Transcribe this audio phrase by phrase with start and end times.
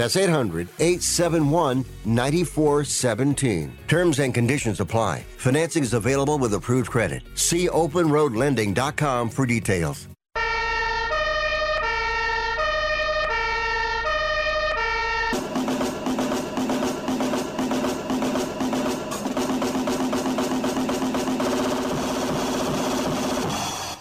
[0.00, 3.76] That's 800 871 9417.
[3.86, 5.26] Terms and conditions apply.
[5.36, 7.22] Financing is available with approved credit.
[7.34, 10.08] See openroadlending.com for details.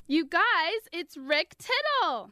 [0.08, 2.32] You guys, it's Rick Tittle.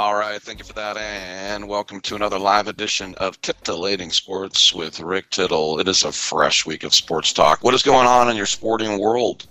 [0.00, 4.72] All right, thank you for that, and welcome to another live edition of Titillating Sports
[4.72, 5.80] with Rick Tittle.
[5.80, 7.64] It is a fresh week of sports talk.
[7.64, 9.48] What is going on in your sporting world?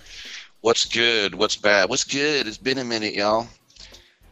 [0.62, 1.36] What's good?
[1.36, 1.90] What's bad?
[1.90, 2.48] What's good?
[2.48, 3.46] It's been a minute, y'all.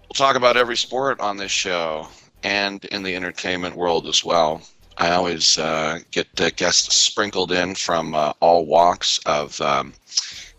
[0.03, 2.07] We'll talk about every sport on this show
[2.43, 4.61] and in the entertainment world as well.
[4.97, 9.91] I always uh, get uh, guests sprinkled in from uh, all walks of um,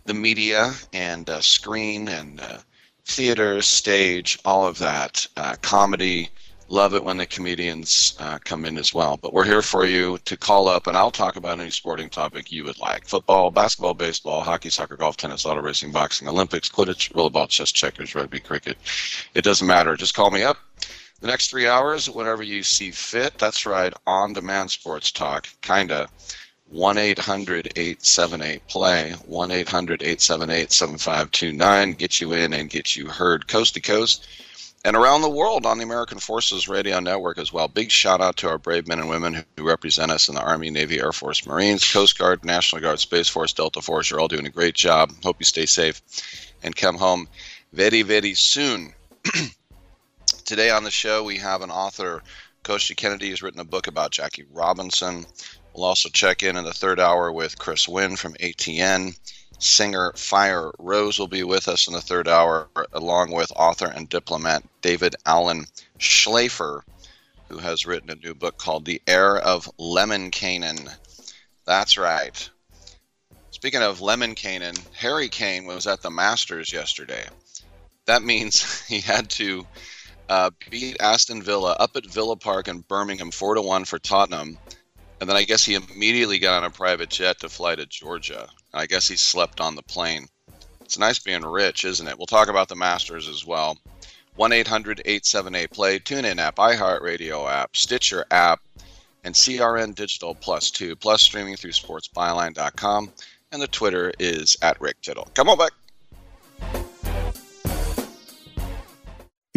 [0.05, 2.59] the media and uh, screen and uh,
[3.07, 5.27] theater, stage, all of that.
[5.37, 6.29] Uh, comedy,
[6.69, 9.17] love it when the comedians uh, come in as well.
[9.17, 12.51] But we're here for you to call up, and I'll talk about any sporting topic
[12.51, 17.13] you would like football, basketball, baseball, hockey, soccer, golf, tennis, auto racing, boxing, Olympics, Quidditch,
[17.13, 18.77] rollerball, chess, checkers, rugby, cricket.
[19.35, 19.97] It doesn't matter.
[19.97, 20.59] Just call me up.
[21.21, 26.09] The next three hours, whenever you see fit, that's right, on demand sports talk, kinda.
[26.71, 31.93] 1 800 878 play, 1 800 878 7529.
[31.93, 34.27] Get you in and get you heard coast to coast
[34.87, 37.67] and around the world on the American Forces Radio Network as well.
[37.67, 40.71] Big shout out to our brave men and women who represent us in the Army,
[40.71, 44.09] Navy, Air Force, Marines, Coast Guard, National Guard, Space Force, Delta Force.
[44.09, 45.11] You're all doing a great job.
[45.25, 46.01] Hope you stay safe
[46.63, 47.27] and come home
[47.73, 48.95] very, very soon.
[50.45, 52.23] Today on the show, we have an author,
[52.63, 55.27] Kostya Kennedy, has written a book about Jackie Robinson.
[55.77, 59.15] We'll also check in in the third hour with Chris Wynn from ATN.
[59.59, 64.09] Singer Fire Rose will be with us in the third hour, along with author and
[64.09, 65.67] diplomat David Allen
[65.99, 66.81] Schlafer,
[67.51, 70.91] who has written a new book called The Heir of Lemminkäinen.
[71.67, 72.49] That's right.
[73.51, 77.27] Speaking of Lemminkäinen, Harry Kane was at the Masters yesterday.
[78.07, 79.67] That means he had to
[80.31, 84.57] uh, beat Aston Villa up at Villa Park in Birmingham, four to one for Tottenham,
[85.21, 88.49] and then I guess he immediately got on a private jet to fly to Georgia.
[88.75, 90.29] I guess he slept on the plane.
[90.83, 92.19] It's nice being rich, isn't it?
[92.19, 93.79] We'll talk about the Masters as well.
[94.37, 98.61] 1 800 878 Play, TuneIn app, iHeartRadio app, Stitcher app,
[99.25, 103.13] and CRN Digital Plus 2, plus streaming through sportsbyline.com.
[103.51, 105.29] And the Twitter is at Rick Tittle.
[105.35, 105.73] Come on back.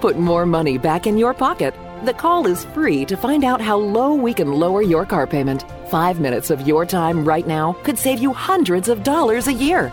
[0.00, 1.74] Put more money back in your pocket.
[2.04, 5.64] The call is free to find out how low we can lower your car payment.
[5.90, 9.92] Five minutes of your time right now could save you hundreds of dollars a year.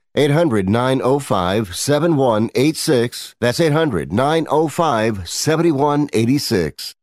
[0.15, 3.35] 800 905 7186.
[3.39, 6.95] That's 800 905 7186.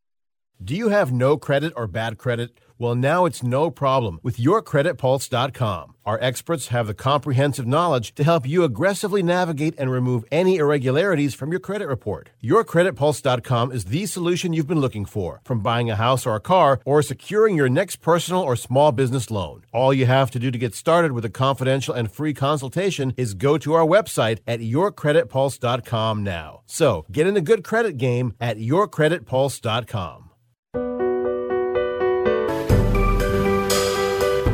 [0.63, 2.51] Do you have no credit or bad credit?
[2.79, 5.95] Well, now it's no problem with yourcreditpulse.com.
[6.09, 11.35] Our experts have the comprehensive knowledge to help you aggressively navigate and remove any irregularities
[11.35, 12.31] from your credit report.
[12.43, 16.81] Yourcreditpulse.com is the solution you've been looking for, from buying a house or a car
[16.87, 19.67] or securing your next personal or small business loan.
[19.71, 23.35] All you have to do to get started with a confidential and free consultation is
[23.35, 26.63] go to our website at yourcreditpulse.com now.
[26.65, 30.28] So, get in a good credit game at yourcreditpulse.com.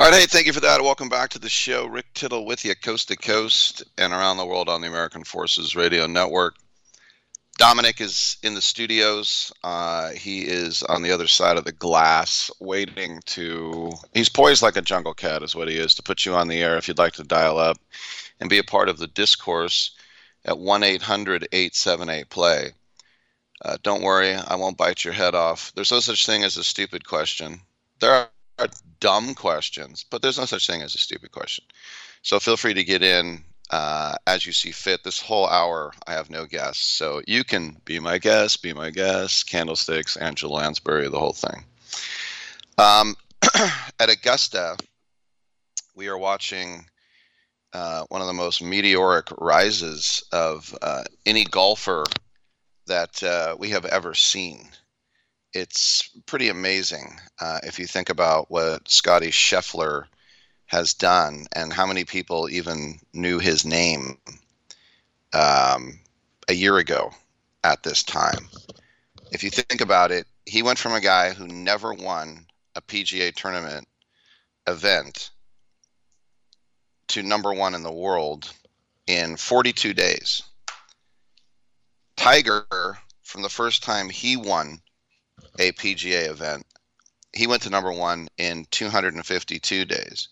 [0.00, 0.80] All right, hey, thank you for that.
[0.80, 1.84] Welcome back to the show.
[1.84, 5.76] Rick Tittle with you, coast to coast and around the world on the American Forces
[5.76, 6.56] Radio Network.
[7.58, 9.52] Dominic is in the studios.
[9.62, 13.92] Uh, he is on the other side of the glass, waiting to.
[14.14, 16.62] He's poised like a jungle cat, is what he is, to put you on the
[16.62, 17.76] air if you'd like to dial up
[18.40, 19.90] and be a part of the discourse
[20.46, 22.72] at 1 800 878 play.
[23.62, 25.72] Uh, don't worry, I won't bite your head off.
[25.74, 27.60] There's no such thing as a stupid question.
[28.00, 28.30] There
[28.60, 28.68] are
[29.00, 31.64] dumb questions, but there's no such thing as a stupid question.
[32.22, 35.02] So feel free to get in uh, as you see fit.
[35.02, 38.90] This whole hour, I have no guests, so you can be my guest, be my
[38.90, 41.64] guest, candlesticks, Angela Lansbury, the whole thing.
[42.78, 43.16] Um,
[44.00, 44.76] at Augusta,
[45.94, 46.84] we are watching
[47.72, 52.04] uh, one of the most meteoric rises of uh, any golfer
[52.86, 54.68] that uh, we have ever seen
[55.52, 60.04] it's pretty amazing uh, if you think about what Scotty Scheffler
[60.66, 64.18] has done and how many people even knew his name
[65.32, 65.98] um,
[66.48, 67.10] a year ago
[67.64, 68.48] at this time.
[69.32, 72.46] If you think about it, he went from a guy who never won
[72.76, 73.86] a PGA tournament
[74.66, 75.30] event
[77.08, 78.52] to number one in the world
[79.06, 80.42] in 42 days.
[82.16, 82.64] Tiger,
[83.22, 84.80] from the first time he won
[85.60, 86.66] a PGA event.
[87.32, 90.28] He went to number one in 252 days.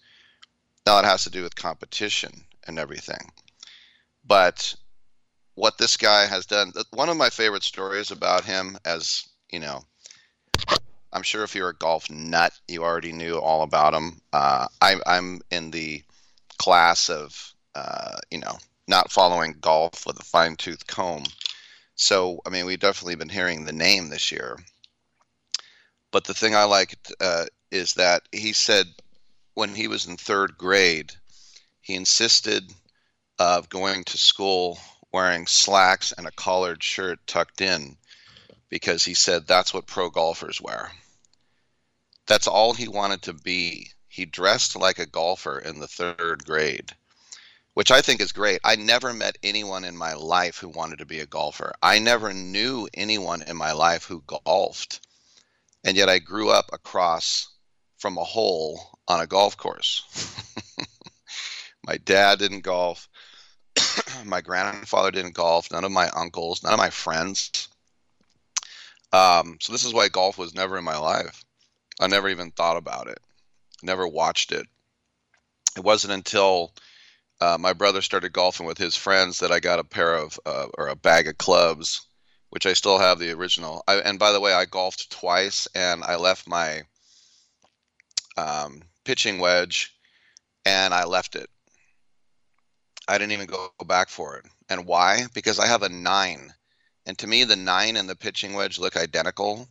[0.87, 2.33] Now it has to do with competition
[2.67, 3.31] and everything.
[4.25, 4.75] But
[5.55, 9.85] what this guy has done, one of my favorite stories about him, as you know,
[11.13, 14.21] I'm sure if you're a golf nut, you already knew all about him.
[14.33, 16.03] Uh, I, I'm in the
[16.59, 21.25] class of, uh, you know, not following golf with a fine tooth comb.
[21.97, 24.59] So, I mean, we've definitely been hearing the name this year.
[26.11, 28.87] But the thing I liked uh, is that he said
[29.55, 31.13] when he was in third grade,
[31.81, 32.73] he insisted
[33.39, 34.79] of going to school
[35.13, 37.97] wearing slacks and a collared shirt tucked in
[38.69, 40.93] because he said that's what pro golfers wear.
[42.27, 43.91] That's all he wanted to be.
[44.09, 46.95] He dressed like a golfer in the third grade,
[47.75, 48.61] which I think is great.
[48.65, 51.73] I never met anyone in my life who wanted to be a golfer.
[51.83, 55.01] I never knew anyone in my life who golfed.
[55.85, 57.49] And yet I grew up across
[57.99, 60.05] from a hole on a golf course.
[61.87, 63.09] my dad didn't golf.
[64.25, 65.71] my grandfather didn't golf.
[65.71, 67.69] None of my uncles, none of my friends.
[69.13, 71.45] Um, so this is why golf was never in my life.
[72.01, 73.19] I never even thought about it.
[73.83, 74.67] Never watched it.
[75.77, 76.75] It wasn't until
[77.41, 80.67] uh, my brother started golfing with his friends that I got a pair of uh,
[80.77, 82.08] or a bag of clubs,
[82.51, 83.83] which I still have the original.
[83.87, 86.83] I, and by the way, I golfed twice, and I left my
[88.37, 89.95] um, pitching wedge,
[90.65, 91.51] and I left it.
[93.07, 94.47] I didn't even go back for it.
[94.69, 95.27] And why?
[95.33, 96.53] Because I have a nine,
[97.07, 99.69] and to me, the nine and the pitching wedge look identical.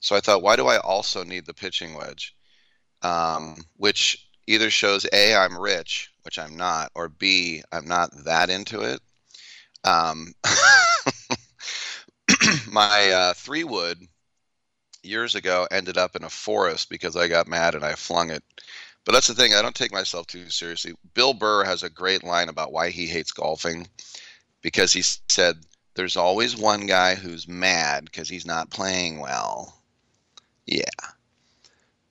[0.00, 2.34] So I thought, why do I also need the pitching wedge?
[3.02, 8.50] Um, which either shows A, I'm rich, which I'm not, or B, I'm not that
[8.50, 9.00] into it.
[9.84, 10.34] Um,
[12.78, 13.98] my uh, three wood
[15.02, 18.44] years ago ended up in a forest because I got mad and I flung it.
[19.04, 20.94] But that's the thing, I don't take myself too seriously.
[21.12, 23.88] Bill Burr has a great line about why he hates golfing
[24.62, 25.56] because he said,
[25.94, 29.82] There's always one guy who's mad because he's not playing well.
[30.64, 30.84] Yeah.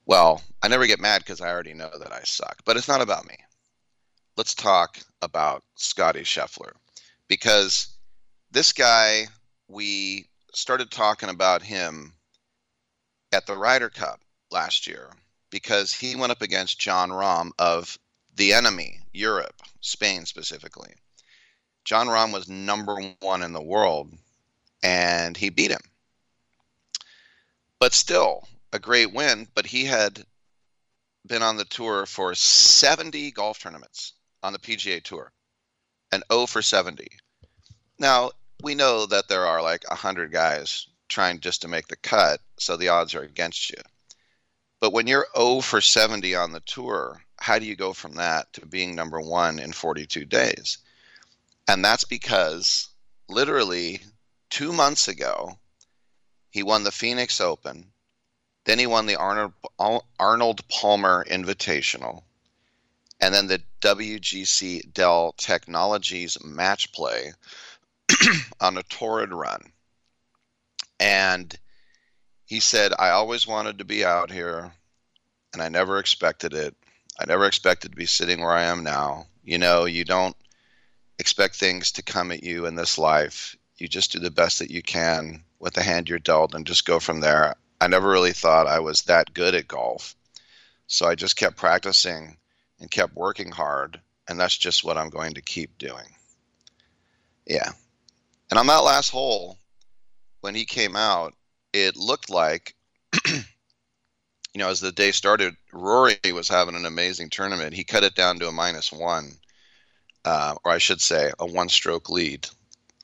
[0.06, 2.58] Well, I never get mad because I already know that I suck.
[2.66, 3.38] But it's not about me.
[4.36, 6.74] Let's talk about Scotty Scheffler
[7.30, 7.88] because
[8.52, 9.28] this guy,
[9.70, 12.14] we started talking about him
[13.32, 15.12] at the Ryder Cup last year
[15.50, 17.98] because he went up against Jon Rahm of
[18.36, 20.94] the enemy, Europe, Spain specifically.
[21.84, 24.12] Jon Rahm was number one in the world
[24.84, 25.82] and he beat him.
[27.80, 30.26] But still, a great win, but he had
[31.26, 34.14] been on the tour for 70 golf tournaments
[34.44, 35.32] on the PGA Tour
[36.12, 37.08] and 0 for 70.
[38.00, 42.42] Now, we know that there are like 100 guys trying just to make the cut,
[42.58, 43.82] so the odds are against you.
[44.80, 48.52] But when you're 0 for 70 on the tour, how do you go from that
[48.54, 50.80] to being number one in 42 days?
[51.68, 52.90] And that's because
[53.28, 54.02] literally
[54.50, 55.58] two months ago,
[56.50, 57.92] he won the Phoenix Open
[58.68, 59.54] then he won the Arnold,
[60.20, 62.24] Arnold Palmer Invitational.
[63.22, 67.32] And then the WGC Dell Technologies match play
[68.60, 69.62] on a torrid run.
[71.00, 71.58] And
[72.46, 74.72] he said, I always wanted to be out here,
[75.54, 76.76] and I never expected it.
[77.20, 79.28] I never expected to be sitting where I am now.
[79.44, 80.36] You know, you don't
[81.20, 83.56] expect things to come at you in this life.
[83.78, 86.86] You just do the best that you can with the hand you're dealt and just
[86.86, 87.56] go from there.
[87.80, 90.16] I never really thought I was that good at golf.
[90.88, 92.38] So I just kept practicing
[92.80, 94.00] and kept working hard.
[94.28, 96.16] And that's just what I'm going to keep doing.
[97.46, 97.72] Yeah.
[98.50, 99.58] And on that last hole,
[100.42, 101.34] when he came out,
[101.74, 102.76] it looked like,
[103.28, 103.44] you
[104.56, 107.74] know, as the day started, Rory was having an amazing tournament.
[107.74, 109.34] He cut it down to a minus one,
[110.24, 112.48] uh, or I should say, a one stroke lead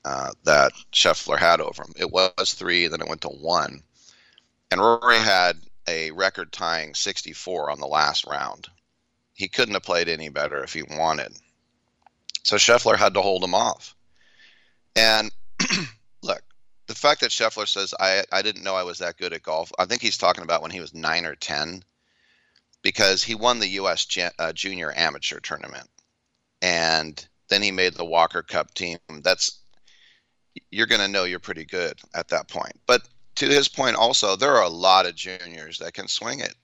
[0.05, 1.93] uh, that Scheffler had over him.
[1.97, 3.83] It was three, then it went to one.
[4.71, 5.57] And Rory had
[5.87, 8.67] a record tying 64 on the last round.
[9.33, 11.33] He couldn't have played any better if he wanted.
[12.43, 13.92] So Scheffler had to hold him off.
[14.95, 15.31] And
[16.23, 16.41] look,
[16.87, 19.71] the fact that Scheffler says, I, I didn't know I was that good at golf,
[19.79, 21.83] I think he's talking about when he was nine or 10
[22.81, 24.05] because he won the U.S.
[24.39, 25.89] uh, Junior Amateur Tournament.
[26.61, 28.97] And then he made the Walker Cup team.
[29.21, 29.59] That's
[30.69, 32.79] you're going to know you're pretty good at that point.
[32.85, 36.55] But to his point also, there are a lot of juniors that can swing it.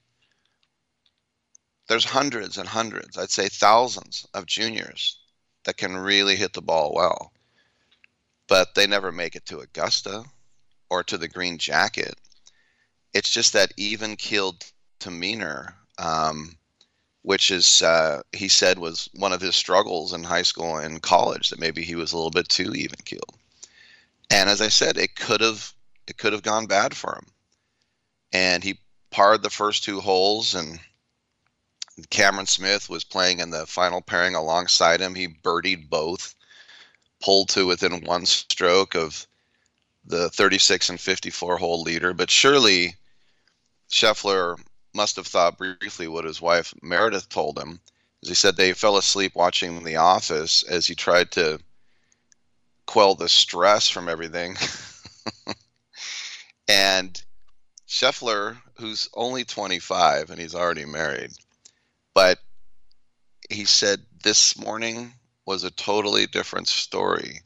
[1.87, 5.19] There's hundreds and hundreds, I'd say thousands of juniors
[5.65, 7.33] that can really hit the ball well.
[8.49, 10.25] But they never make it to Augusta
[10.89, 12.15] or to the green jacket.
[13.13, 14.65] It's just that even keeled
[14.99, 16.57] demeanor, um,
[17.21, 21.49] which is, uh, he said, was one of his struggles in high school and college,
[21.49, 23.37] that maybe he was a little bit too even keeled.
[24.31, 25.73] And as I said, it could have
[26.07, 27.27] it could have gone bad for him.
[28.33, 28.79] And he
[29.11, 30.79] parred the first two holes, and
[32.09, 35.13] Cameron Smith was playing in the final pairing alongside him.
[35.13, 36.35] He birdied both,
[37.21, 39.27] pulled to within one stroke of
[40.05, 42.13] the 36 and 54 hole leader.
[42.13, 42.95] But surely
[43.91, 44.57] Scheffler
[44.93, 47.79] must have thought briefly what his wife Meredith told him.
[48.23, 51.59] As he said, they fell asleep watching The Office as he tried to
[52.85, 54.57] quell the stress from everything.
[56.69, 57.19] And
[57.87, 61.31] Scheffler, who's only 25 and he's already married,
[62.13, 62.37] but
[63.49, 65.15] he said this morning
[65.45, 67.41] was a totally different story.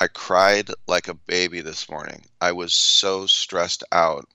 [0.00, 2.26] I cried like a baby this morning.
[2.40, 4.28] I was so stressed out.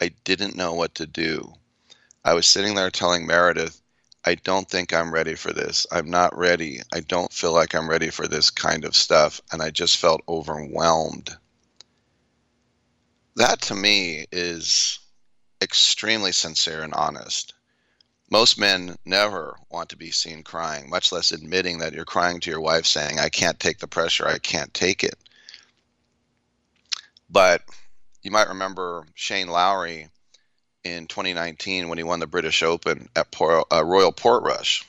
[0.00, 1.54] I didn't know what to do.
[2.24, 3.80] I was sitting there telling Meredith,
[4.24, 5.86] I don't think I'm ready for this.
[5.90, 6.80] I'm not ready.
[6.92, 9.40] I don't feel like I'm ready for this kind of stuff.
[9.50, 11.36] And I just felt overwhelmed.
[13.36, 15.00] That to me is
[15.60, 17.54] extremely sincere and honest.
[18.32, 22.50] Most men never want to be seen crying, much less admitting that you're crying to
[22.50, 25.18] your wife saying, I can't take the pressure, I can't take it.
[27.28, 27.60] But
[28.22, 30.08] you might remember Shane Lowry
[30.82, 34.82] in 2019 when he won the British Open at Port, uh, Royal Portrush.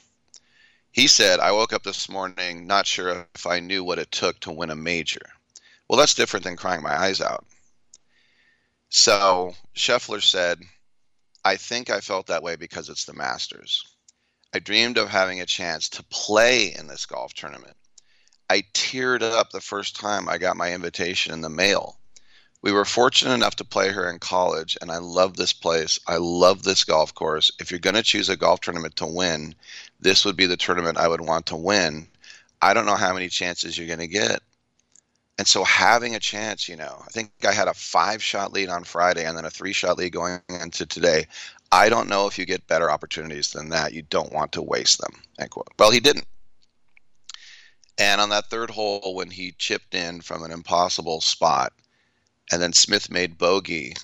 [0.94, 4.40] He said, I woke up this morning not sure if I knew what it took
[4.40, 5.20] to win a major.
[5.90, 7.46] Well, that's different than crying my eyes out.
[8.88, 10.62] So Scheffler said,
[11.46, 13.84] I think I felt that way because it's the Masters.
[14.54, 17.76] I dreamed of having a chance to play in this golf tournament.
[18.50, 21.98] I teared up the first time I got my invitation in the mail.
[22.62, 26.00] We were fortunate enough to play her in college, and I love this place.
[26.08, 27.52] I love this golf course.
[27.60, 29.56] If you're going to choose a golf tournament to win,
[30.00, 32.08] this would be the tournament I would want to win.
[32.62, 34.42] I don't know how many chances you're going to get.
[35.38, 38.70] And so having a chance, you know, I think I had a five shot lead
[38.70, 41.28] on Friday and then a three shot lead going into today.
[41.72, 43.94] I don't know if you get better opportunities than that.
[43.94, 45.14] You don't want to waste them.
[45.40, 45.70] End quote.
[45.80, 46.28] Well, he didn't.
[47.98, 51.74] And on that third hole, when he chipped in from an impossible spot,
[52.52, 53.96] and then Smith made bogey,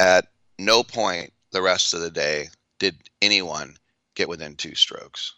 [0.00, 0.26] at
[0.58, 3.76] no point the rest of the day did anyone
[4.14, 5.34] get within two strokes.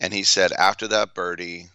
[0.00, 1.68] And he said after that birdie,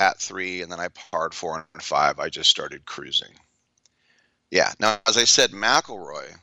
[0.00, 2.18] at three, and then I parred four and five.
[2.18, 3.32] I just started cruising.
[4.50, 4.72] Yeah.
[4.80, 6.34] Now, as I said, McIlroy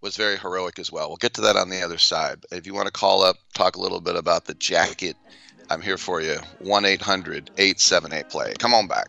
[0.00, 1.08] was very heroic as well.
[1.08, 2.44] We'll get to that on the other side.
[2.50, 5.16] If you want to call up, talk a little bit about the jacket,
[5.70, 6.36] I'm here for you.
[6.58, 8.54] 1 800 878 play.
[8.58, 9.08] Come on back.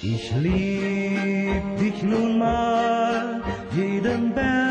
[0.00, 3.42] Ich lieb dich nun mal,
[3.74, 4.67] jeden Berg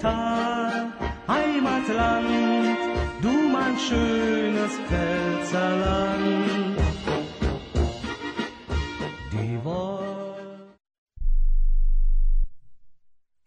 [0.00, 0.92] Tal,
[1.28, 2.78] Heimatland,
[3.20, 6.78] du mein schönes Pfälzerland.
[9.30, 9.62] Die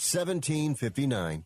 [0.00, 1.44] 1759.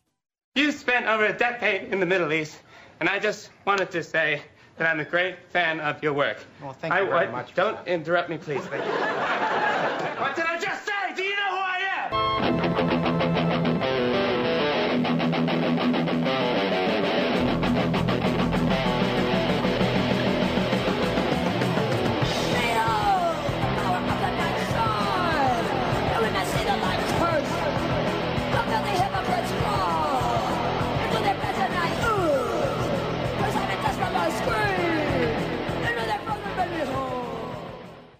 [0.55, 2.57] You spent over a decade in the Middle East,
[3.01, 4.41] and I just wanted to say
[4.77, 6.37] that I'm a great fan of your work.
[6.63, 7.53] Well, thank you I, very I- much.
[7.53, 8.61] Don't interrupt me, please.
[8.67, 8.91] Thank you.
[10.21, 10.93] what did I just say?
[11.17, 11.34] Do you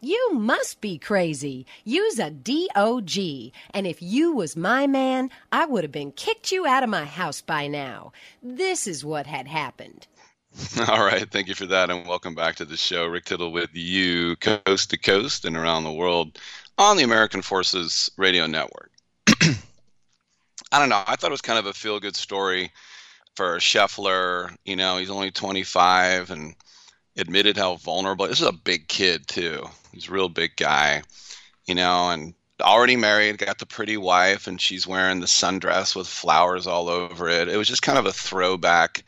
[0.05, 1.65] You must be crazy.
[1.83, 3.17] You's a DOG.
[3.71, 7.05] And if you was my man, I would have been kicked you out of my
[7.05, 8.11] house by now.
[8.43, 10.05] This is what had happened.
[10.87, 13.07] All right, thank you for that, and welcome back to the show.
[13.07, 16.37] Rick Tittle with you, coast to coast and around the world
[16.77, 18.91] on the American Forces Radio Network.
[19.27, 21.03] I don't know.
[21.07, 22.71] I thought it was kind of a feel-good story
[23.35, 24.55] for Scheffler.
[24.65, 26.53] You know, he's only 25 and
[27.17, 28.27] admitted how vulnerable.
[28.27, 29.65] This is a big kid too.
[29.95, 31.01] He's a real big guy.
[31.65, 36.07] You know, and already married, got the pretty wife, and she's wearing the sundress with
[36.07, 37.47] flowers all over it.
[37.47, 39.03] It was just kind of a throwback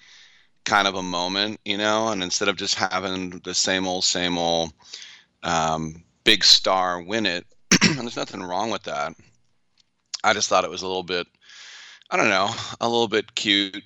[0.66, 4.38] kind of a moment, you know, and instead of just having the same old, same
[4.38, 4.74] old
[5.44, 7.46] um, big star win it,
[7.84, 9.14] and there's nothing wrong with that.
[10.24, 11.28] I just thought it was a little bit,
[12.10, 12.50] I don't know,
[12.82, 13.84] a little bit cute,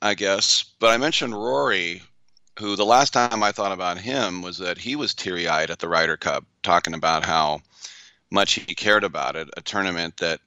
[0.00, 0.64] I guess.
[0.80, 2.02] But I mentioned Rory,
[2.58, 5.78] who the last time I thought about him was that he was teary eyed at
[5.78, 7.60] the Ryder Cup, talking about how
[8.30, 10.40] much he cared about it, a tournament that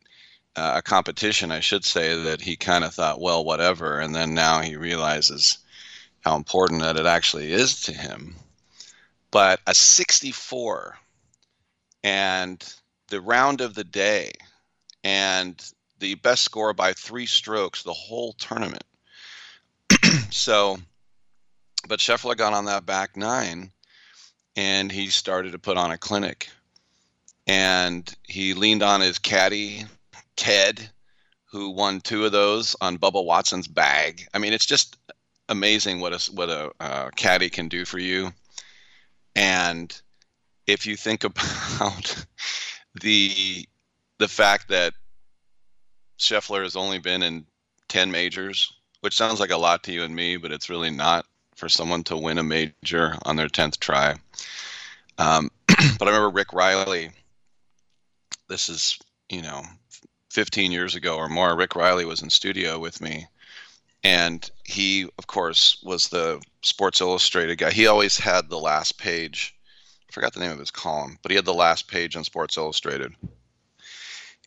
[0.56, 4.00] uh, a competition, I should say, that he kind of thought, well, whatever.
[4.00, 5.60] And then now he realizes
[6.22, 8.36] how important that it actually is to him.
[9.32, 10.98] But a 64
[12.04, 12.74] and
[13.10, 14.32] the round of the day
[15.04, 15.56] and
[16.00, 18.84] the best score by three strokes the whole tournament.
[20.32, 20.80] so,
[21.88, 23.72] but Scheffler got on that back nine
[24.56, 26.50] and he started to put on a clinic.
[27.48, 29.86] And he leaned on his caddy,
[30.36, 30.90] Ted,
[31.52, 34.28] who won two of those on Bubba Watson's bag.
[34.34, 34.98] I mean, it's just
[35.48, 38.32] amazing what a what a uh, caddy can do for you.
[39.36, 40.00] And
[40.68, 42.26] if you think about
[43.02, 43.66] the
[44.20, 44.94] the fact that
[46.20, 47.46] Scheffler has only been in
[47.88, 51.26] ten majors, which sounds like a lot to you and me, but it's really not
[51.60, 54.16] for someone to win a major on their tenth try.
[55.18, 57.12] Um, but I remember Rick Reilly.
[58.48, 58.98] This is
[59.30, 59.64] you know
[60.32, 63.28] 15 years ago or more, Rick Reilly was in studio with me.
[64.04, 67.72] And he, of course, was the Sports Illustrated guy.
[67.72, 69.54] He always had the last page.
[70.08, 72.58] I forgot the name of his column, but he had the last page on Sports
[72.58, 73.14] Illustrated.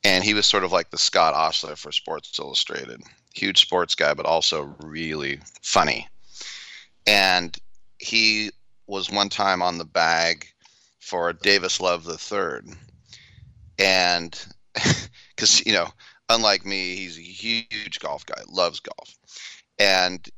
[0.05, 3.03] And he was sort of like the Scott Ostler for Sports Illustrated.
[3.35, 6.09] Huge sports guy, but also really funny.
[7.07, 7.57] And
[7.99, 8.51] he
[8.87, 10.47] was one time on the bag
[11.01, 12.75] for Davis Love III.
[13.79, 14.47] And
[15.35, 15.89] because you know,
[16.29, 19.17] unlike me, he's a huge golf guy, loves golf,
[19.79, 20.29] and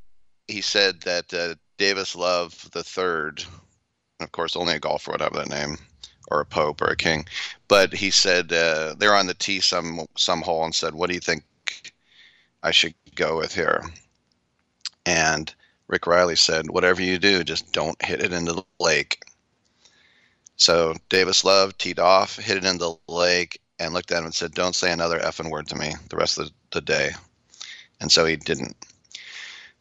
[0.48, 3.44] he said that uh, Davis Love the third,
[4.20, 5.76] of course, only a golfer would have that name,
[6.28, 7.26] or a pope or a king,
[7.68, 11.14] but he said uh, they're on the tee some some hole and said, "What do
[11.14, 11.44] you think
[12.62, 13.82] I should go with here?"
[15.06, 15.54] And
[15.88, 19.22] Rick Reilly said, "Whatever you do, just don't hit it into the lake."
[20.56, 24.34] So Davis Love teed off, hit it into the lake, and looked at him and
[24.34, 27.10] said, "Don't say another effing word to me the rest of the, day."
[28.00, 28.76] And so he didn't.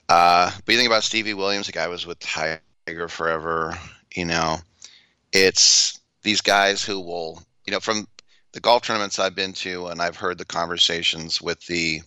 [0.09, 3.77] Uh, but you think about Stevie Williams, the guy was with Tiger forever.
[4.13, 4.57] You know,
[5.31, 8.07] it's these guys who will, you know, from
[8.51, 12.01] the golf tournaments I've been to, and I've heard the conversations with the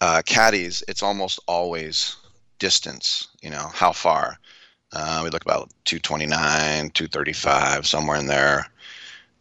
[0.00, 0.82] uh, caddies.
[0.88, 2.16] It's almost always
[2.62, 3.26] distance.
[3.42, 4.38] You know, how far.
[4.92, 8.66] Uh, we look about 229, 235, somewhere in there.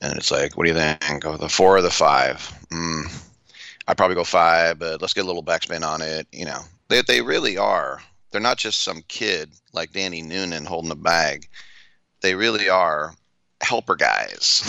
[0.02, 1.22] And it's like, what do you think?
[1.22, 2.38] Go the four or the five?
[2.72, 3.04] Mm,
[3.88, 6.26] I'd probably go five, but let's get a little backspin on it.
[6.32, 8.02] You know, they, they really are.
[8.32, 11.48] They're not just some kid like Danny Noonan holding a bag.
[12.22, 13.14] They really are
[13.62, 14.64] helper guys,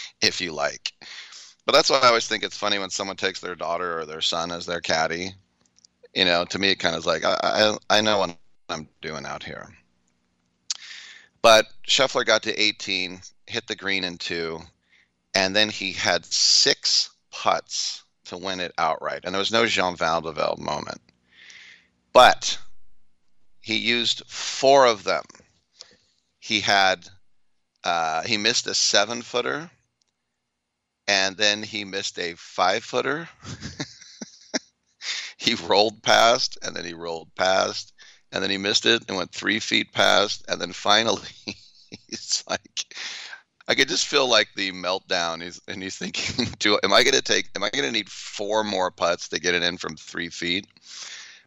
[0.22, 0.92] if you like.
[1.66, 4.20] but that's why I always think it's funny when someone takes their daughter or their
[4.20, 5.34] son as their caddy.
[6.14, 8.36] You know, to me, it kind of is like I, I I know what
[8.68, 9.68] I'm doing out here.
[11.42, 14.60] But Scheffler got to 18, hit the green in two,
[15.34, 19.20] and then he had six putts to win it outright.
[19.24, 21.02] And there was no Jean Van de Velde moment.
[22.14, 22.58] But
[23.60, 25.24] he used four of them.
[26.38, 27.06] He had
[27.82, 29.70] uh, he missed a seven footer,
[31.06, 33.28] and then he missed a five footer.
[35.44, 37.92] he rolled past, and then he rolled past,
[38.32, 41.28] and then he missed it and went three feet past, and then finally,
[42.08, 42.94] he's like,
[43.68, 45.42] I could just feel like the meltdown.
[45.42, 47.48] He's and he's thinking, "Do am I going to take?
[47.54, 50.66] Am I going to need four more putts to get it in from three feet?"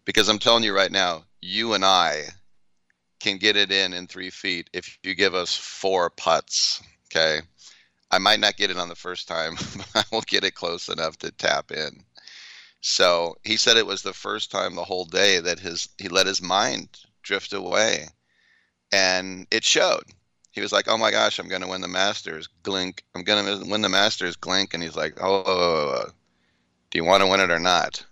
[0.06, 2.26] Because I'm telling you right now, you and I
[3.20, 6.84] can get it in in three feet if you give us four putts.
[7.08, 7.42] Okay,
[8.12, 10.88] I might not get it on the first time, but I will get it close
[10.88, 12.04] enough to tap in.
[12.89, 16.26] So he said it was the first time the whole day that his he let
[16.26, 16.88] his mind
[17.21, 18.08] drift away,
[18.93, 20.06] and it showed
[20.52, 23.45] he was like, "Oh my gosh, I'm going to win the Masters." Glink, I'm going
[23.45, 24.38] to win the Masters.
[24.38, 26.06] Glink, and he's like, "Oh,
[26.89, 28.06] do you want to win it or not?"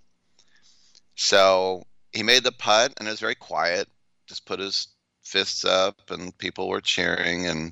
[1.15, 3.87] So he made the putt, and it was very quiet.
[4.27, 4.89] Just put his
[5.23, 7.71] fists up, and people were cheering, and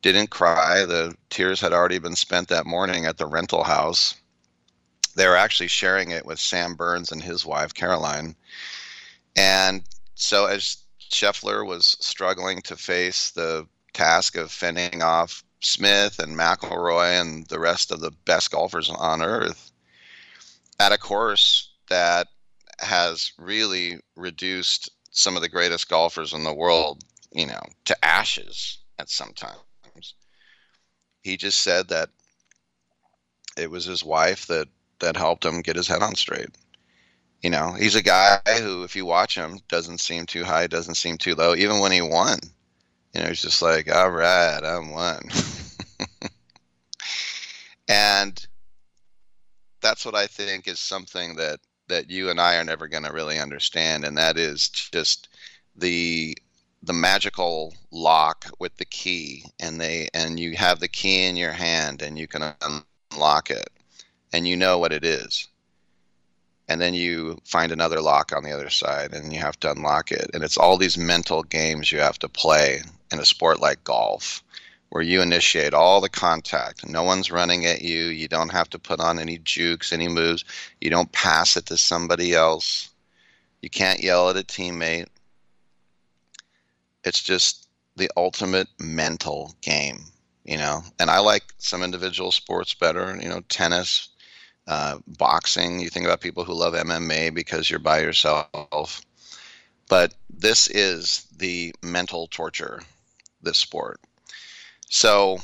[0.00, 0.86] didn't cry.
[0.86, 4.14] The tears had already been spent that morning at the rental house.
[5.14, 8.36] They were actually sharing it with Sam Burns and his wife Caroline,
[9.36, 9.82] and
[10.14, 10.78] so as
[11.10, 17.60] Scheffler was struggling to face the task of fending off Smith and McIlroy and the
[17.60, 19.70] rest of the best golfers on earth
[20.80, 22.28] at a course that
[22.78, 28.78] has really reduced some of the greatest golfers in the world, you know, to ashes
[28.98, 30.14] at some times.
[31.22, 32.10] He just said that
[33.56, 34.68] it was his wife that
[35.02, 36.48] that helped him get his head on straight.
[37.42, 40.94] You know, he's a guy who, if you watch him, doesn't seem too high, doesn't
[40.94, 41.54] seem too low.
[41.54, 42.38] Even when he won,
[43.12, 45.28] you know, he's just like, all right, I'm one.
[47.88, 48.46] and
[49.82, 53.12] that's what I think is something that that you and I are never going to
[53.12, 55.28] really understand, and that is just
[55.76, 56.36] the
[56.84, 61.52] the magical lock with the key, and they and you have the key in your
[61.52, 62.54] hand, and you can
[63.12, 63.68] unlock it,
[64.32, 65.48] and you know what it is.
[66.68, 70.10] And then you find another lock on the other side and you have to unlock
[70.10, 70.30] it.
[70.32, 74.42] And it's all these mental games you have to play in a sport like golf
[74.88, 76.88] where you initiate all the contact.
[76.88, 78.04] No one's running at you.
[78.04, 80.44] You don't have to put on any jukes any moves.
[80.80, 82.90] You don't pass it to somebody else.
[83.60, 85.08] You can't yell at a teammate.
[87.04, 90.04] It's just the ultimate mental game
[90.44, 90.82] you know?
[90.98, 94.08] And i like some individual sports better you know tennis
[94.66, 95.80] uh, boxing.
[95.80, 99.02] You think about people who love MMA because you're by yourself.
[99.88, 102.80] But this is the mental torture,
[103.42, 104.00] this sport.
[104.88, 105.38] So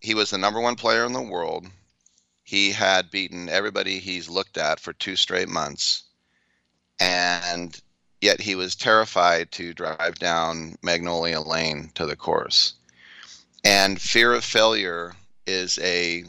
[0.00, 1.66] he was the number one player in the world.
[2.44, 6.04] He had beaten everybody he's looked at for two straight months.
[7.00, 7.78] And
[8.20, 12.74] yet he was terrified to drive down Magnolia Lane to the course.
[13.64, 15.14] And fear of failure
[15.46, 16.24] is a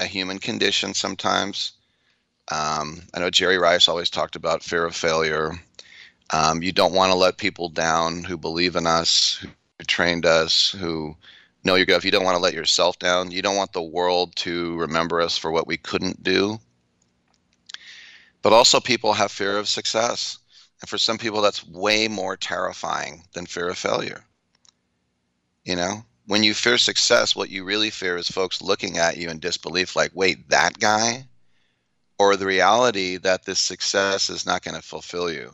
[0.00, 1.72] a human condition sometimes.
[2.50, 5.52] Um, I know Jerry Rice always talked about fear of failure.
[6.30, 9.44] Um, you don't want to let people down who believe in us,
[9.78, 11.16] who trained us, who
[11.64, 13.30] know your If You don't want to let yourself down.
[13.30, 16.58] You don't want the world to remember us for what we couldn't do.
[18.42, 20.38] But also, people have fear of success.
[20.80, 24.24] And for some people, that's way more terrifying than fear of failure.
[25.64, 29.28] You know, when you fear success, what you really fear is folks looking at you
[29.30, 31.26] in disbelief, like, wait, that guy?
[32.20, 35.52] Or the reality that this success is not going to fulfill you.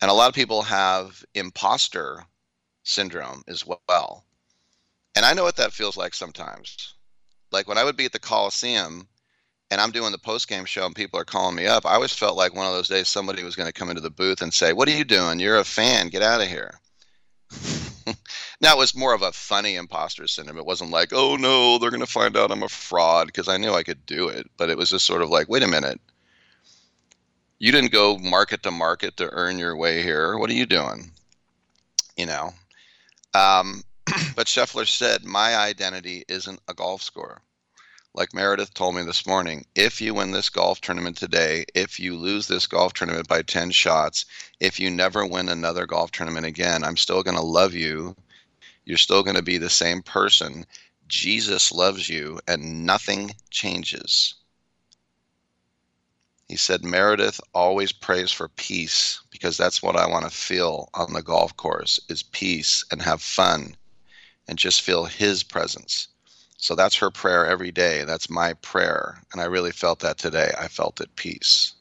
[0.00, 2.24] And a lot of people have imposter
[2.84, 4.24] syndrome as well.
[5.16, 6.94] And I know what that feels like sometimes.
[7.50, 9.08] Like when I would be at the Coliseum
[9.72, 12.12] and I'm doing the post game show and people are calling me up, I always
[12.12, 14.54] felt like one of those days somebody was going to come into the booth and
[14.54, 15.40] say, What are you doing?
[15.40, 16.10] You're a fan.
[16.10, 16.80] Get out of here.
[18.60, 20.58] Now it was more of a funny imposter syndrome.
[20.58, 23.56] It wasn't like, oh no, they're going to find out I'm a fraud because I
[23.56, 24.50] knew I could do it.
[24.56, 26.00] But it was just sort of like, wait a minute.
[27.58, 30.38] You didn't go market to market to earn your way here.
[30.38, 31.10] What are you doing?
[32.16, 32.54] You know.
[33.34, 33.82] Um,
[34.36, 37.42] but Scheffler said, my identity isn't a golf score
[38.18, 42.16] like Meredith told me this morning, if you win this golf tournament today, if you
[42.16, 44.24] lose this golf tournament by 10 shots,
[44.58, 48.16] if you never win another golf tournament again, I'm still going to love you.
[48.88, 50.64] You're still going to be the same person.
[51.08, 54.32] Jesus loves you and nothing changes.
[56.48, 61.12] He said, Meredith always prays for peace because that's what I want to feel on
[61.12, 63.76] the golf course is peace and have fun
[64.48, 66.08] and just feel his presence.
[66.56, 68.04] So that's her prayer every day.
[68.04, 69.20] That's my prayer.
[69.32, 70.50] And I really felt that today.
[70.58, 71.74] I felt at peace.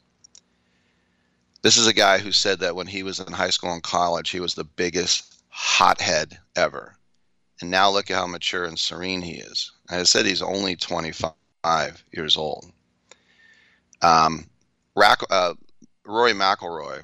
[1.61, 4.31] This is a guy who said that when he was in high school and college,
[4.31, 6.95] he was the biggest hothead ever.
[7.61, 9.71] And now look at how mature and serene he is.
[9.89, 11.33] I said he's only 25
[12.11, 12.71] years old.
[14.03, 14.45] Um,
[14.95, 15.55] Rack, uh,
[16.05, 17.01] Rory McIlroy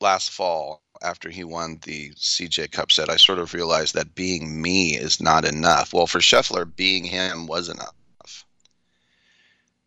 [0.00, 4.60] last fall after he won the CJ Cup said, I sort of realized that being
[4.60, 5.94] me is not enough.
[5.94, 7.94] Well, for Scheffler, being him was enough.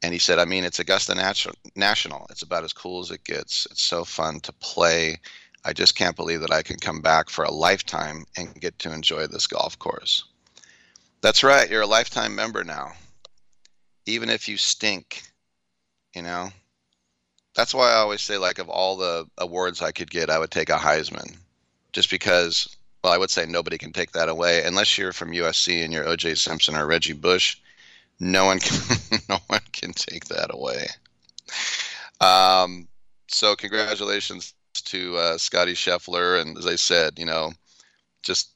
[0.04, 1.16] And he said, I mean, it's Augusta
[1.76, 2.28] National.
[2.30, 3.68] It's about as cool as it gets.
[3.72, 5.18] It's so fun to play.
[5.68, 8.94] I just can't believe that I can come back for a lifetime and get to
[8.94, 10.24] enjoy this golf course.
[11.20, 11.70] That's right.
[11.70, 12.94] You're a lifetime member now.
[14.06, 15.24] Even if you stink,
[16.16, 16.52] you know?
[17.54, 20.52] That's why I always say, like, of all the awards I could get, I would
[20.52, 21.36] take a Heisman.
[21.92, 24.64] Just because, well, I would say nobody can take that away.
[24.64, 27.58] Unless you're from USC and you're OJ Simpson or Reggie Bush,
[28.22, 30.88] no one can, no one can take that away.
[32.22, 32.88] Um,
[33.28, 37.52] so, congratulations to uh, Scottie Scheffler, and as I said, you know,
[38.24, 38.52] just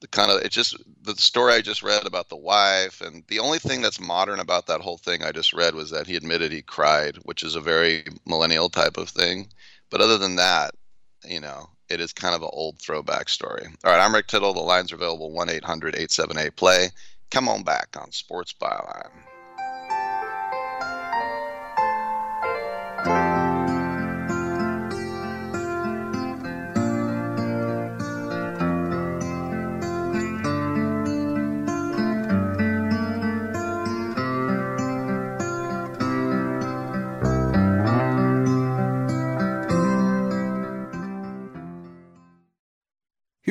[0.00, 3.40] the kind of it just the story I just read about the wife, and the
[3.40, 6.52] only thing that's modern about that whole thing I just read was that he admitted
[6.52, 9.48] he cried, which is a very millennial type of thing.
[9.90, 10.72] But other than that,
[11.24, 13.66] you know, it is kind of an old throwback story.
[13.84, 14.52] All right, I'm Rick Tittle.
[14.52, 16.90] The lines are available 1 800 878 play.
[17.30, 19.27] Come on back on Sports Byline.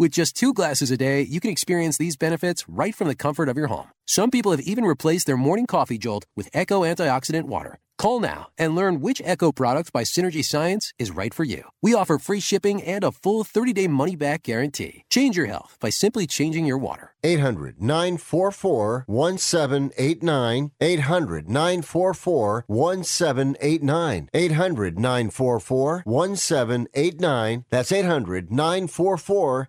[0.00, 3.48] With just two glasses a day, you can experience these benefits right from the comfort
[3.48, 3.88] of your home.
[4.06, 7.80] Some people have even replaced their morning coffee jolt with Echo antioxidant water.
[7.98, 11.64] Call now and learn which Echo product by Synergy Science is right for you.
[11.82, 15.02] We offer free shipping and a full 30 day money back guarantee.
[15.10, 17.14] Change your health by simply changing your water.
[17.24, 20.70] 800 944 1789.
[20.80, 24.28] 800 944 1789.
[24.32, 27.64] 800 944 1789.
[27.68, 29.68] That's 800 944 1789.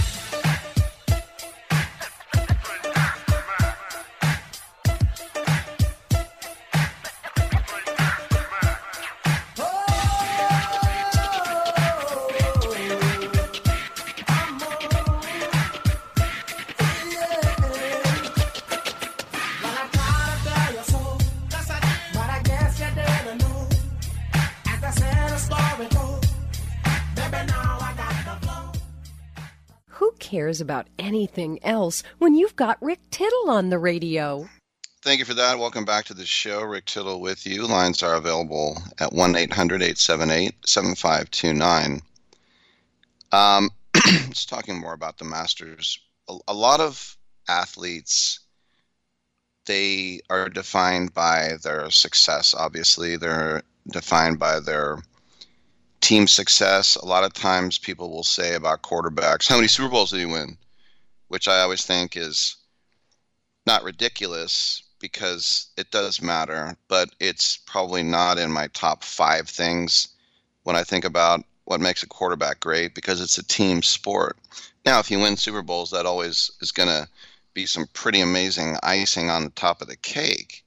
[30.31, 34.47] Cares about anything else when you've got Rick Tittle on the radio?
[35.01, 35.59] Thank you for that.
[35.59, 36.61] Welcome back to the show.
[36.61, 37.67] Rick Tittle with you.
[37.67, 42.01] Lines are available at 1 800 878 7529.
[43.33, 43.69] Um,
[44.29, 45.99] just talking more about the Masters.
[46.29, 47.17] A, a lot of
[47.49, 48.39] athletes,
[49.65, 53.17] they are defined by their success, obviously.
[53.17, 54.99] They're defined by their
[56.01, 56.95] team success.
[56.95, 60.25] A lot of times people will say about quarterbacks, how many Super Bowls did he
[60.25, 60.57] win?
[61.29, 62.57] Which I always think is
[63.65, 70.09] not ridiculous because it does matter, but it's probably not in my top five things
[70.63, 74.37] when I think about what makes a quarterback great because it's a team sport.
[74.85, 77.07] Now, if you win Super Bowls, that always is going to
[77.53, 80.63] be some pretty amazing icing on the top of the cake,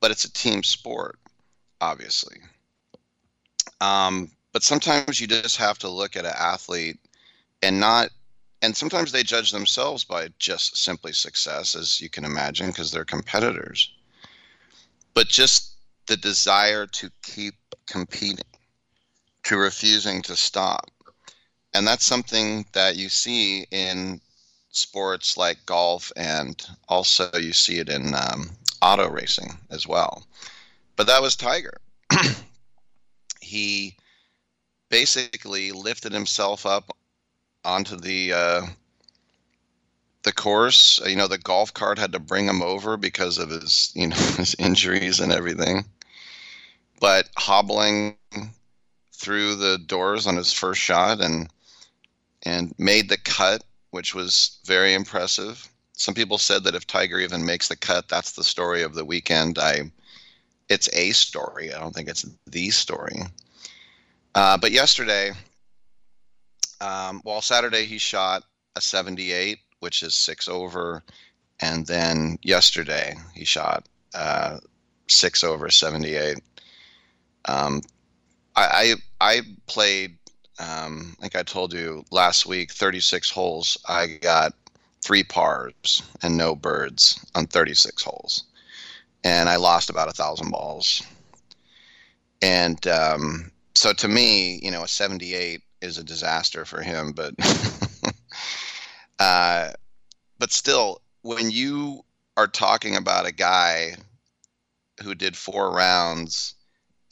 [0.00, 1.18] but it's a team sport,
[1.80, 2.38] obviously.
[3.80, 6.98] Um, but sometimes you just have to look at an athlete
[7.62, 8.10] and not
[8.62, 13.06] and sometimes they judge themselves by just simply success as you can imagine because they're
[13.06, 13.90] competitors.
[15.14, 15.76] But just
[16.06, 17.54] the desire to keep
[17.86, 18.44] competing
[19.44, 20.90] to refusing to stop.
[21.72, 24.20] And that's something that you see in
[24.72, 28.50] sports like golf and also you see it in um,
[28.82, 30.26] auto racing as well.
[30.96, 31.78] But that was tiger.
[33.40, 33.96] He
[34.90, 36.94] basically lifted himself up
[37.64, 38.66] onto the uh,
[40.22, 41.00] the course.
[41.06, 44.16] You know, the golf cart had to bring him over because of his you know
[44.36, 45.84] his injuries and everything.
[47.00, 48.16] But hobbling
[49.14, 51.48] through the doors on his first shot and
[52.42, 55.68] and made the cut, which was very impressive.
[55.92, 59.04] Some people said that if Tiger even makes the cut, that's the story of the
[59.04, 59.58] weekend.
[59.58, 59.92] I
[60.68, 61.74] it's a story.
[61.74, 63.22] I don't think it's the story.
[64.34, 65.32] Uh, but yesterday,
[66.80, 68.44] um, well, Saturday he shot
[68.76, 71.02] a 78, which is six over,
[71.60, 74.58] and then yesterday he shot uh,
[75.08, 76.38] six over 78.
[77.46, 77.82] Um,
[78.54, 80.16] I, I, I played,
[80.58, 83.78] um, like I told you last week, 36 holes.
[83.88, 84.54] I got
[85.02, 88.44] three pars and no birds on 36 holes,
[89.24, 91.02] and I lost about a thousand balls.
[92.42, 97.34] And um, so to me, you know, a 78 is a disaster for him, but
[99.18, 99.70] uh,
[100.38, 102.04] but still, when you
[102.36, 103.96] are talking about a guy
[105.02, 106.54] who did four rounds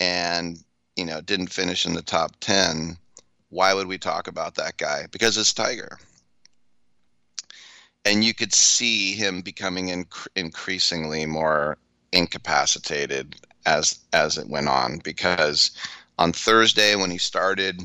[0.01, 0.59] and
[0.97, 2.97] you know didn't finish in the top 10
[3.51, 5.07] why would we talk about that guy?
[5.11, 5.99] Because it's tiger.
[8.05, 11.79] And you could see him becoming inc- increasingly more
[12.13, 13.37] incapacitated
[13.67, 15.73] as as it went on because
[16.19, 17.81] on Thursday when he started,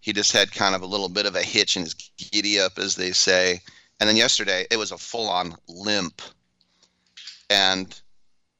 [0.00, 2.78] he just had kind of a little bit of a hitch in his giddy up,
[2.78, 3.60] as they say.
[4.00, 6.20] And then yesterday, it was a full on limp.
[7.50, 8.00] And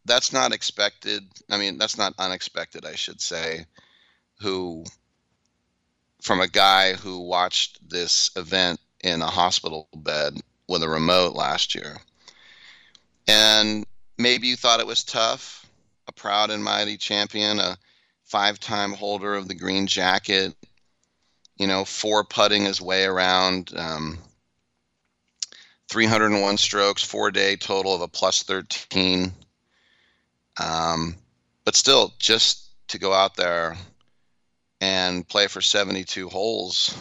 [0.05, 1.25] that's not expected.
[1.51, 3.66] I mean, that's not unexpected, I should say,
[4.41, 4.85] who,
[6.23, 11.75] from a guy who watched this event in a hospital bed with a remote last
[11.75, 11.99] year.
[13.27, 13.85] And
[14.16, 15.66] maybe you thought it was tough,
[16.07, 17.79] a proud and mighty champion, a
[18.29, 20.55] five time holder of the green jacket,
[21.57, 24.18] you know, four putting his way around, um,
[25.89, 29.33] 301 strokes, four day total of a plus 13.
[30.61, 31.16] Um,
[31.64, 33.76] but still, just to go out there
[34.81, 36.97] and play for 72 holes,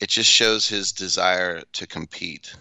[0.00, 2.54] it just shows his desire to compete.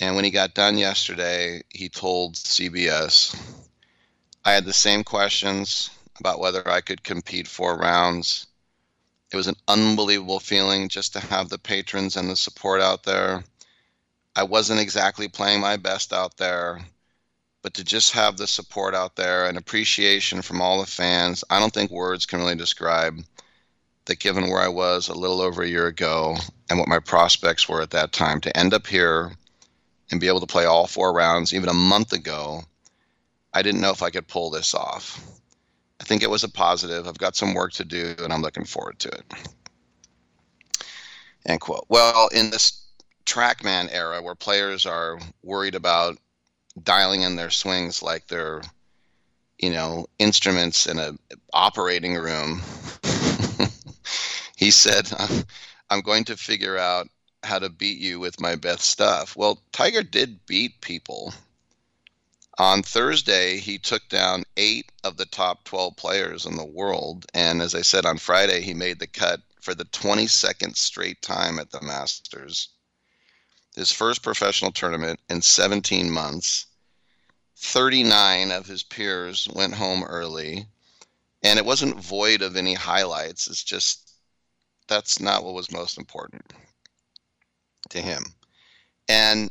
[0.00, 3.36] And when he got done yesterday, he told CBS,
[4.44, 5.90] I had the same questions
[6.20, 8.46] about whether I could compete four rounds.
[9.30, 13.44] It was an unbelievable feeling just to have the patrons and the support out there.
[14.34, 16.80] I wasn't exactly playing my best out there,
[17.62, 21.58] but to just have the support out there and appreciation from all the fans, I
[21.58, 23.22] don't think words can really describe
[24.06, 26.36] that given where I was a little over a year ago
[26.70, 29.32] and what my prospects were at that time to end up here
[30.10, 32.62] and be able to play all four rounds even a month ago,
[33.52, 35.20] I didn't know if I could pull this off.
[36.00, 37.08] I think it was a positive.
[37.08, 39.24] I've got some work to do and I'm looking forward to it.
[41.46, 41.86] End quote.
[41.88, 42.84] Well, in this
[43.26, 46.18] TrackMan era where players are worried about
[46.82, 48.62] dialing in their swings like they're,
[49.58, 51.12] you know, instruments in a
[51.52, 52.62] operating room,
[54.56, 55.10] he said,
[55.90, 57.08] I'm going to figure out
[57.42, 59.36] how to beat you with my best stuff.
[59.36, 61.32] Well, Tiger did beat people.
[62.58, 67.24] On Thursday, he took down eight of the top 12 players in the world.
[67.32, 71.60] And as I said on Friday, he made the cut for the 22nd straight time
[71.60, 72.70] at the Masters.
[73.76, 76.66] His first professional tournament in 17 months.
[77.58, 80.66] 39 of his peers went home early.
[81.44, 83.46] And it wasn't void of any highlights.
[83.46, 84.10] It's just
[84.88, 86.52] that's not what was most important
[87.90, 88.24] to him.
[89.06, 89.48] And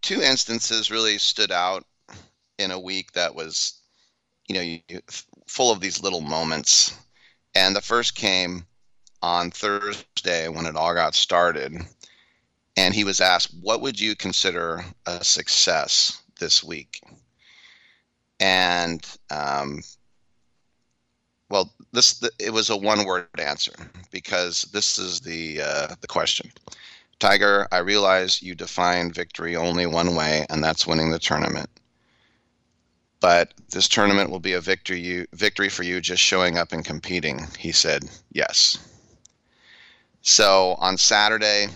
[0.00, 1.86] two instances really stood out
[2.58, 3.80] in a week that was,
[4.48, 5.00] you know,
[5.46, 6.96] full of these little moments.
[7.54, 8.66] And the first came
[9.22, 11.74] on Thursday when it all got started.
[12.76, 17.02] And he was asked, What would you consider a success this week?
[18.40, 19.82] And, um,
[21.50, 23.72] well, this it was a one-word answer
[24.10, 26.50] because this is the uh, the question.
[27.18, 31.68] Tiger, I realize you define victory only one way, and that's winning the tournament.
[33.22, 36.84] But this tournament will be a victory you, victory for you just showing up and
[36.84, 37.46] competing.
[37.56, 38.02] He said,
[38.32, 38.76] yes.
[40.22, 41.68] So on Saturday,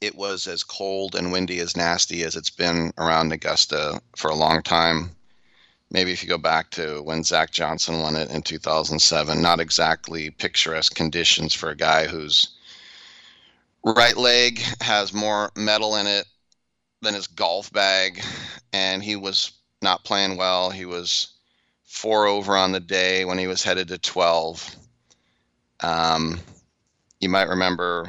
[0.00, 4.36] it was as cold and windy as nasty as it's been around Augusta for a
[4.36, 5.10] long time.
[5.90, 10.30] Maybe if you go back to when Zach Johnson won it in 2007, not exactly
[10.30, 12.50] picturesque conditions for a guy who's
[13.84, 16.26] right leg has more metal in it
[17.00, 18.22] than his golf bag,
[18.72, 19.50] and he was
[19.82, 20.70] not playing well.
[20.70, 21.32] He was
[21.84, 24.76] four over on the day when he was headed to 12.
[25.80, 26.40] Um,
[27.20, 28.08] you might remember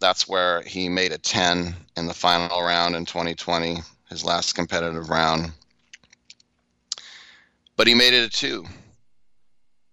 [0.00, 3.78] that's where he made a 10 in the final round in 2020,
[4.10, 5.52] his last competitive round.
[7.76, 8.66] But he made it a two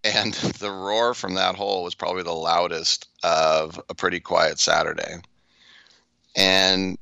[0.03, 5.15] and the roar from that hole was probably the loudest of a pretty quiet Saturday.
[6.35, 6.97] And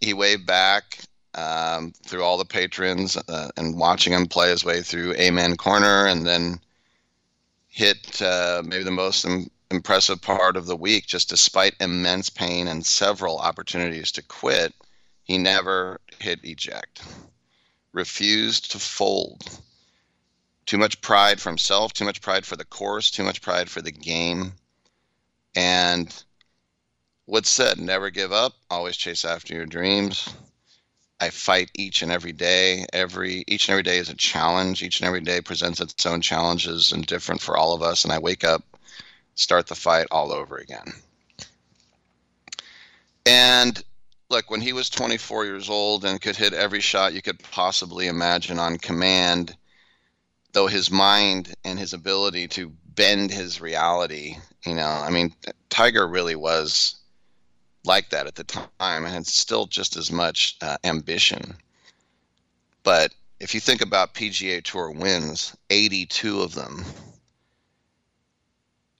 [0.00, 0.98] he waved back
[1.36, 6.06] um, through all the patrons uh, and watching him play his way through Amen Corner,
[6.06, 6.58] and then
[7.68, 11.06] hit uh, maybe the most Im- impressive part of the week.
[11.06, 14.74] Just despite immense pain and several opportunities to quit,
[15.24, 17.02] he never hit eject.
[17.92, 19.44] Refused to fold
[20.64, 23.82] too much pride for himself, too much pride for the course, too much pride for
[23.82, 24.52] the game.
[25.54, 26.12] And
[27.26, 30.28] what's said, never give up, always chase after your dreams.
[31.20, 32.86] I fight each and every day.
[32.92, 34.82] Every each and every day is a challenge.
[34.82, 38.04] Each and every day presents its own challenges and different for all of us.
[38.04, 38.62] And I wake up,
[39.34, 40.92] start the fight all over again.
[43.24, 43.82] And
[44.28, 48.08] look, when he was 24 years old and could hit every shot you could possibly
[48.08, 49.56] imagine on command,
[50.52, 55.34] though his mind and his ability to bend his reality, you know, I mean,
[55.70, 56.96] Tiger really was
[57.86, 58.44] like that at the
[58.78, 61.56] time and still just as much uh, ambition.
[62.82, 66.84] But if you think about PGA Tour wins, 82 of them,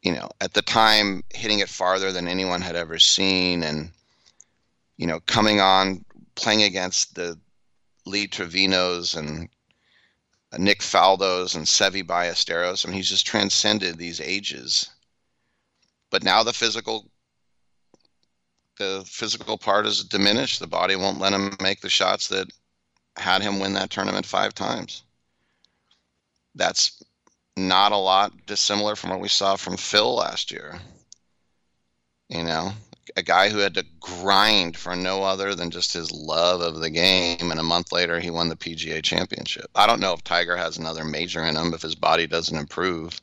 [0.03, 3.91] you know, at the time hitting it farther than anyone had ever seen and,
[4.97, 7.39] you know, coming on, playing against the
[8.05, 9.49] Lee Trevinos and
[10.59, 12.85] Nick Faldos and Seve Ballesteros.
[12.85, 14.91] I mean, he's just transcended these ages.
[16.11, 17.11] But now the physical
[18.77, 20.61] the physical part is diminished.
[20.61, 22.51] The body won't let him make the shots that
[23.17, 25.03] had him win that tournament five times.
[26.55, 27.03] That's
[27.57, 30.79] not a lot dissimilar from what we saw from Phil last year.
[32.29, 32.73] You know,
[33.17, 36.91] a guy who had to grind for no other than just his love of the
[36.91, 37.51] game.
[37.51, 39.71] And a month later, he won the PGA Championship.
[39.75, 43.21] I don't know if Tiger has another major in him if his body doesn't improve.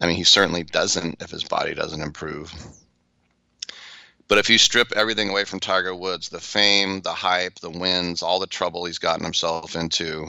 [0.00, 2.52] I mean, he certainly doesn't if his body doesn't improve.
[4.28, 8.22] But if you strip everything away from Tiger Woods, the fame, the hype, the wins,
[8.22, 10.28] all the trouble he's gotten himself into,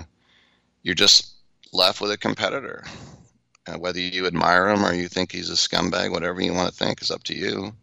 [0.84, 1.34] you're just
[1.74, 2.86] left with a competitor.
[3.68, 6.76] Uh, whether you admire him or you think he's a scumbag, whatever you want to
[6.76, 7.74] think is up to you.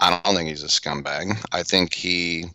[0.00, 1.38] I don't think he's a scumbag.
[1.52, 2.46] I think he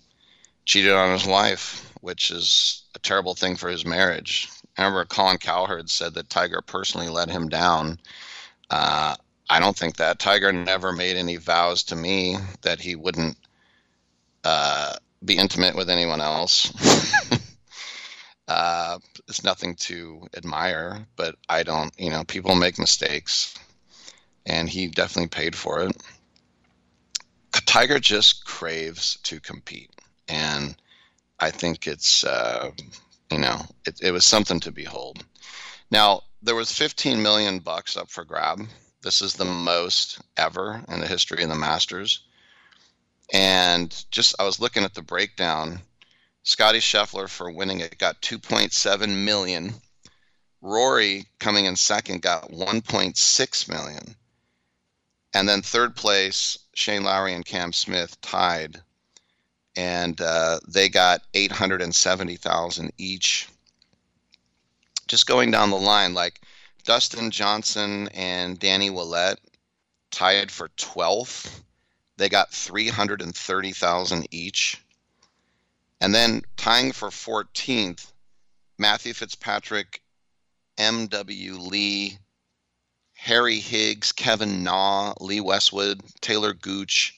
[0.66, 4.49] cheated on his wife, which is a terrible thing for his marriage.
[4.78, 7.99] I remember Colin Cowherd said that Tiger personally let him down.
[8.70, 9.16] Uh,
[9.50, 10.20] I don't think that.
[10.20, 13.36] Tiger never made any vows to me that he wouldn't
[14.43, 14.95] uh,
[15.26, 16.72] be intimate with anyone else.
[18.47, 23.56] uh, it's nothing to admire, but I don't, you know, people make mistakes,
[24.45, 25.97] and he definitely paid for it.
[27.66, 29.91] Tiger just craves to compete,
[30.28, 30.76] and
[31.39, 32.72] I think it's, uh,
[33.32, 35.24] you know, it, it was something to behold.
[35.89, 38.62] Now there was 15 million bucks up for grab
[39.02, 42.22] this is the most ever in the history of the Masters.
[43.32, 45.82] And just I was looking at the breakdown.
[46.43, 49.76] Scottie Scheffler for winning it got 2.7 million.
[50.62, 54.16] Rory coming in second got 1.6 million.
[55.34, 58.82] And then third place, Shane Lowry and Cam Smith tied,
[59.76, 63.47] and uh, they got 870,000 each.
[65.08, 66.41] Just going down the line, like
[66.84, 69.40] Dustin Johnson and Danny Willett
[70.12, 71.62] tied for 12th.
[72.18, 74.82] They got 330,000 each.
[76.02, 78.12] And then tying for 14th,
[78.78, 80.02] Matthew Fitzpatrick,
[80.78, 81.58] M.W.
[81.58, 82.18] Lee,
[83.14, 87.14] Harry Higgs, Kevin Na, Lee Westwood, Taylor Gooch,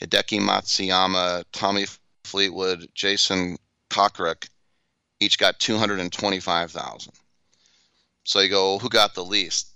[0.00, 1.86] Hideki Matsuyama, Tommy
[2.24, 3.58] Fleetwood, Jason
[3.90, 4.48] Kokrak
[5.20, 7.12] each got 225,000.
[8.24, 9.68] So you go, who got the least?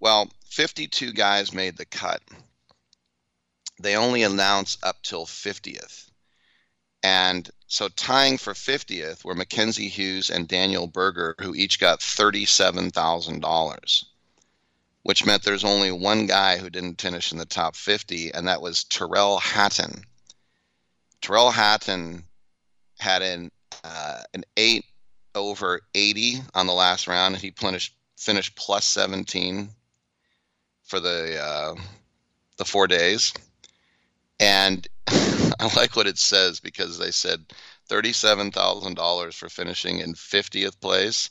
[0.00, 2.22] Well, 52 guys made the cut.
[3.80, 6.08] They only announce up till 50th.
[7.02, 14.04] And so tying for 50th were Mackenzie Hughes and Daniel Berger, who each got $37,000,
[15.02, 18.62] which meant there's only one guy who didn't finish in the top 50, and that
[18.62, 20.04] was Tyrrell Hatton.
[21.20, 22.24] Tyrrell Hatton
[22.98, 23.50] had an,
[23.84, 24.84] uh, an eight
[25.34, 27.36] over 80 on the last round.
[27.36, 29.70] He finished finished plus 17
[30.88, 31.74] for the uh,
[32.56, 33.32] the four days,
[34.40, 37.44] and I like what it says because they said
[37.88, 41.30] thirty-seven thousand dollars for finishing in 50th place.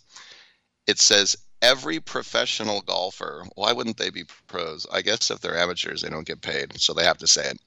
[0.85, 4.85] It says every professional golfer, why wouldn't they be pros?
[4.91, 7.59] I guess if they're amateurs, they don't get paid, so they have to say it.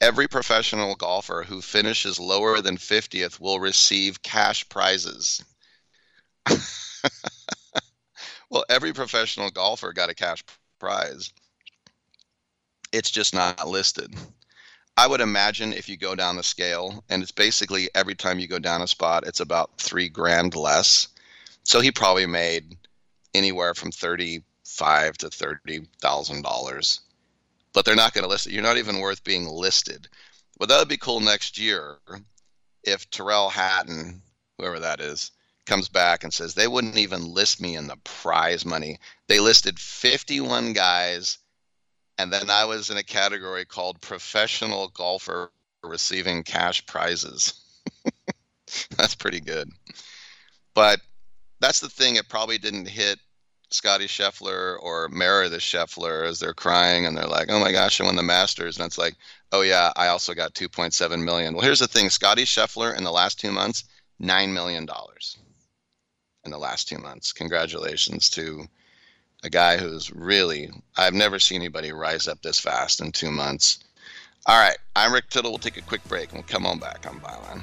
[0.00, 5.42] Every professional golfer who finishes lower than 50th will receive cash prizes.
[8.50, 10.44] well, every professional golfer got a cash
[10.78, 11.32] prize.
[12.92, 14.14] It's just not listed.
[14.96, 18.46] I would imagine if you go down the scale, and it's basically every time you
[18.46, 21.08] go down a spot, it's about three grand less.
[21.64, 22.76] So he probably made
[23.34, 27.00] anywhere from thirty-five to thirty thousand dollars.
[27.72, 28.52] But they're not going to list it.
[28.52, 30.06] You're not even worth being listed.
[30.58, 31.98] But that would be cool next year
[32.84, 34.22] if Tyrrell Hatton,
[34.58, 35.32] whoever that is,
[35.66, 38.98] comes back and says they wouldn't even list me in the prize money.
[39.28, 41.38] They listed 51 guys,
[42.18, 45.50] and then I was in a category called professional golfer
[45.82, 47.54] receiving cash prizes.
[48.96, 49.70] that's pretty good.
[50.74, 51.00] But
[51.60, 52.16] that's the thing.
[52.16, 53.18] It probably didn't hit
[53.70, 58.04] Scottie Scheffler or Meredith Scheffler as they're crying and they're like, "Oh my gosh, I
[58.04, 59.14] won the Masters," and it's like,
[59.52, 63.12] "Oh yeah, I also got 2.7 million." Well, here's the thing: Scottie Scheffler in the
[63.12, 63.84] last two months,
[64.18, 65.38] nine million dollars
[66.44, 67.32] in the last two months.
[67.32, 68.66] Congratulations to
[69.42, 73.78] a guy who's really, I've never seen anybody rise up this fast in two months.
[74.46, 75.50] All right, I'm Rick Tittle.
[75.50, 77.62] We'll take a quick break and we'll come on back on Byline.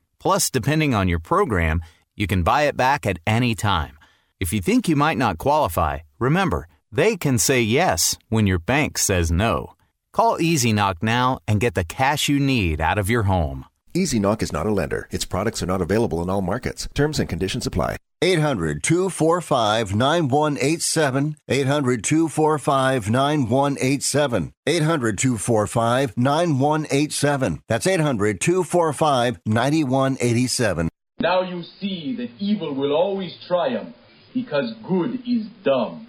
[0.21, 1.81] Plus, depending on your program,
[2.15, 3.97] you can buy it back at any time.
[4.39, 8.99] If you think you might not qualify, remember, they can say yes when your bank
[8.99, 9.73] says no.
[10.13, 13.65] Call Easy Knock now and get the cash you need out of your home.
[13.95, 15.07] Easy Knock is not a lender.
[15.09, 16.87] Its products are not available in all markets.
[16.93, 17.97] Terms and conditions apply.
[18.23, 21.37] 800 245 9187.
[21.49, 24.53] 800 245 9187.
[24.67, 27.63] 800 245 9187.
[27.67, 30.89] That's 800 245 9187.
[31.19, 33.95] Now you see that evil will always triumph
[34.35, 36.07] because good is dumb.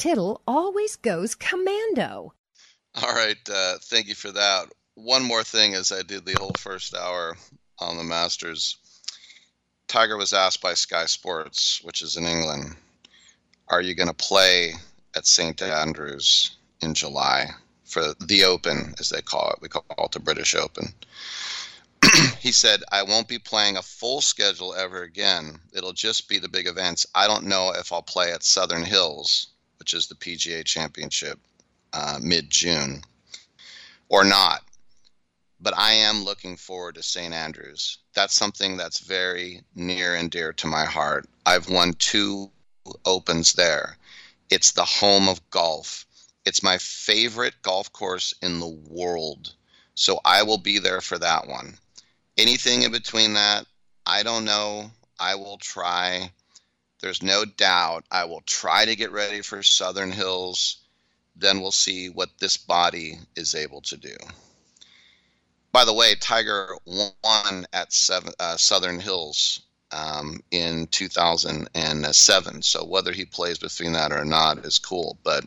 [0.00, 2.32] Tittle always goes commando.
[3.02, 3.36] All right.
[3.46, 4.72] Uh, thank you for that.
[4.94, 7.36] One more thing as I did the whole first hour
[7.78, 8.78] on the Masters.
[9.88, 12.76] Tiger was asked by Sky Sports, which is in England,
[13.68, 14.72] are you going to play
[15.14, 15.60] at St.
[15.60, 17.50] Andrews in July
[17.84, 19.60] for the Open, as they call it?
[19.60, 20.94] We call it the British Open.
[22.40, 25.60] he said, I won't be playing a full schedule ever again.
[25.74, 27.06] It'll just be the big events.
[27.14, 29.48] I don't know if I'll play at Southern Hills,
[29.80, 31.40] which is the PGA Championship,
[31.94, 33.02] uh, mid June,
[34.08, 34.62] or not.
[35.58, 37.34] But I am looking forward to St.
[37.34, 37.98] Andrews.
[38.14, 41.28] That's something that's very near and dear to my heart.
[41.46, 42.50] I've won two
[43.04, 43.96] opens there.
[44.50, 46.06] It's the home of golf.
[46.44, 49.54] It's my favorite golf course in the world.
[49.94, 51.78] So I will be there for that one.
[52.36, 53.66] Anything in between that,
[54.06, 54.90] I don't know.
[55.18, 56.32] I will try.
[57.00, 60.78] There's no doubt I will try to get ready for Southern Hills.
[61.34, 64.16] Then we'll see what this body is able to do.
[65.72, 69.60] By the way, Tiger won at seven, uh, Southern Hills
[69.92, 72.62] um, in 2007.
[72.62, 75.18] So whether he plays between that or not is cool.
[75.22, 75.44] But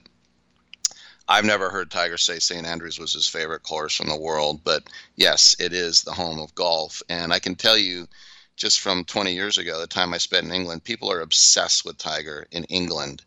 [1.28, 2.66] I've never heard Tiger say St.
[2.66, 4.64] Andrews was his favorite course in the world.
[4.64, 7.02] But yes, it is the home of golf.
[7.10, 8.08] And I can tell you,
[8.56, 11.98] just from 20 years ago, the time I spent in England, people are obsessed with
[11.98, 13.24] Tiger in England.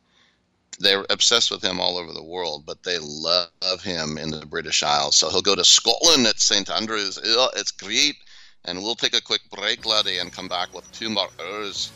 [0.79, 4.83] They're obsessed with him all over the world, but they love him in the British
[4.83, 5.17] Isles.
[5.17, 6.71] So he'll go to Scotland at St.
[6.71, 7.19] Andrews.
[7.23, 8.17] It's great.
[8.65, 11.91] And we'll take a quick break, laddie, and come back with two more hours.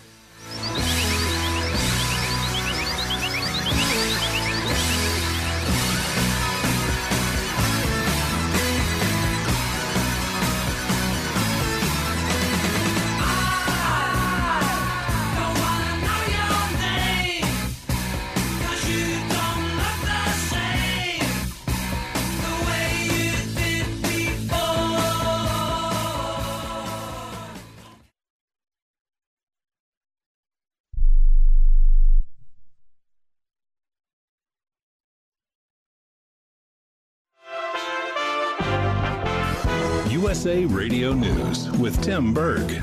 [40.41, 42.81] USA Radio News with Tim Berg.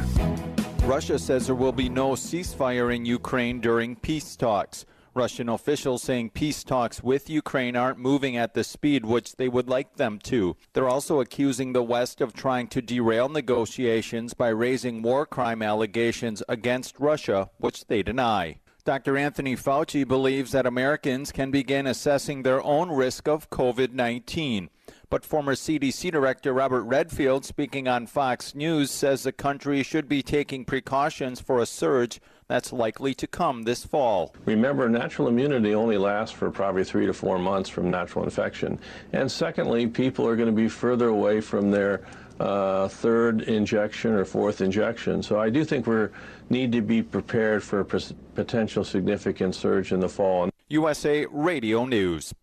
[0.83, 4.85] Russia says there will be no ceasefire in Ukraine during peace talks.
[5.15, 9.67] Russian officials saying peace talks with Ukraine aren't moving at the speed which they would
[9.69, 10.55] like them to.
[10.73, 16.43] They're also accusing the West of trying to derail negotiations by raising war crime allegations
[16.47, 18.59] against Russia, which they deny.
[18.85, 19.17] Dr.
[19.17, 24.69] Anthony Fauci believes that Americans can begin assessing their own risk of COVID 19.
[25.09, 30.21] But former CDC Director Robert Redfield, speaking on Fox News, says the country should be
[30.21, 34.35] taking precautions for a surge that's likely to come this fall.
[34.43, 38.79] Remember, natural immunity only lasts for probably three to four months from natural infection.
[39.13, 42.05] And secondly, people are going to be further away from their
[42.41, 45.23] uh, third injection or fourth injection.
[45.23, 46.07] So I do think we
[46.49, 50.49] need to be prepared for a potential significant surge in the fall.
[50.67, 52.33] USA Radio News.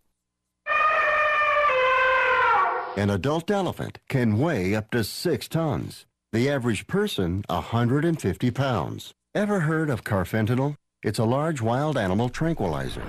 [2.96, 6.06] An adult elephant can weigh up to six tons.
[6.32, 9.12] The average person, 150 pounds.
[9.34, 10.76] Ever heard of carfentanil?
[11.02, 13.02] It's a large wild animal tranquilizer.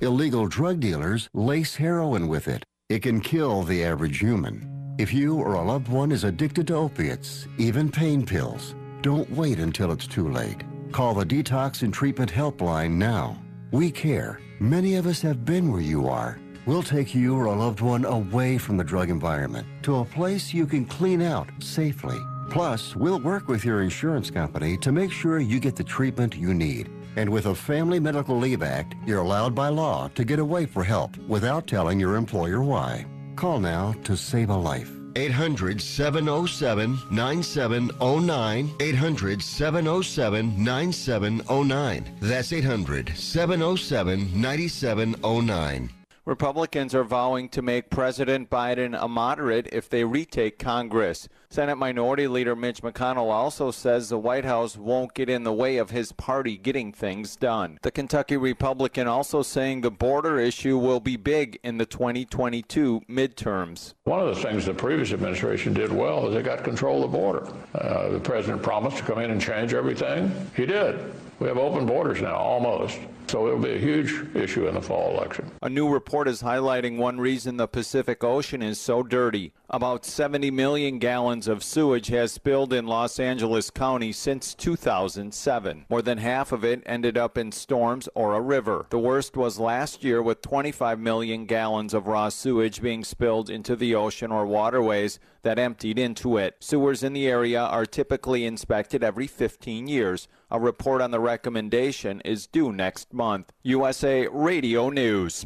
[0.00, 2.64] Illegal drug dealers lace heroin with it.
[2.88, 4.96] It can kill the average human.
[4.98, 9.60] If you or a loved one is addicted to opiates, even pain pills, don't wait
[9.60, 10.64] until it's too late.
[10.90, 13.40] Call the Detox and Treatment Helpline now.
[13.70, 14.40] We care.
[14.58, 16.40] Many of us have been where you are.
[16.68, 20.52] We'll take you or a loved one away from the drug environment to a place
[20.52, 22.18] you can clean out safely.
[22.50, 26.52] Plus, we'll work with your insurance company to make sure you get the treatment you
[26.52, 26.90] need.
[27.16, 30.84] And with a Family Medical Leave Act, you're allowed by law to get away for
[30.84, 33.06] help without telling your employer why.
[33.34, 34.92] Call now to save a life.
[35.16, 38.74] 800 707 9709.
[38.78, 42.18] 800 707 9709.
[42.20, 45.97] That's 800 707 9709.
[46.28, 51.26] Republicans are vowing to make President Biden a moderate if they retake Congress.
[51.48, 55.78] Senate Minority Leader Mitch McConnell also says the White House won't get in the way
[55.78, 57.78] of his party getting things done.
[57.80, 63.94] The Kentucky Republican also saying the border issue will be big in the 2022 midterms.
[64.04, 67.16] One of the things the previous administration did well is they got control of the
[67.16, 67.48] border.
[67.74, 70.30] Uh, the president promised to come in and change everything.
[70.54, 71.14] He did.
[71.40, 72.98] We have open borders now, almost.
[73.28, 75.50] So it'll be a huge issue in the fall election.
[75.62, 79.52] A new report is highlighting one reason the Pacific Ocean is so dirty.
[79.68, 85.84] About 70 million gallons of sewage has spilled in Los Angeles County since 2007.
[85.90, 88.86] More than half of it ended up in storms or a river.
[88.88, 93.76] The worst was last year with 25 million gallons of raw sewage being spilled into
[93.76, 96.56] the ocean or waterways that emptied into it.
[96.60, 100.28] Sewers in the area are typically inspected every 15 years.
[100.50, 103.52] A report on the recommendation is due next month.
[103.62, 105.44] USA Radio News.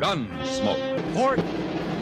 [0.00, 1.14] Gunsmoke.
[1.14, 1.40] Fort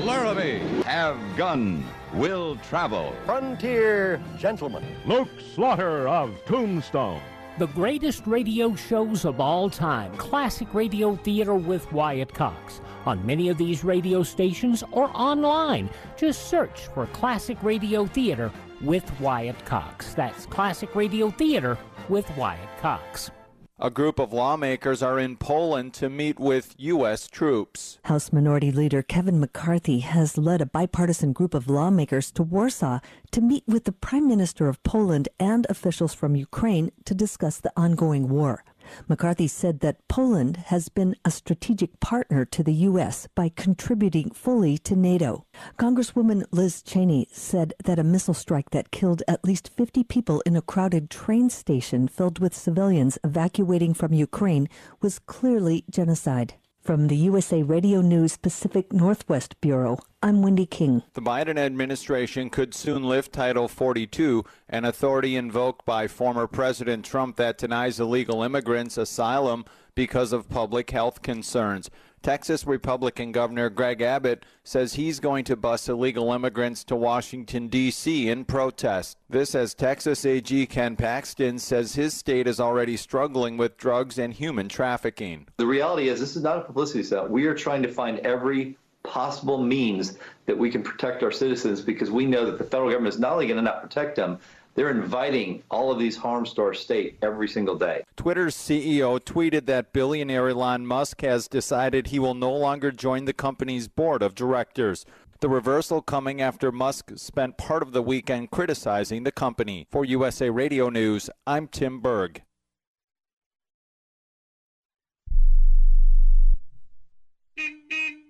[0.05, 0.59] Laramie.
[0.85, 1.85] Have gun.
[2.15, 3.13] Will travel.
[3.25, 4.85] Frontier gentlemen.
[5.05, 7.21] Luke Slaughter of Tombstone.
[7.59, 10.15] The greatest radio shows of all time.
[10.19, 12.83] Classic Radio Theater with Wyatt Cox.
[13.07, 15.89] On many of these radio stations or online.
[16.19, 18.53] Just search for Classic Radio Theater
[18.83, 20.13] with Wyatt Cox.
[20.13, 21.79] That's Classic Radio Theater
[22.11, 23.31] with Wyatt Cox.
[23.79, 27.29] A group of lawmakers are in Poland to meet with U.S.
[27.29, 27.99] troops.
[28.05, 33.01] House Minority Leader Kevin McCarthy has led a bipartisan group of lawmakers to Warsaw
[33.33, 37.73] to meet with the Prime Minister of Poland and officials from Ukraine to discuss the
[37.77, 38.65] ongoing war.
[39.09, 43.29] McCarthy said that Poland has been a strategic partner to the U.S.
[43.35, 45.47] by contributing fully to NATO.
[45.79, 50.57] Congresswoman Liz Cheney said that a missile strike that killed at least 50 people in
[50.57, 54.69] a crowded train station filled with civilians evacuating from Ukraine
[55.01, 56.55] was clearly genocide.
[56.87, 61.03] From the USA Radio News Pacific Northwest Bureau, I'm Wendy King.
[61.15, 67.35] The Biden administration could soon lift Title 42, an authority invoked by former President Trump
[67.39, 69.65] that denies illegal immigrants asylum
[69.97, 71.91] because of public health concerns.
[72.23, 78.29] Texas Republican Governor Greg Abbott says he's going to bus illegal immigrants to Washington, D.C.
[78.29, 79.17] in protest.
[79.31, 84.35] This as Texas AG Ken Paxton says his state is already struggling with drugs and
[84.35, 85.47] human trafficking.
[85.59, 87.31] The reality is, this is not a publicity stunt.
[87.31, 92.11] We are trying to find every possible means that we can protect our citizens because
[92.11, 94.39] we know that the federal government is not only going to not protect them,
[94.77, 98.05] they're inviting all of these harms to our state every single day.
[98.17, 103.33] Twitter's CEO tweeted that billionaire Elon Musk has decided he will no longer join the
[103.33, 105.05] company's board of directors.
[105.41, 109.87] The reversal coming after Musk spent part of the weekend criticizing the company.
[109.91, 112.43] For USA Radio News, I'm Tim Berg.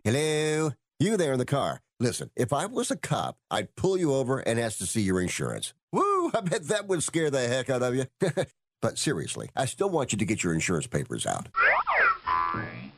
[0.05, 0.73] Hello?
[1.01, 1.81] You there in the car.
[1.99, 5.21] Listen, if I was a cop, I'd pull you over and ask to see your
[5.21, 5.73] insurance.
[5.93, 6.06] Woo!
[6.35, 8.07] I bet that would scare the heck out of you.
[8.83, 11.49] but seriously, I still want you to get your insurance papers out.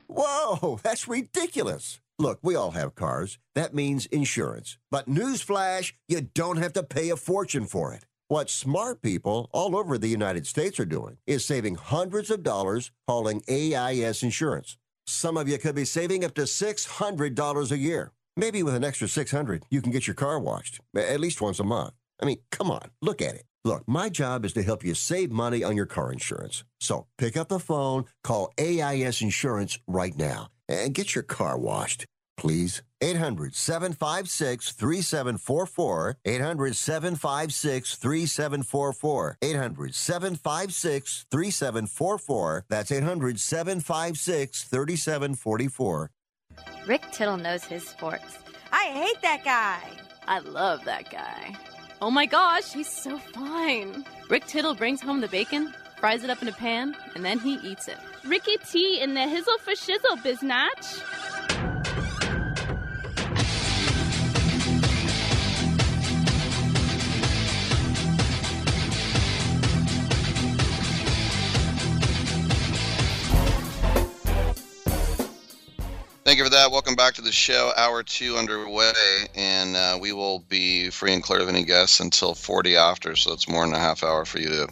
[0.06, 2.00] Whoa, that's ridiculous.
[2.18, 3.38] Look, we all have cars.
[3.54, 4.78] That means insurance.
[4.90, 8.06] But newsflash, you don't have to pay a fortune for it.
[8.26, 12.90] What smart people all over the United States are doing is saving hundreds of dollars
[13.06, 14.76] hauling AIS insurance.
[15.06, 18.12] Some of you could be saving up to $600 a year.
[18.36, 21.64] Maybe with an extra 600, you can get your car washed at least once a
[21.64, 21.94] month.
[22.20, 23.44] I mean, come on, look at it.
[23.64, 26.64] Look, my job is to help you save money on your car insurance.
[26.80, 32.06] So pick up the phone, call AIS Insurance right now, and get your car washed.
[32.38, 32.82] Please.
[33.00, 36.16] 800 756 3744.
[36.24, 39.38] 800 756 3744.
[39.42, 42.64] 800 756 3744.
[42.68, 46.10] That's 800 756 3744.
[46.86, 48.38] Rick Tittle knows his sports.
[48.72, 49.80] I hate that guy.
[50.26, 51.56] I love that guy.
[52.00, 54.04] Oh my gosh, he's so fine.
[54.30, 57.54] Rick Tittle brings home the bacon, fries it up in a pan, and then he
[57.54, 57.98] eats it.
[58.24, 61.77] Ricky T in the hizzle for shizzle, biznatch.
[76.28, 76.70] Thank you for that.
[76.70, 77.72] Welcome back to the show.
[77.74, 78.92] Hour two underway,
[79.34, 83.32] and uh, we will be free and clear of any guests until 40 after, so
[83.32, 84.68] it's more than a half hour for you to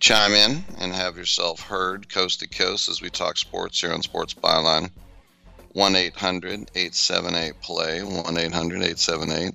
[0.00, 4.02] chime in and have yourself heard coast to coast as we talk sports here on
[4.02, 4.90] Sports Byline.
[5.74, 9.54] 1 800 878 Play, 1 800 878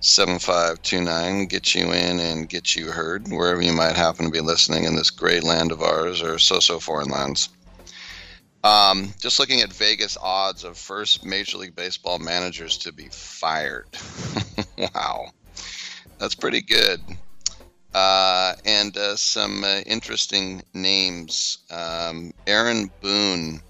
[0.00, 1.46] 7529.
[1.46, 4.96] Get you in and get you heard wherever you might happen to be listening in
[4.96, 7.48] this great land of ours or so so foreign lands.
[8.64, 13.86] Um, just looking at Vegas odds of first Major League Baseball managers to be fired.
[14.94, 15.30] wow,
[16.18, 17.00] that's pretty good.
[17.94, 21.58] Uh, and uh, some uh, interesting names.
[21.70, 23.60] Um, Aaron Boone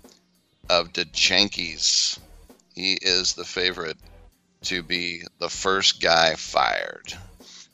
[0.68, 2.18] of the Yankees.
[2.74, 3.96] He is the favorite
[4.62, 7.12] to be the first guy fired.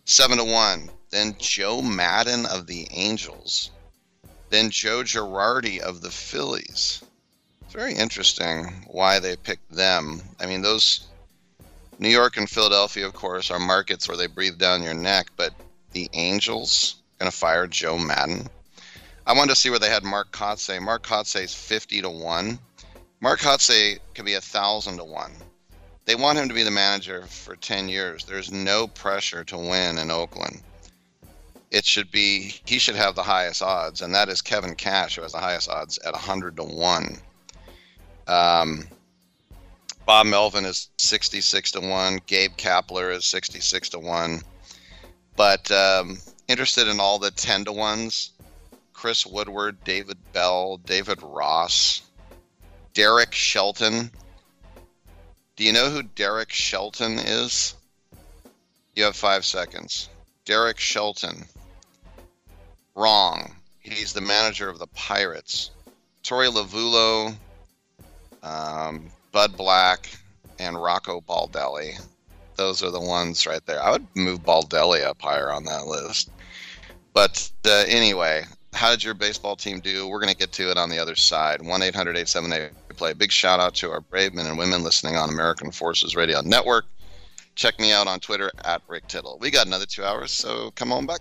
[0.05, 0.91] Seven to one.
[1.11, 3.71] Then Joe Maddon of the Angels.
[4.55, 7.03] Then Joe Girardi of the Phillies.
[7.63, 10.23] It's very interesting why they picked them.
[10.39, 11.09] I mean, those
[11.99, 15.55] New York and Philadelphia, of course, are markets where they breathe down your neck, but
[15.91, 18.49] the Angels going to fire Joe Maddon.
[19.27, 20.81] I wanted to see where they had Mark Kotsay.
[20.81, 22.57] Mark Kotsay is 50 to 1.
[23.21, 25.33] Mark Kotsay could be a 1,000 to 1.
[26.05, 28.25] They want him to be the manager for 10 years.
[28.25, 30.63] There's no pressure to win in Oakland
[31.75, 35.23] it should be he should have the highest odds, and that is Kevin Cash, who
[35.23, 37.19] has the highest odds at 100 to one.
[38.29, 38.87] Um,
[40.07, 42.21] Bob Melvin is 66 to one.
[42.27, 44.43] Gabe Kapler is 66 to one.
[45.35, 48.31] But um, interested in all the 10 to ones:
[48.93, 52.03] Chris Woodward, David Bell, David Ross,
[52.93, 54.13] Derek Shelton.
[55.57, 57.75] Do you know who Derek Shelton is?
[58.95, 60.09] You have five seconds.
[60.45, 61.49] Derek Shelton.
[62.95, 63.55] Wrong.
[63.81, 65.71] He's the manager of the Pirates.
[66.23, 67.35] Torey Lovullo,
[68.43, 70.09] um, Bud Black,
[70.59, 72.01] and Rocco Baldelli.
[72.57, 73.83] Those are the ones right there.
[73.83, 76.31] I would move Baldelli up higher on that list.
[77.13, 80.09] But uh, anyway, how did your baseball team do?
[80.09, 81.63] We're going to get to it on the other side.
[81.63, 83.13] 1 800 878 play.
[83.13, 86.87] Big shout out to our brave men and women listening on American Forces Radio Network.
[87.55, 89.39] Check me out on Twitter at Rick Tittle.
[89.41, 91.21] We got another two hours, so come on back.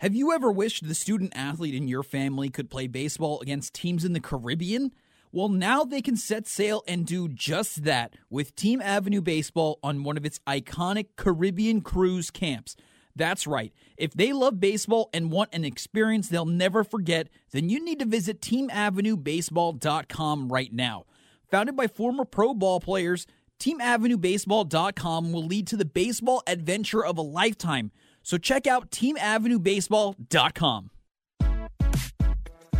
[0.00, 4.04] Have you ever wished the student athlete in your family could play baseball against teams
[4.04, 4.92] in the Caribbean?
[5.32, 10.04] Well, now they can set sail and do just that with Team Avenue Baseball on
[10.04, 12.76] one of its iconic Caribbean cruise camps.
[13.14, 13.72] That's right.
[13.96, 18.04] If they love baseball and want an experience they'll never forget, then you need to
[18.04, 21.06] visit teamavenuebaseball.com right now.
[21.50, 23.26] Founded by former pro ball players,
[23.60, 27.92] teamavenuebaseball.com will lead to the baseball adventure of a lifetime.
[28.26, 30.90] So check out teamavenuebaseball.com.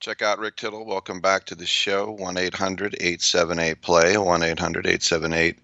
[0.00, 0.84] Check out Rick Tittle.
[0.84, 2.12] Welcome back to the show.
[2.12, 4.18] 1 800 878 play.
[4.18, 5.58] 1 800 878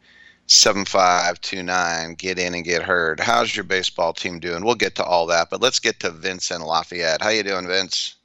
[0.47, 2.14] 7529.
[2.14, 3.20] Get in and get heard.
[3.20, 4.64] How's your baseball team doing?
[4.64, 7.20] We'll get to all that, but let's get to Vince and Lafayette.
[7.20, 8.16] How you doing, Vince?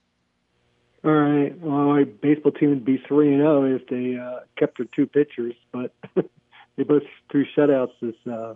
[1.04, 1.58] All right.
[1.60, 5.08] Well, my baseball team would be three and zero if they uh, kept their two
[5.08, 8.56] pitchers, but they both threw shutouts this uh,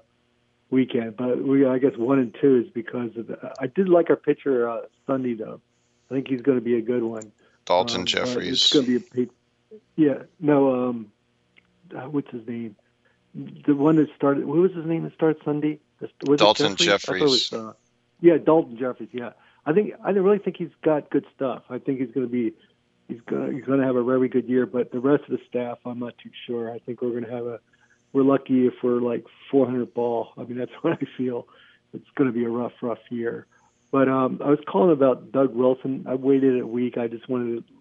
[0.69, 1.17] weekend.
[1.17, 3.27] But we, I guess, one and two is because of.
[3.27, 5.61] The, I did like our pitcher uh, Sunday though.
[6.09, 7.31] I think he's going to be a good one.
[7.65, 8.63] Dalton Um, Jeffries.
[8.63, 9.27] It's going to be a
[9.95, 10.23] yeah.
[10.39, 11.11] No, um,
[11.95, 12.75] uh, what's his name?
[13.33, 14.45] The one that started.
[14.45, 15.79] What was his name that started Sunday?
[16.25, 17.21] Was Daulton Jefferies.
[17.21, 17.73] was, uh,
[18.19, 19.09] yeah, Daulton Jefferies.
[19.11, 19.31] Yeah,
[19.65, 21.63] I think I really think he's got good stuff.
[21.69, 22.53] I think he's going to be.
[23.07, 23.53] He's going.
[23.53, 24.65] He's going to have a very good year.
[24.65, 26.71] But the rest of the staff, I'm not too sure.
[26.71, 27.59] I think we're going to have a.
[28.13, 30.33] We're lucky if we're like 400 ball.
[30.37, 31.47] I mean, that's what I feel.
[31.93, 33.47] It's going to be a rough, rough year.
[33.91, 36.05] But um, I was calling about Doug Wilson.
[36.07, 36.97] I waited a week.
[36.97, 37.73] I just wanted to.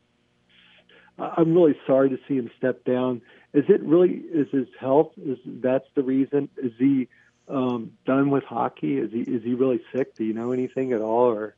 [1.23, 3.23] I'm really sorry to see him step down.
[3.53, 4.23] Is it really?
[4.33, 5.13] Is his health?
[5.25, 6.49] Is that's the reason?
[6.57, 7.09] Is he
[7.49, 8.97] um, done with hockey?
[8.99, 10.15] Is he is he really sick?
[10.15, 11.55] Do you know anything at all, or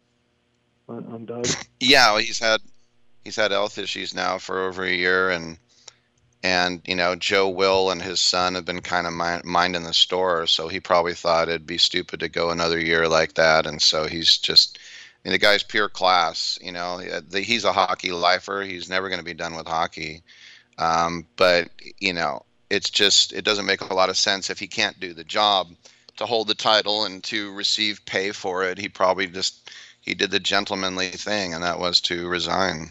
[0.89, 1.47] on, on Doug?
[1.81, 2.61] Yeah, well, he's had
[3.25, 5.57] he's had health issues now for over a year, and
[6.43, 9.95] and you know Joe Will and his son have been kind of mind, minding the
[9.95, 13.81] store, so he probably thought it'd be stupid to go another year like that, and
[13.81, 14.79] so he's just.
[15.25, 16.59] I mean, the guy's pure class.
[16.61, 17.01] You know,
[17.33, 18.63] he's a hockey lifer.
[18.63, 20.25] He's never going to be done with hockey.
[20.79, 21.69] Um, but
[22.01, 25.15] you know, it's just it doesn't make a lot of sense if he can't do
[25.15, 25.69] the job
[26.17, 28.79] to hold the title and to receive pay for it.
[28.79, 29.71] He probably just
[30.01, 32.91] he did the gentlemanly thing, and that was to resign.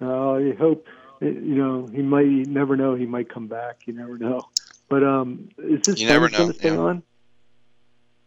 [0.00, 0.86] Uh, I hope
[1.24, 2.26] you know he might.
[2.26, 2.94] You never know.
[2.94, 3.82] He might come back.
[3.86, 4.48] You never know.
[4.88, 6.78] But um, is this You son never going to stay yeah.
[6.78, 7.02] on?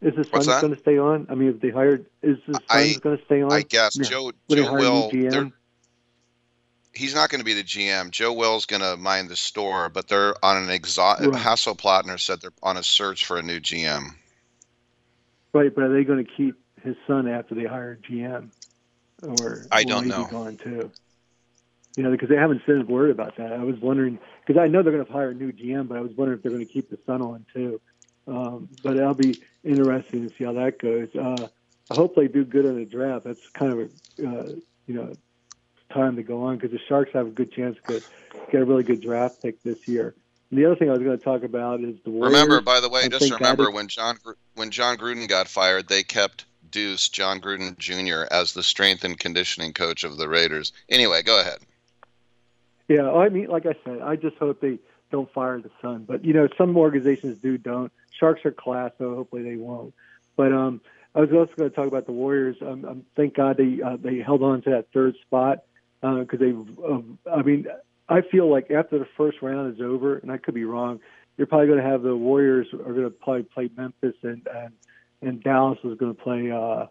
[0.02, 1.28] Is his What's son going to stay on?
[1.30, 3.52] I mean, if they hired, is his son going to stay on?
[3.52, 4.04] I guess Yeah.
[4.04, 5.12] Joe Would Joe hire a new Will.
[5.12, 5.52] GM?
[6.94, 8.10] He's not going to be the GM.
[8.10, 11.24] Joe Will's going to mind the store, but they're on an exhaust.
[11.26, 11.34] Right.
[11.34, 14.10] Hasso Plattner said they're on a search for a new GM.
[15.54, 18.50] Right, but are they going to keep his son after they hire GM,
[19.22, 20.26] or I don't know.
[20.26, 20.92] Gone too.
[21.98, 23.52] You know, because they haven't said a word about that.
[23.52, 26.02] I was wondering because I know they're going to hire a new GM, but I
[26.02, 27.82] was wondering if they're going to keep the son on too.
[28.28, 31.10] Um, but that'll be interesting to see how that goes.
[31.16, 31.48] Uh,
[31.90, 33.26] I hope they do good in the draft.
[33.26, 34.52] That's kind of a uh,
[34.86, 35.14] you know
[35.92, 38.02] time to go on because the Sharks have a good chance to
[38.52, 40.14] get a really good draft pick this year.
[40.50, 42.34] And the other thing I was going to talk about is the Warriors.
[42.34, 44.18] Remember, by the way, I just remember when John
[44.56, 48.28] when Jon Gruden got fired, they kept Deuce Jon Gruden Jr.
[48.32, 50.74] as the strength and conditioning coach of the Raiders.
[50.90, 51.60] Anyway, go ahead.
[52.88, 54.80] Yeah, I mean, like I said, I just hope they
[55.12, 56.06] don't fire the son.
[56.08, 57.92] But you know, some organizations do don't.
[58.20, 59.94] Sharks are class, so hopefully they won't.
[60.36, 60.82] But um,
[61.14, 62.58] I was also going to talk about the Warriors.
[62.62, 65.64] Um, um, thank God they uh, they held on to that third spot
[66.02, 66.52] because they.
[66.52, 67.68] Um, I mean,
[68.08, 71.00] I feel like after the first round is over, and I could be wrong,
[71.38, 74.74] you're probably going to have the Warriors are going to probably play Memphis and and,
[75.22, 76.52] and Dallas is going to play.
[76.52, 76.88] Uh,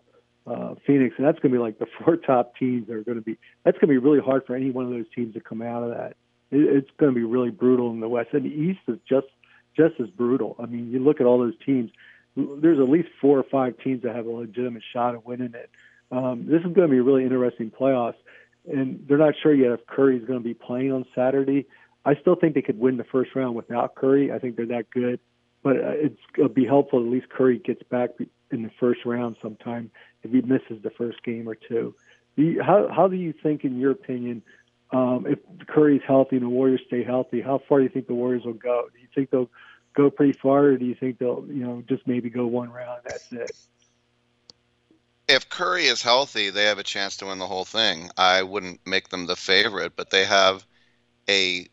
[0.46, 3.18] uh, Phoenix, and that's going to be like the four top teams that are going
[3.18, 3.38] to be.
[3.64, 5.82] That's going to be really hard for any one of those teams to come out
[5.82, 6.16] of that.
[6.50, 9.26] It, it's going to be really brutal in the West, and the East is just
[9.76, 10.56] just as brutal.
[10.58, 11.90] I mean, you look at all those teams.
[12.36, 15.70] There's at least four or five teams that have a legitimate shot at winning it.
[16.10, 18.16] Um, this is going to be a really interesting playoffs,
[18.70, 21.66] and they're not sure yet if Curry's going to be playing on Saturday.
[22.04, 24.30] I still think they could win the first round without Curry.
[24.30, 25.18] I think they're that good,
[25.62, 27.00] but uh, it's going to be helpful.
[27.00, 28.10] At least Curry gets back
[28.50, 29.90] in the first round sometime
[30.22, 31.94] if he misses the first game or two.
[32.36, 34.42] Do you, how how do you think, in your opinion,
[34.90, 38.14] um, if Curry's healthy and the Warriors stay healthy, how far do you think the
[38.14, 38.88] Warriors will go?
[38.92, 39.50] Do you think they'll
[39.94, 43.02] go pretty far, or do you think they'll you know just maybe go one round?
[43.04, 43.50] That's it.
[45.28, 48.10] If Curry is healthy, they have a chance to win the whole thing.
[48.16, 50.64] I wouldn't make them the favorite, but they have
[51.28, 51.66] a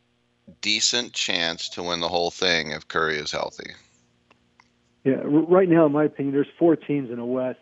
[0.61, 3.71] decent chance to win the whole thing if Curry is healthy.
[5.03, 7.59] Yeah, right now, in my opinion, there's four teams in the West,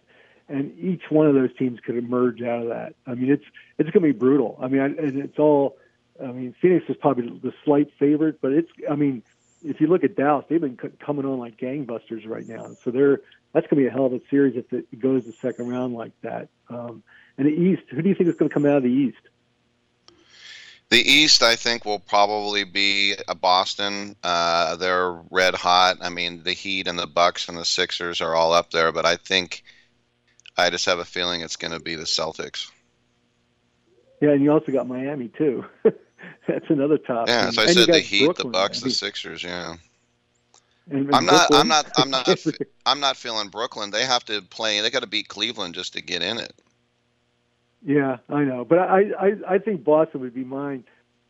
[0.48, 2.94] and each one of those teams could emerge out of that.
[3.08, 3.46] I mean, it's
[3.78, 4.58] it's going to be brutal.
[4.62, 5.78] I mean, and it's all.
[6.22, 8.70] I mean, Phoenix is probably the slight favorite, but it's.
[8.90, 9.24] I mean,
[9.64, 12.76] if you look at Dallas, they've been coming on like gangbusters right now.
[12.84, 13.22] So they're
[13.54, 15.94] that's going to be a hell of a series if it goes the second round
[15.94, 16.50] like that.
[16.70, 17.04] Um,
[17.38, 19.18] and the East, who do you think is going to come out of the East?
[20.92, 24.14] The East, I think, will probably be a Boston.
[24.24, 25.98] Uh, they're red hot.
[26.02, 29.06] I mean, the Heat and the Bucks and the Sixers are all up there, but
[29.06, 29.64] I think
[30.58, 32.70] I just have a feeling it's going to be the Celtics.
[34.22, 35.64] Yeah, and you also got Miami too.
[36.48, 37.30] that's another top.
[37.30, 38.48] Yeah, as I And said, the Heat, Brooklyn.
[38.48, 39.44] the Bucks, the Sixers.
[39.44, 39.78] Yeah.
[40.92, 41.48] I'm not.
[41.54, 41.90] I'm not.
[41.96, 42.28] I'm not.
[42.86, 43.92] I'm not feeling Brooklyn.
[43.92, 44.82] They have to play.
[44.82, 46.54] They got to beat Cleveland just to get in it.
[47.84, 50.82] Yeah, I know, but I, I I think Boston would be my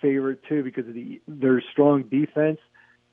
[0.02, 2.60] favorite too because of the their strong defense.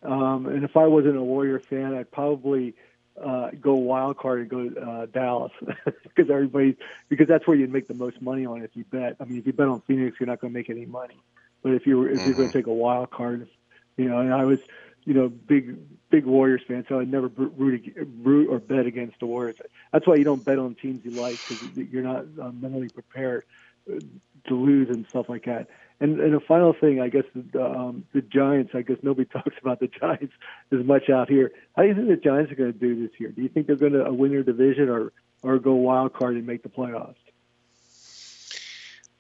[0.03, 2.75] Um, and if I wasn't a Warrior fan, I'd probably
[3.23, 5.53] uh, go wild card and go uh, Dallas
[5.85, 6.77] because everybody
[7.09, 9.17] because that's where you'd make the most money on if you bet.
[9.21, 11.21] I mean, if you bet on Phoenix, you're not going to make any money.
[11.63, 13.49] But if you're if you're going to take a wild card,
[13.97, 14.61] you know, and I was
[15.09, 15.79] you know big
[16.11, 19.57] big Warriors fan, so I never root, root or bet against the Warriors.
[19.91, 23.45] That's why you don't bet on teams you like because you're not uh, mentally prepared
[23.91, 24.01] uh,
[24.49, 25.69] to lose and stuff like that.
[25.99, 28.73] And and the final thing, I guess, the, um, the Giants.
[28.75, 30.35] I guess nobody talks about the Giants
[30.71, 31.53] as much out here.
[31.75, 33.31] How do you think the Giants are going to do this year?
[33.31, 35.13] Do you think they're going to uh, win their division or
[35.43, 37.15] or go wild card and make the playoffs?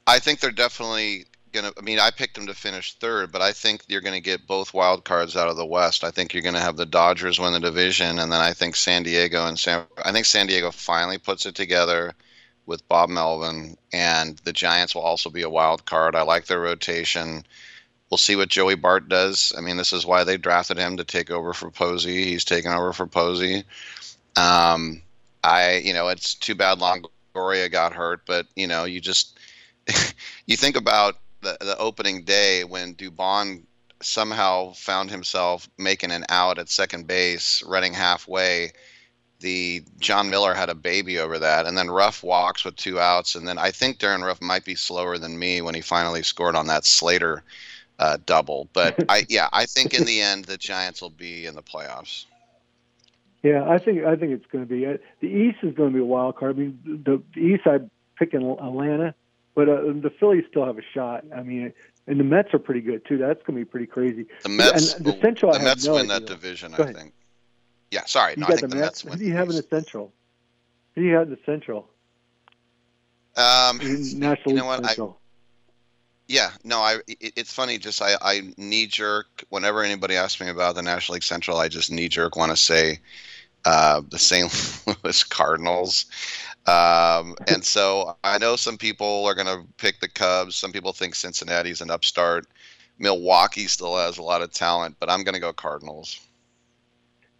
[0.06, 1.72] I think they're definitely gonna.
[1.76, 4.46] I mean, I picked them to finish third, but I think you're going to get
[4.46, 6.04] both wild cards out of the West.
[6.04, 8.76] I think you're going to have the Dodgers win the division, and then I think
[8.76, 9.84] San Diego and San.
[10.04, 12.14] I think San Diego finally puts it together
[12.66, 16.14] with Bob Melvin, and the Giants will also be a wild card.
[16.14, 17.44] I like their rotation.
[18.10, 19.52] We'll see what Joey Bart does.
[19.56, 22.24] I mean, this is why they drafted him to take over for Posey.
[22.24, 23.64] He's taken over for Posey.
[24.36, 25.02] Um,
[25.42, 29.38] I, you know, it's too bad Longoria got hurt, but you know, you just
[30.46, 33.64] you think about the, the opening day when Dubon
[34.00, 38.72] somehow found himself making an out at second base, running halfway.
[39.40, 43.36] The Jon Miller had a baby over that, and then Ruf walks with two outs,
[43.36, 46.56] and then I think Darin Ruf might be slower than me when he finally scored
[46.56, 47.44] on that Slater
[48.00, 48.68] uh, double.
[48.72, 52.24] But I, yeah, I think in the end the Giants will be in the playoffs.
[53.44, 55.94] Yeah, I think I think it's going to be uh, the East is going to
[55.94, 56.56] be a wild card.
[56.56, 59.14] I mean, the, the East I'm picking Atlanta,
[59.58, 61.24] but uh, the Phillies still have a shot.
[61.36, 61.72] I mean,
[62.06, 63.18] and the Mets are pretty good too.
[63.18, 64.26] That's going to be pretty crazy.
[64.44, 66.20] The Mets, and the Central, the I Mets no win idea.
[66.20, 67.12] that division, I think.
[67.90, 69.04] Yeah, sorry, You no, I think the the Mets.
[69.04, 70.12] Mets Who do you have in the Central?
[70.94, 71.90] Who do you have in the Central?
[73.36, 74.84] Um, National you know League what?
[74.84, 75.20] I, Central.
[76.28, 76.98] Yeah, no, I.
[77.08, 77.78] It, it's funny.
[77.78, 81.58] Just I, I knee jerk whenever anybody asks me about the National League Central.
[81.58, 83.00] I just knee jerk want to say
[83.64, 84.86] uh, the St.
[85.04, 86.06] Louis Cardinals.
[86.66, 90.54] Um, and so I know some people are going to pick the Cubs.
[90.54, 92.46] Some people think Cincinnati's an upstart.
[92.98, 96.20] Milwaukee still has a lot of talent, but I'm going to go Cardinals.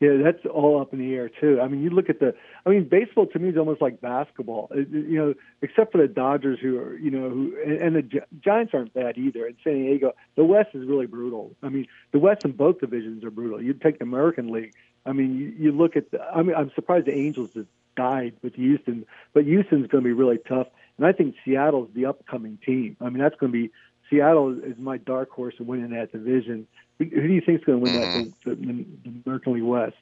[0.00, 1.60] Yeah, that's all up in the air too.
[1.60, 2.32] I mean, you look at the.
[2.64, 4.70] I mean, baseball to me is almost like basketball.
[4.72, 8.20] You know, except for the Dodgers, who are you know, who and, and the Gi-
[8.40, 9.44] Giants aren't bad either.
[9.44, 11.56] And San Diego, the West is really brutal.
[11.64, 13.60] I mean, the West in both divisions are brutal.
[13.60, 14.72] You take the American League.
[15.04, 16.12] I mean, you, you look at.
[16.12, 17.50] The, I mean, I'm surprised the Angels
[17.98, 19.04] died with Houston,
[19.34, 20.68] but Houston's going to be really tough.
[20.96, 22.96] And I think Seattle's the upcoming team.
[23.00, 23.70] I mean, that's going to be
[24.08, 26.66] Seattle is my dark horse in winning that division.
[26.98, 28.24] Who do you think is going to win Mhm.
[28.44, 29.96] that the, the, the American League West?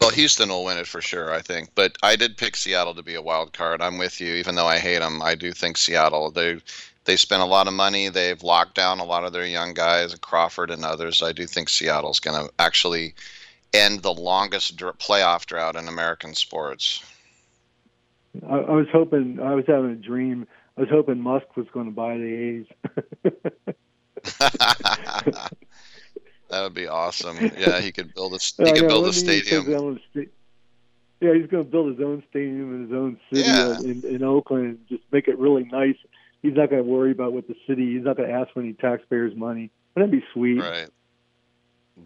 [0.00, 1.70] Well, Houston will win it for sure, I think.
[1.74, 3.80] But I did pick Seattle to be a wild card.
[3.80, 5.22] I'm with you, even though I hate them.
[5.22, 6.30] I do think Seattle.
[6.30, 6.58] They
[7.04, 8.08] they spent a lot of money.
[8.08, 11.22] They've locked down a lot of their young guys, Crawford and others.
[11.22, 13.14] I do think Seattle's going to actually
[13.74, 17.04] end the longest dr- playoff drought in American sports.
[18.48, 19.40] I, I was hoping.
[19.40, 20.46] I was having a dream.
[20.76, 22.64] I was hoping Musk was going to buy the
[23.24, 23.32] A's.
[26.54, 27.36] That would be awesome.
[27.58, 29.98] Yeah, he could build a he oh, could know, build a when he says stadium.
[30.10, 30.30] sta-
[31.20, 33.78] Yeah, he's going to build his own stadium in his own city Yeah.
[33.80, 35.96] in, in Oakland and just make it really nice.
[36.42, 37.94] He's not going to worry about what the city.
[37.94, 39.70] He's not going to ask for any taxpayers' money.
[39.96, 40.60] That'd be sweet.
[40.60, 40.88] Right.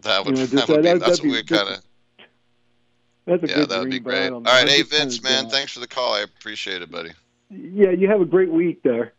[0.01, 1.81] That would You know, that would be that- that's what we kind of
[3.25, 4.31] That's a yeah good that would be great.
[4.31, 6.13] All right, hey Vince, man, thanks for the call.
[6.13, 7.11] I appreciate it, buddy.
[7.49, 9.13] Yeah, you have a great week there.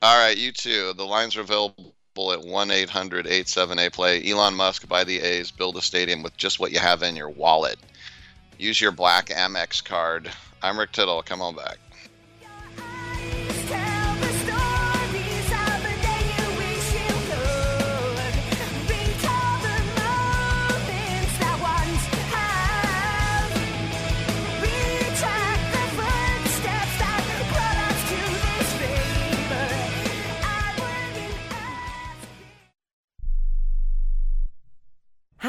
[0.00, 0.92] All right, you too.
[0.94, 1.92] The lines are available
[2.32, 4.30] at 1 800 878 play.
[4.30, 7.28] Elon Musk buy the A's, build a stadium with just what you have in your
[7.28, 7.78] wallet.
[8.58, 10.30] Use your black Amex card.
[10.62, 11.22] I'm Rick Tittle.
[11.22, 11.78] Come on back.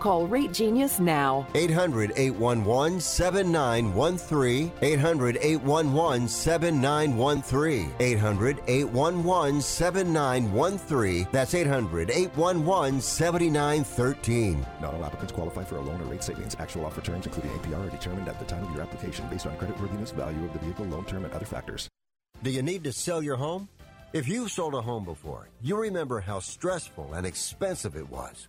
[0.00, 1.46] Call Rate Genius now.
[1.54, 4.72] 800 811 7913.
[4.82, 7.92] 800 811 7913.
[7.98, 11.28] 800 811 7913.
[11.32, 14.66] That's 800 811 7913.
[14.80, 16.56] Not all applicants qualify for a loan or rate savings.
[16.58, 19.56] Actual offer terms, including APR, are determined at the time of your application based on
[19.56, 21.88] creditworthiness, value of the vehicle, loan term, and other factors.
[22.42, 23.68] Do you need to sell your home?
[24.12, 28.48] If you've sold a home before, you remember how stressful and expensive it was.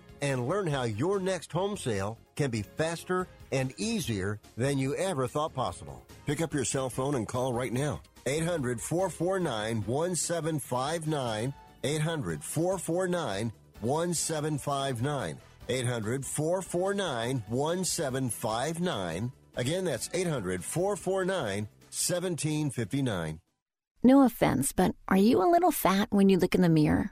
[0.21, 5.27] and learn how your next home sale can be faster and easier than you ever
[5.27, 6.03] thought possible.
[6.25, 8.01] Pick up your cell phone and call right now.
[8.25, 11.53] 800 449 1759.
[11.83, 15.37] 800 449 1759.
[15.69, 19.31] 800 449 1759.
[19.55, 23.39] Again, that's 800 449 1759.
[24.03, 27.11] No offense, but are you a little fat when you look in the mirror?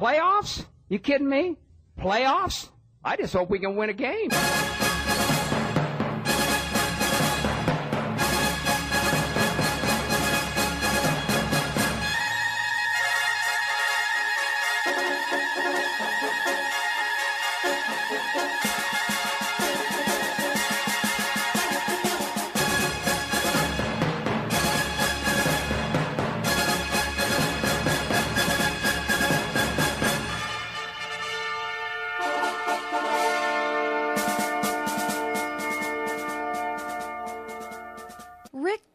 [0.00, 0.64] Playoffs?
[0.88, 1.58] You kidding me?
[1.98, 2.70] Playoffs?
[3.04, 4.30] I just hope we can win a game.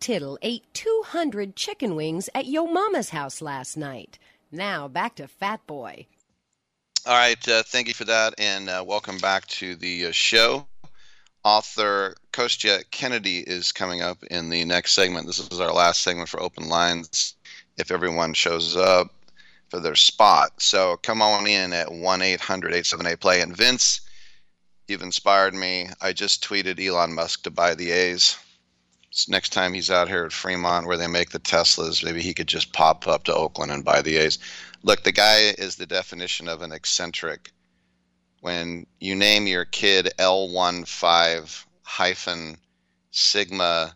[0.05, 4.19] Tittle ate 200 chicken wings at Yo Mama's house last night.
[4.51, 6.05] Now back to Fat Boy.
[7.07, 10.67] All right, uh, thank you for that, and uh, welcome back to the uh, show.
[11.43, 15.25] Author Kostya Kennedy is coming up in the next segment.
[15.25, 17.33] This is our last segment for open lines.
[17.79, 19.07] If everyone shows up
[19.69, 23.41] for their spot, so come on in at one 878 play.
[23.41, 24.01] And Vince,
[24.87, 25.89] you've inspired me.
[25.99, 28.37] I just tweeted Elon Musk to buy the A's.
[29.29, 32.47] Next time he's out here at Fremont where they make the Teslas, maybe he could
[32.47, 34.39] just pop up to Oakland and buy the A's.
[34.83, 37.51] Look, the guy is the definition of an eccentric.
[38.41, 42.57] When you name your kid L15 hyphen
[43.11, 43.95] sigma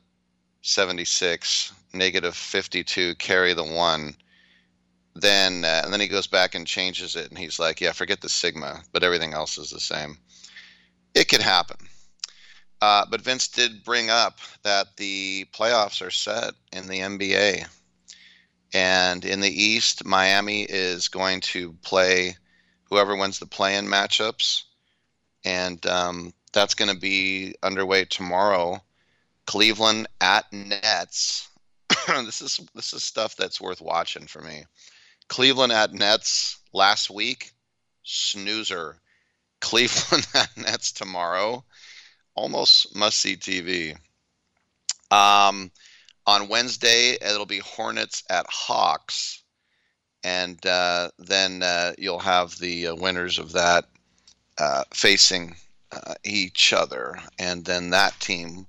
[0.61, 4.15] 76 negative 52 carry the one,
[5.15, 8.21] then uh, and then he goes back and changes it and he's like, yeah, forget
[8.21, 10.17] the sigma, but everything else is the same.
[11.13, 11.89] It could happen.
[12.81, 17.67] Uh, but Vince did bring up that the playoffs are set in the NBA.
[18.73, 22.37] And in the East, Miami is going to play
[22.89, 24.63] whoever wins the play in matchups.
[25.43, 28.81] And um, that's going to be underway tomorrow.
[29.45, 31.47] Cleveland at Nets.
[32.07, 34.65] this is this is stuff that's worth watching for me.
[35.27, 37.51] Cleveland at Nets last week,
[38.03, 38.97] snoozer.
[39.59, 41.63] Cleveland at Nets tomorrow,
[42.39, 43.97] almost must see TV.
[45.11, 45.71] Um,
[46.25, 49.43] on Wednesday, it'll be Hornets at Hawks,
[50.23, 53.85] and uh, then uh, you'll have the uh, winners of that
[54.57, 55.55] uh, facing
[55.91, 58.65] uh, each other, and then that team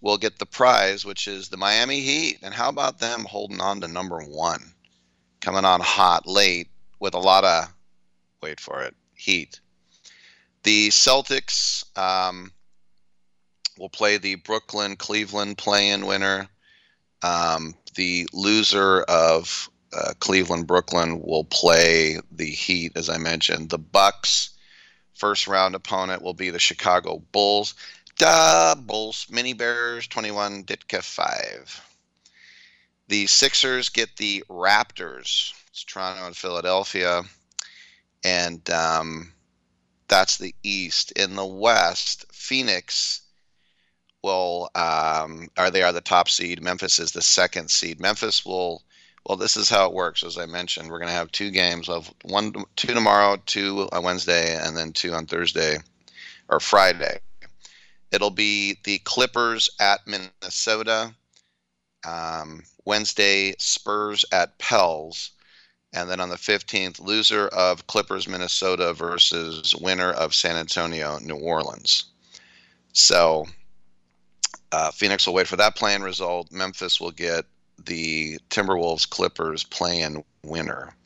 [0.00, 2.38] will get the prize, which is the Miami Heat.
[2.42, 4.72] And how about them holding on to number one,
[5.40, 6.68] coming on hot late
[7.00, 7.68] with a lot of
[8.40, 9.60] wait for it heat.
[10.62, 11.84] The Celtics.
[11.98, 12.52] Um,
[13.78, 16.48] will play the Brooklyn Cleveland play in winner.
[17.22, 23.70] Um, the loser of uh, Cleveland Brooklyn will play the Heat, as I mentioned.
[23.70, 24.50] The Bucks
[25.14, 27.74] first round opponent will be the Chicago Bulls.
[28.16, 31.88] Duh, Bulls, Mini Bears, 21, Ditka 5.
[33.08, 35.52] The Sixers get the Raptors.
[35.70, 37.22] It's Toronto and Philadelphia.
[38.22, 39.32] And um,
[40.08, 41.12] that's the East.
[41.12, 43.22] In the West, Phoenix
[44.24, 46.62] will um, are they are the top seed.
[46.62, 48.00] Memphis is the second seed.
[48.00, 48.82] Memphis will
[49.26, 49.36] well.
[49.36, 50.24] This is how it works.
[50.24, 54.02] As I mentioned, we're going to have two games of one, two tomorrow, two on
[54.02, 55.78] Wednesday, and then two on Thursday
[56.48, 57.20] or Friday.
[58.10, 61.14] It'll be the Clippers at Minnesota.
[62.06, 65.30] Um, Wednesday, Spurs at Pels.
[65.92, 71.36] And then on the 15th, loser of Clippers Minnesota versus winner of San Antonio New
[71.36, 72.04] Orleans.
[72.92, 73.46] So
[74.74, 76.50] uh, Phoenix will wait for that playing result.
[76.50, 77.44] Memphis will get
[77.84, 80.96] the Timberwolves Clippers playing winner.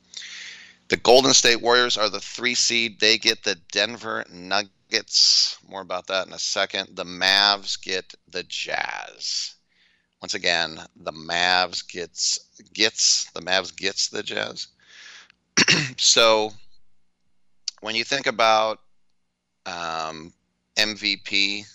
[0.89, 2.99] The Golden State Warriors are the three seed.
[2.99, 5.59] They get the Denver Nuggets.
[5.69, 6.97] More about that in a second.
[6.97, 9.55] The Mavs get the Jazz.
[10.23, 12.39] Once again, the Mavs gets
[12.73, 14.69] gets the Mavs gets the Jazz.
[15.99, 16.53] so
[17.83, 18.79] when you think about
[19.67, 20.33] um,
[20.79, 21.67] MVP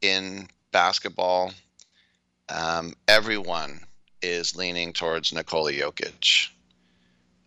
[0.00, 1.54] in basketball,
[2.50, 3.80] um, everyone
[4.20, 6.50] is leaning towards Nikola Jokic.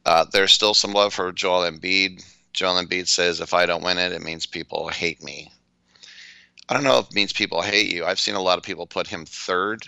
[0.03, 2.25] Uh, there's still some love for Joel Embiid.
[2.53, 5.51] Joel Embiid says, if I don't win it, it means people hate me.
[6.67, 8.03] I don't know if it means people hate you.
[8.03, 9.85] I've seen a lot of people put him third.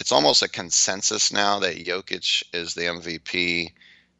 [0.00, 3.70] It's almost a consensus now that Jokic is the MVP,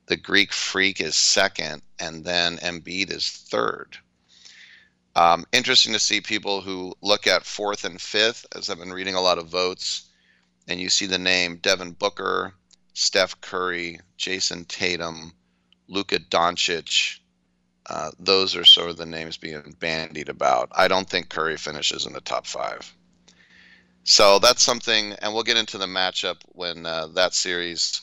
[0.06, 3.98] the Greek Freak is second, and then Embiid is third.
[5.16, 9.14] Um, interesting to see people who look at fourth and fifth, as I've been reading
[9.14, 10.08] a lot of votes,
[10.66, 12.54] and you see the name Devin Booker,
[12.94, 15.32] Steph Curry, Jayson Tatum,
[15.88, 17.18] Luka Doncic.
[17.86, 20.70] Uh, those are sort of the names being bandied about.
[20.72, 22.92] I don't think Curry finishes in the top five.
[24.04, 28.00] So that's something, and we'll get into the matchup when uh, that series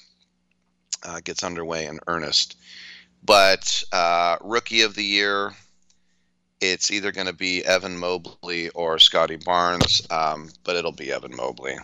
[1.04, 2.58] uh, gets underway in earnest.
[3.24, 5.54] But uh, rookie of the year,
[6.62, 11.36] it's either going to be Evan Mobley or Scottie Barnes, um, but it'll be Evan
[11.36, 11.76] Mobley.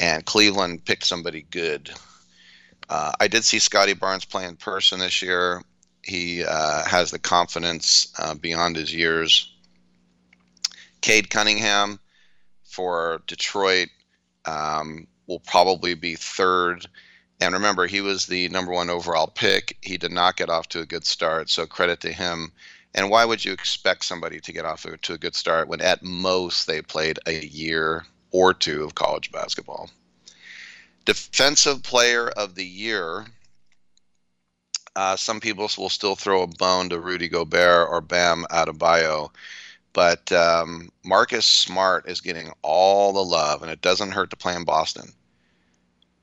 [0.00, 1.90] And Cleveland picked somebody good.
[2.88, 5.62] Uh, I did see Scottie Barnes play in person this year.
[6.02, 9.52] He uh, has the confidence uh, beyond his years.
[11.02, 12.00] Cade Cunningham
[12.64, 13.88] for Detroit
[14.46, 16.86] um, will probably be third.
[17.42, 19.76] And remember, he was the number one overall pick.
[19.82, 22.52] He did not get off to a good start, so credit to him.
[22.94, 26.02] And why would you expect somebody to get off to a good start when at
[26.02, 29.90] most they played a year or two of college basketball?
[31.04, 33.26] Defensive player of the year.
[34.96, 39.30] Uh, some people will still throw a bone to Rudy Gobert or Bam Adebayo,
[39.92, 44.54] but um, Marcus Smart is getting all the love, and it doesn't hurt to play
[44.54, 45.12] in Boston.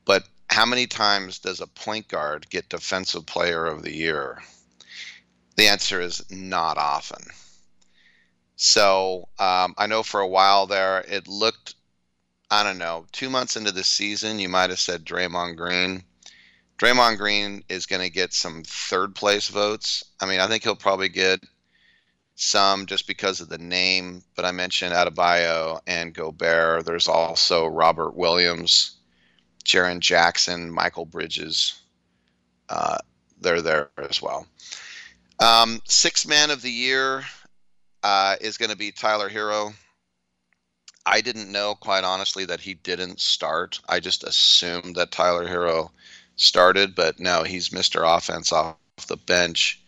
[0.03, 4.43] But how many times does a point guard get Defensive Player of the Year?
[5.57, 7.23] The answer is not often.
[8.57, 11.73] So um, I know for a while there, it looked,
[12.51, 16.03] I don't know, two months into the season, you might have said Draymond Green.
[16.77, 20.03] Draymond Green is going to get some third place votes.
[20.19, 21.41] I mean, I think he'll probably get
[22.35, 26.85] some just because of the name, but I mentioned Adebayo and Gobert.
[26.85, 28.97] There's also Robert Williams,
[29.65, 31.81] Jaren Jackson, Mikal Bridges.
[32.69, 32.99] Uh,
[33.41, 34.45] they're there as well.
[35.39, 37.23] Um, sixth man of the year
[38.03, 39.73] uh, is going to be Tyler Herro.
[41.05, 43.79] I didn't know, quite honestly, that he didn't start.
[43.87, 45.91] I just assumed that Tyler Herro
[46.35, 48.17] started, but no, he's Mr.
[48.17, 48.77] Offense off
[49.07, 49.81] the bench.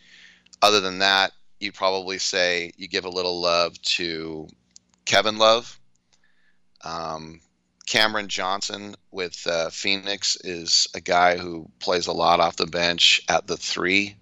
[0.61, 4.47] Other than that, you probably say you give a little love to
[5.05, 5.79] Kevin Love.
[6.83, 7.41] Um,
[7.85, 13.21] Cameron Johnson with uh, Phoenix is a guy who plays a lot off the bench
[13.27, 14.15] at the three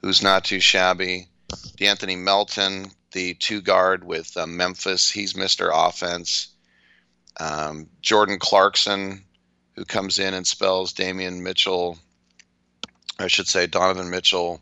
[0.00, 1.28] who's not too shabby.
[1.78, 5.70] De'Anthony Melton, the two guard with uh, Memphis, he's Mr.
[5.72, 6.48] Offense.
[7.38, 9.24] Um, Jordan Clarkson,
[9.74, 11.98] who comes in and spells Damian Mitchell,
[13.18, 14.60] I should say Donovan Mitchell,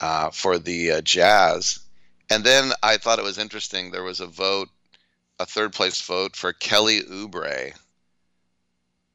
[0.00, 1.78] uh, for the uh, Jazz.
[2.30, 3.90] And then I thought it was interesting.
[3.90, 4.68] There was a vote,
[5.38, 7.72] a third place vote for Kelly Oubre.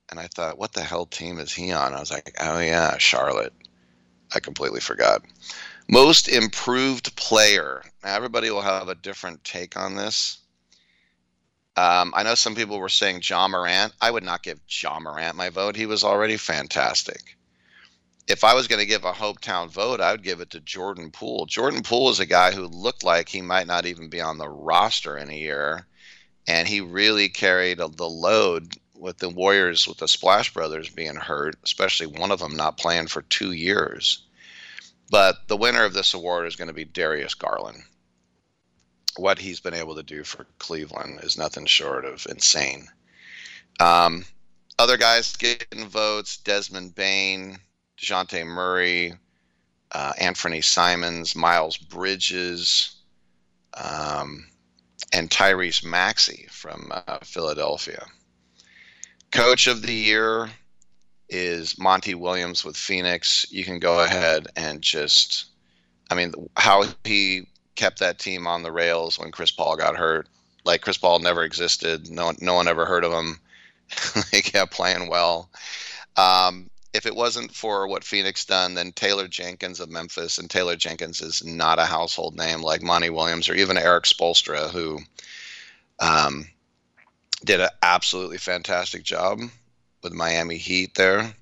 [0.10, 1.94] And I thought, what the hell team is he on?
[1.94, 3.54] I was like, oh, yeah, Charlotte.
[4.34, 5.24] I completely forgot.
[5.90, 7.84] Most improved player.
[8.04, 10.40] Now, everybody will have a different take on this.
[11.78, 13.94] Um, I know some people were saying Ja Morant.
[14.02, 15.76] I would not give Ja Morant my vote.
[15.76, 17.38] He was already fantastic.
[18.28, 21.12] If I was going to give a Hopetown vote, I would give it to Jordan
[21.12, 21.46] Poole.
[21.46, 24.50] Jordan Poole is a guy who looked like he might not even be on the
[24.50, 25.88] roster in a year,
[26.48, 31.56] and he really carried the load with the Warriors, with the Splash Brothers being hurt,
[31.64, 34.24] especially one of them not playing for two years.
[35.10, 37.84] But the winner of this award is going to be Darius Garland.
[39.16, 42.88] What he's been able to do for Cleveland is nothing short of insane.
[43.80, 44.26] Um,
[44.78, 47.58] other guys getting votes Desmond Bane,
[47.98, 49.14] Dejounte Murray,
[49.92, 52.96] uh, Anthony Simons, Miles Bridges,
[53.74, 54.48] um,
[55.14, 58.06] and Tyrese Maxey from uh, Philadelphia.
[59.38, 60.50] Coach of the year
[61.30, 63.46] is Monty Williams with Phoenix.
[63.52, 65.46] You can go ahead and just,
[66.10, 70.28] I mean, how he kept that team on the rails when Chris Paul got hurt.
[70.66, 72.10] Like Chris Paul never existed.
[72.10, 73.40] No, no one ever heard of him.
[74.32, 75.52] they kept playing well.
[76.16, 80.76] Um, if it wasn't for what Phoenix done, then Taylor Jenkins of Memphis, and Taylor
[80.76, 84.98] Jenkins is not a household name like Monty Williams or even Erik Spoelstra, who
[86.00, 86.48] um,
[87.44, 89.40] did an absolutely fantastic job
[90.04, 91.34] with Miami Heat there.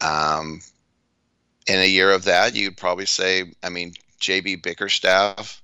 [0.00, 0.60] Um,
[1.66, 5.62] in a year of that, you'd probably say, I mean, JB Bickerstaff,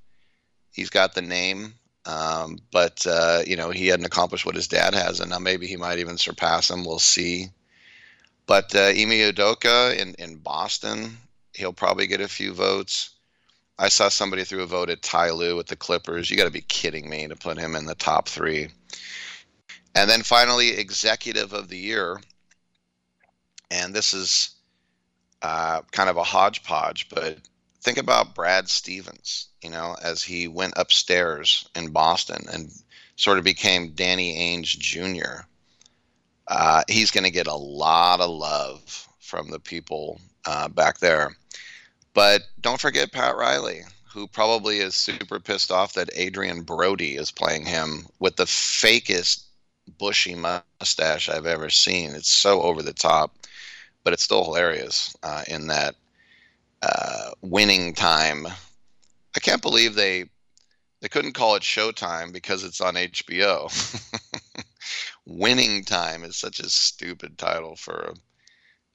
[0.73, 1.75] he's got the name,
[2.07, 5.67] um, but uh, you know he hadn't accomplished what his dad has, and now maybe
[5.67, 6.85] he might even surpass him.
[6.85, 7.49] We'll see.
[8.47, 11.17] But uh, Ime Udoka in in Boston,
[11.55, 13.11] he'll probably get a few votes.
[13.79, 16.31] I saw somebody threw a vote at Ty Lue with the Clippers.
[16.31, 18.69] You got to be kidding me to put him in the top three.
[19.95, 22.21] And then finally, Executive of the Year.
[23.71, 24.51] And this is
[25.43, 27.39] uh, kind of a hodgepodge, but
[27.81, 32.71] think about Brad Stevens, you know, as he went upstairs in Boston and
[33.17, 35.43] sort of became Danny Ainge Jr.
[36.49, 41.37] uh, he's going to get a lot of love from the people uh, back there.
[42.13, 47.31] But don't forget Pat Riley, who probably is super pissed off that Adrien Brody is
[47.31, 49.45] playing him with the fakest
[49.99, 52.15] bushy mustache I've ever seen.
[52.15, 53.35] It's so over the top,
[54.05, 55.95] but it's still hilarious uh, in that
[56.83, 58.47] uh, winning time.
[58.47, 60.27] I can't believe they
[61.01, 63.71] they couldn't call it Showtime because it's on HBO.
[65.27, 68.15] winning time is such a stupid title for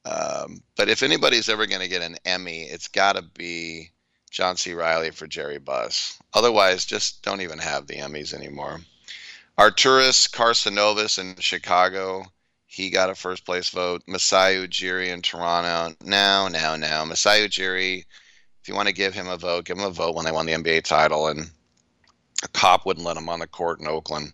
[0.06, 3.90] um, but if anybody's ever going to get an Emmy, it's got to be
[4.30, 4.74] John C.
[4.74, 6.20] Reilly for Jerry Buss.
[6.34, 8.82] Otherwise, just don't even have the Emmys anymore.
[9.58, 12.26] Arturas Karnisovas in Chicago,
[12.66, 14.04] he got a first place vote.
[14.06, 17.06] Masai Ujiri in Toronto, now, now, now.
[17.06, 18.00] Masai Ujiri,
[18.62, 20.46] if you want to give him a vote, give him a vote when they won
[20.46, 21.50] the NBA title, and
[22.44, 24.34] a cop wouldn't let him on the court in Oakland.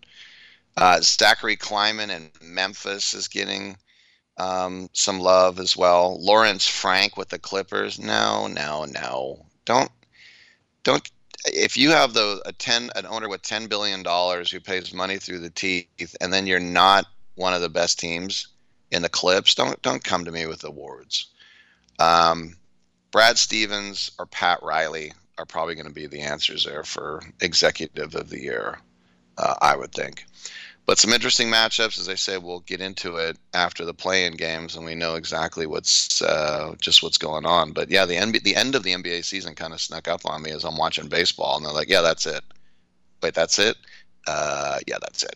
[0.76, 3.78] Uh, Zachary Kleiman in Memphis is getting
[4.38, 6.18] um, some love as well.
[6.20, 8.00] Lawrence Frank with the Clippers.
[8.00, 9.46] No, no, no.
[9.66, 9.92] Don't
[10.84, 11.10] don't.
[11.46, 15.18] If you have the a ten an owner with ten billion dollars who pays money
[15.18, 17.06] through the teeth, and then you're not
[17.36, 18.48] one of the best teams
[18.92, 21.28] in the Clips, don't don't come to me with awards.
[22.00, 22.58] Um,
[23.12, 28.16] Brad Stevens or Pat Riley are probably going to be the answers there for executive
[28.16, 28.80] of the year.
[29.38, 30.26] Uh, I would think.
[30.86, 34.76] But some interesting matchups, as I say, we'll get into it after the play-in games,
[34.76, 37.72] and we know exactly what's uh, just what's going on.
[37.72, 40.42] But yeah, the NBA, the end of the NBA season kind of snuck up on
[40.42, 42.44] me as I'm watching baseball, and they're like, "Yeah, that's it."
[43.22, 43.78] Wait, that's it?
[44.28, 45.36] Uh, yeah, that's it.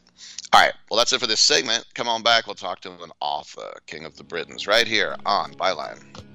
[0.53, 0.73] All right.
[0.89, 1.85] Well, that's it for this segment.
[1.93, 2.47] Come on back.
[2.47, 6.34] We'll talk to an author, King of the Britons, right here on Byline.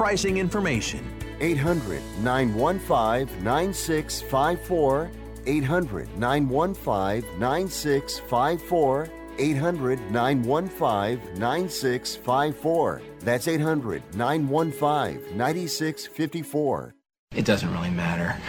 [0.00, 1.04] pricing information.
[1.40, 5.10] 800 915 9654.
[5.44, 9.08] 800 915 9654.
[9.38, 13.02] 800 915 9654.
[13.20, 16.94] That's 800 915 9654.
[17.36, 18.40] It doesn't really matter.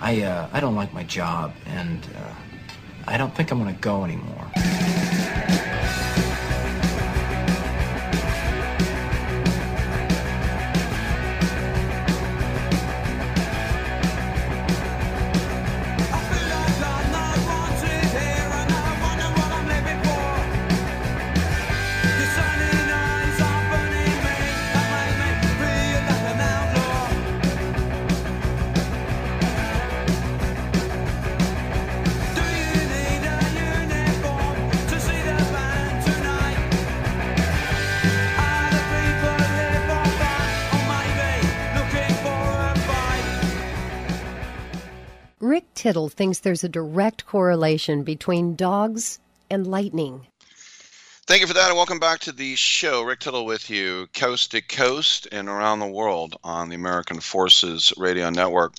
[0.00, 2.34] I, uh, I don't like my job, and uh,
[3.06, 4.50] I don't think I'm going to go anymore.
[45.78, 50.26] Tittle thinks there's a direct correlation between dogs and lightning.
[51.28, 53.02] Thank you for that, and welcome back to the show.
[53.02, 57.92] Rick Tittle with you, coast to coast and around the world on the American Forces
[57.96, 58.72] Radio Network.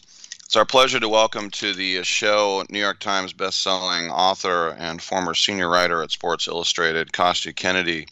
[0.43, 5.33] It's our pleasure to welcome to the show New York Times bestselling author and former
[5.33, 8.09] senior writer at Sports Illustrated, Kostya Kennedy,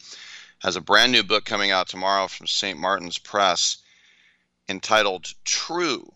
[0.60, 2.78] has a brand new book coming out tomorrow from St.
[2.78, 3.76] Martin's Press
[4.66, 6.10] entitled True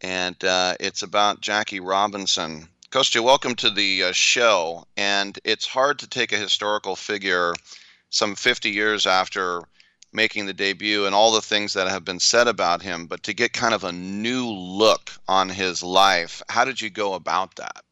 [0.00, 2.68] and uh, it's about Jackie Robinson.
[2.90, 4.84] Kostya, welcome to the uh, show.
[4.96, 7.54] And it's hard to take a historical figure
[8.10, 9.62] some 50 years after
[10.12, 13.34] making the debut and all the things that have been said about him, but to
[13.34, 16.42] get kind of a new look on his life.
[16.48, 17.84] How did you go about that?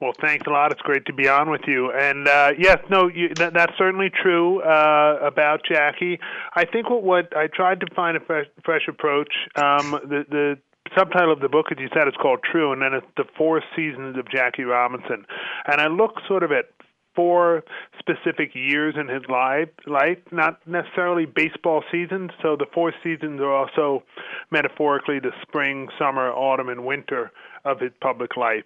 [0.00, 0.72] Well, thanks a lot.
[0.72, 1.92] It's great to be on with you.
[1.92, 6.18] And uh, yes, no, you, that, that's certainly true uh, about Jackie.
[6.56, 9.32] I think what, what I tried to find a fresh, fresh approach.
[9.54, 10.58] Um, the the
[10.96, 13.62] subtitle of the book, as you said, is called True, and then it's the four
[13.76, 15.26] seasons of Jackie Robinson.
[15.66, 16.70] And I look sort of at
[17.14, 17.62] four
[17.98, 22.30] specific years in his life, life, not necessarily baseball seasons.
[22.42, 24.02] So the four seasons are also
[24.50, 27.30] metaphorically the spring, summer, autumn, and winter
[27.64, 28.64] of his public life.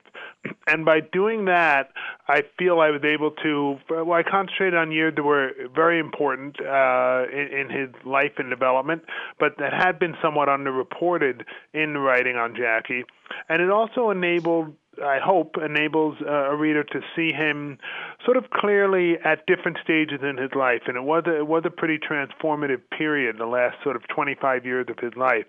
[0.67, 1.91] And by doing that,
[2.27, 3.77] I feel I was able to.
[3.89, 8.51] Well, I concentrated on years that were very important uh, in, in his life and
[8.51, 9.03] development,
[9.39, 11.43] but that had been somewhat underreported
[11.73, 13.05] in writing on Jackie.
[13.49, 17.79] And it also enabled I hope, enables uh, a reader to see him
[18.25, 20.83] sort of clearly at different stages in his life.
[20.87, 24.65] And it was a, it was a pretty transformative period, the last sort of 25
[24.65, 25.47] years of his life.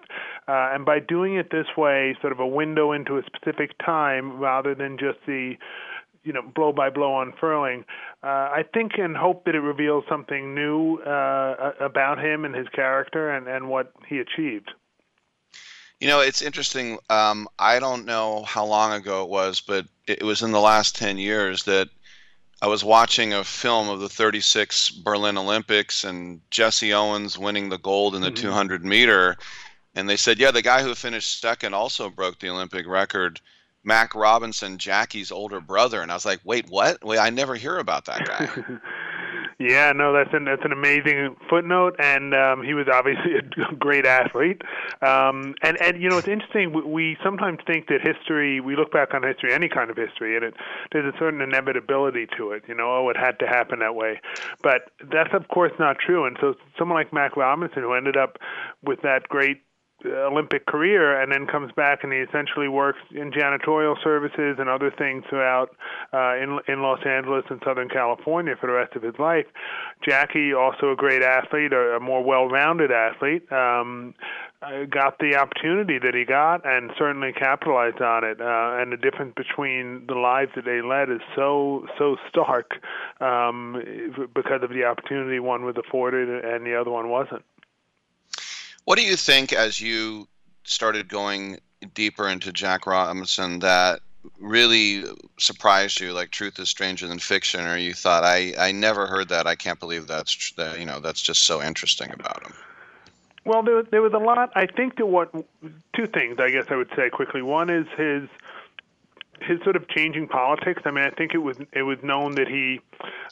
[0.48, 4.40] Uh, and by doing it this way, sort of a window into a specific time
[4.40, 5.56] rather than just the
[6.24, 7.86] you know blow by blow unfurling.
[8.24, 12.68] Uh, I think and hope that it reveals something new uh, about him and his
[12.70, 14.72] character and, and what he achieved.
[16.00, 16.98] You know, it's interesting.
[17.10, 20.96] Um, I don't know how long ago it was, but it was in the last
[20.96, 21.90] 10 years that
[22.62, 27.78] I was watching a film of the 36 Berlin Olympics and Jesse Owens winning the
[27.78, 28.48] gold in the mm-hmm.
[28.48, 29.38] 200 meter.
[29.96, 33.42] And they said, yeah, the guy who finished second also broke the Olympic record.
[33.84, 36.02] Mac Robinson, Jackie's older brother.
[36.02, 37.04] And I was like, wait, what?
[37.04, 38.50] Wait, I never hear about that guy.
[39.60, 43.36] Yeah, no, that's an that's an amazing footnote, and um, he was obviously
[43.70, 44.62] a great athlete.
[45.02, 46.72] Um, and and you know, it's interesting.
[46.72, 48.62] We, we sometimes think that history.
[48.62, 50.54] We look back on history, any kind of history, and it
[50.94, 52.64] there's a certain inevitability to it.
[52.70, 54.22] You know, oh, it had to happen that way,
[54.64, 56.26] but that's of course not true.
[56.26, 58.38] And so, someone like Mac Robinson, who ended up
[58.82, 59.62] with that great
[60.06, 64.92] Olympic career and then comes back and he essentially works in janitorial services and other
[64.98, 65.76] things throughout
[66.14, 69.46] uh, in in Los Angeles and Southern California for the rest of his life.
[70.08, 74.14] Jackie, also a great athlete, a, a more well-rounded athlete, um,
[74.62, 78.40] uh, got the opportunity that he got and certainly capitalized on it.
[78.42, 82.72] Uh, and the difference between the lives that they led is so so stark
[83.22, 83.82] um,
[84.34, 87.44] because of the opportunity one was afforded and the other one wasn't.
[88.90, 90.28] What do you think as you
[90.64, 91.60] started going
[91.94, 94.00] deeper into Jack Robinson that
[94.40, 95.04] really
[95.38, 99.30] surprised you like truth is stranger than fiction or you thought I I never heard
[99.30, 102.56] that I can't believe that's that you know that's just so interesting about him
[103.46, 104.52] Well, there, there was a lot.
[104.56, 105.32] I think that what
[105.94, 107.44] two things I guess I would say quickly.
[107.44, 108.28] One is his
[109.42, 110.82] his sort of changing politics.
[110.86, 112.80] I mean, I think it was it was known that he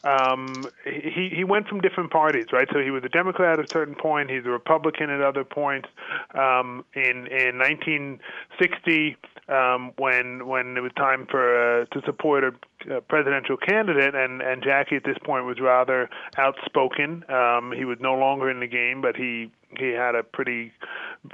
[0.03, 2.67] um, he he went from different parties, right?
[2.71, 4.29] So he was a Democrat at a certain point.
[4.29, 5.89] He's a Republican at other points.
[6.33, 9.17] Um, in in 1960,
[9.49, 14.41] um, when when it was time for uh, to support a, a presidential candidate, and
[14.41, 17.23] and Jackie at this point was rather outspoken.
[17.29, 20.71] Um, he was no longer in the game, but he he had a pretty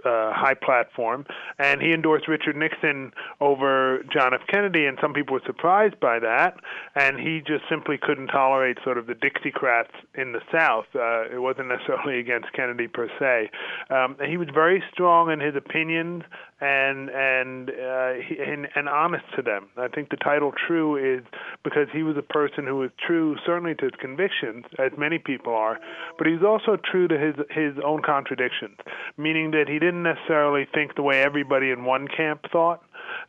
[0.06, 1.26] uh, high platform,
[1.60, 4.42] and he endorsed Richard Nixon over John F.
[4.52, 6.56] Kennedy, and some people were surprised by that.
[6.96, 10.86] And he just simply couldn't tolerate sort of the Dixiecrats in the South.
[10.96, 13.52] Uh, it wasn't necessarily against Kennedy per se.
[13.94, 16.24] Um, he was very strong in his opinions
[16.64, 19.68] and and, uh, he, and and honest to them.
[19.78, 21.24] I think the title "True" is
[21.64, 25.54] because he was a person who was true, certainly to his convictions, as many people
[25.54, 25.78] are,
[26.18, 28.78] but he's also true to his his own contradictions,
[29.18, 32.82] meaning that he didn't necessarily think the way everybody in one camp thought.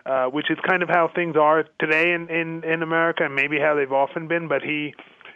[0.06, 3.58] Uh, which is kind of how things are today in, in in America, and maybe
[3.58, 4.48] how they've often been.
[4.48, 4.94] But he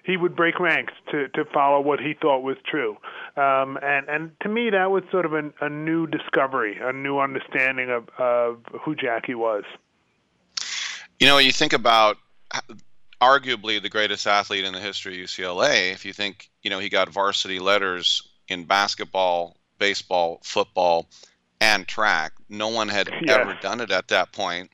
[0.09, 2.97] he would break ranks to to follow what he thought was true.
[3.37, 7.21] Um, and and to me, that was sort of an, a new discovery, a new
[7.21, 9.65] understanding of of who Jackie was.
[11.21, 12.17] You know, you think about
[13.21, 15.93] arguably the greatest athlete in the history of UCLA.
[15.93, 21.09] If you think, you know, he got varsity letters in basketball, baseball, football,
[21.61, 22.33] and track.
[22.49, 23.41] No one had yeah.
[23.41, 24.71] ever done it at that point.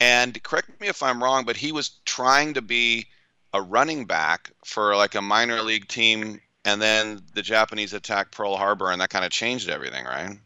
[0.00, 3.06] And correct me if I'm wrong, but he was trying to be
[3.56, 8.56] a running back for like a minor league team, and then the Japanese attacked Pearl
[8.56, 10.38] Harbor, and that kind of changed everything, right?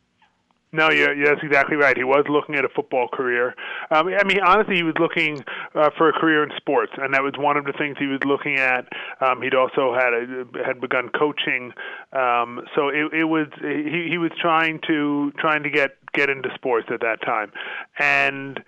[0.73, 1.97] No, yeah, that's exactly right.
[1.97, 3.57] He was looking at a football career.
[3.91, 7.23] Um, I mean, honestly, he was looking uh, for a career in sports, and that
[7.23, 8.87] was one of the things he was looking at.
[9.21, 11.73] Um, he'd also had a, had begun coaching,
[12.13, 16.49] um, so it, it was he, he was trying to trying to get get into
[16.55, 17.53] sports at that time,
[17.99, 18.61] and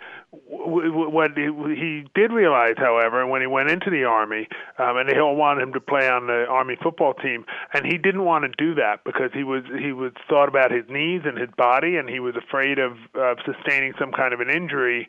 [0.49, 4.49] what he did realize, however, when he went into the army,
[4.79, 7.45] um, and they all wanted him to play on the army football team,
[7.75, 10.85] and he didn't want to do that because he was he was thought about his
[10.89, 14.49] knees and his body, and he was afraid of, of sustaining some kind of an
[14.49, 15.07] injury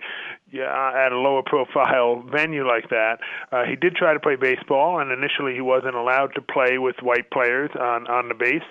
[0.53, 3.17] yeah, at a lower profile venue like that.
[3.51, 6.95] Uh, he did try to play baseball, and initially he wasn't allowed to play with
[7.01, 8.61] white players on on the base,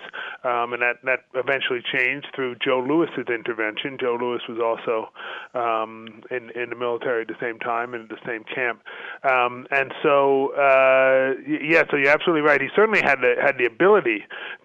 [0.45, 3.97] um, and that that eventually changed through Joe Louis's intervention.
[3.99, 5.11] Joe Louis was also
[5.59, 8.79] um, in in the military at the same time and in the same camp,
[9.27, 12.61] um, and so uh, yeah, so you're absolutely right.
[12.61, 14.23] He certainly had the had the ability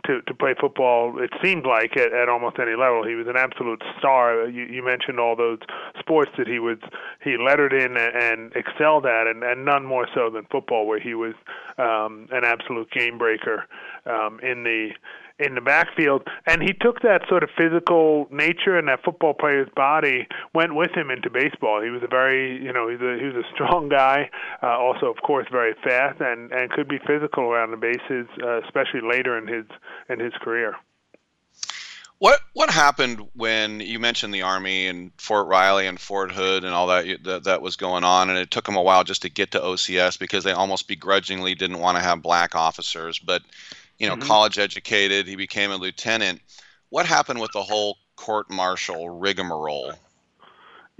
[0.08, 1.22] to to play football.
[1.22, 3.06] It seemed like at, at almost any level.
[3.06, 4.48] He was an absolute star.
[4.48, 5.60] You, you mentioned all those
[5.98, 6.78] sports that he was
[7.22, 11.14] he lettered in and excelled at, and, and none more so than football, where he
[11.14, 11.34] was
[11.76, 13.66] um, an absolute game breaker
[14.06, 14.90] um, in the
[15.38, 19.68] in the backfield, and he took that sort of physical nature and that football player's
[19.74, 21.80] body went with him into baseball.
[21.82, 24.30] He was a very, you know, he's a he was a strong guy,
[24.62, 28.60] uh, also of course very fast and and could be physical around the bases, uh,
[28.62, 29.64] especially later in his
[30.08, 30.76] in his career.
[32.18, 36.74] What what happened when you mentioned the army and Fort Riley and Fort Hood and
[36.74, 39.30] all that, that that was going on, and it took them a while just to
[39.30, 43.42] get to OCS because they almost begrudgingly didn't want to have black officers, but
[43.98, 44.28] you know, mm-hmm.
[44.28, 46.40] college educated, he became a lieutenant.
[46.90, 49.92] What happened with the whole court martial rigmarole?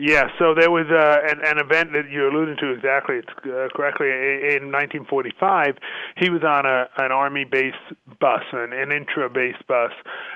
[0.00, 4.06] Yeah, so there was uh, an, an event that you alluded to exactly uh, correctly.
[4.06, 5.74] In 1945,
[6.16, 7.74] he was on a an army base
[8.20, 9.90] bus, an, an intra base bus,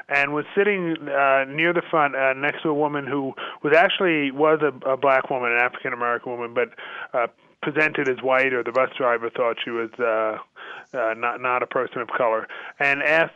[0.08, 4.32] and was sitting uh, near the front uh, next to a woman who was actually
[4.32, 6.70] was a, a black woman, an African American woman, but
[7.16, 7.28] uh,
[7.62, 10.42] presented as white, or the bus driver thought she was uh,
[10.94, 12.46] uh, not not a person of color,
[12.78, 13.34] and asked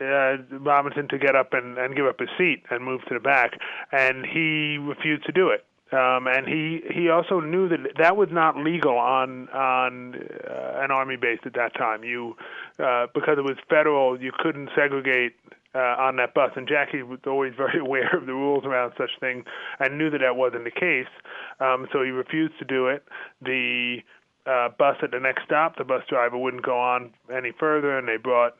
[0.00, 3.20] uh, Robinson to get up and, and give up his seat and move to the
[3.20, 3.52] back,
[3.92, 5.64] and he refused to do it.
[5.92, 10.90] Um, and he he also knew that that was not legal on on uh, an
[10.90, 12.02] army base at that time.
[12.02, 12.36] You
[12.80, 15.36] uh, because it was federal, you couldn't segregate
[15.76, 16.50] uh, on that bus.
[16.56, 19.44] And Jackie was always very aware of the rules around such things
[19.78, 21.12] and knew that that wasn't the case.
[21.60, 23.04] Um, so he refused to do it.
[23.42, 23.98] The
[24.46, 28.06] uh, bus at the next stop, the bus driver wouldn't go on any further, and
[28.06, 28.56] they brought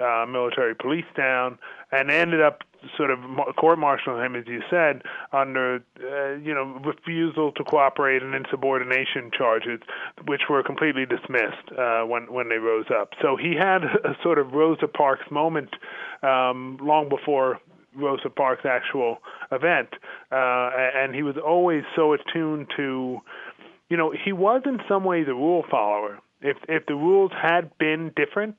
[0.00, 1.58] uh, military police down,
[1.92, 2.62] and ended up
[2.96, 3.18] sort of
[3.56, 5.02] court-martialing him, as you said,
[5.32, 9.80] under uh, you know refusal to cooperate and insubordination charges,
[10.26, 13.10] which were completely dismissed uh, when when they rose up.
[13.22, 15.70] So he had a sort of Rosa Parks moment
[16.22, 17.58] um, long before
[17.96, 19.18] Rosa Parks' actual
[19.50, 19.88] event,
[20.30, 23.20] uh, and he was always so attuned to
[23.88, 26.18] you know, he was in some ways a rule follower.
[26.40, 28.56] If if the rules had been different,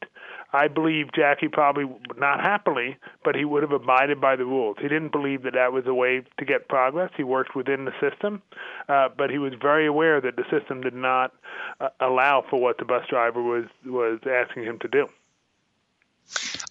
[0.52, 1.86] I believe Jackie probably
[2.18, 4.78] not happily, but he would have abided by the rules.
[4.82, 7.12] He didn't believe that that was a way to get progress.
[7.16, 8.41] He worked within the system,
[8.90, 11.34] uh, but he was very aware that the system did not
[11.80, 15.08] uh, allow for what the bus driver was was asking him to do.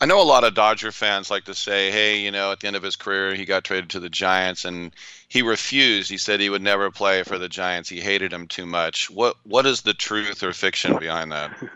[0.01, 2.66] I know a lot of Dodger fans like to say, hey, you know, at the
[2.66, 4.94] end of his career, he got traded to the Giants and
[5.28, 6.10] he refused.
[6.10, 7.89] He said he would never play for the Giants.
[7.89, 9.10] He hated them too much.
[9.10, 11.56] What what is the truth or fiction behind that?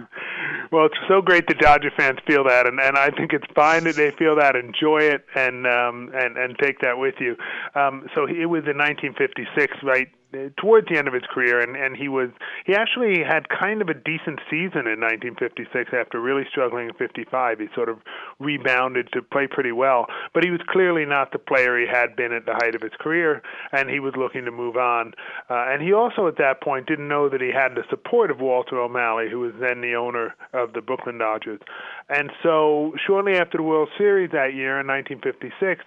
[0.73, 3.85] Well, it's so great that Dodger fans feel that, and, and I think it's fine
[3.85, 4.55] that they feel that.
[4.55, 7.37] Enjoy it and um, and and take that with you.
[7.75, 10.09] Um, so it was in 1956, right?
[10.57, 12.31] Towards the end of his career, and and he was
[12.67, 17.59] he actually had kind of a decent season in 1956 after really struggling in 55.
[17.59, 17.99] He sort of
[18.39, 22.33] rebounded to play pretty well, but he was clearly not the player he had been
[22.33, 23.43] at the height of his career,
[23.73, 25.15] and he was looking to move on.
[25.49, 28.41] Uh, and he also at that point didn't know that he had the support of
[28.41, 31.61] Walter O'Malley, who was then the owner of the Brooklyn Dodgers.
[32.11, 35.85] And so shortly after the World Series that year in 1956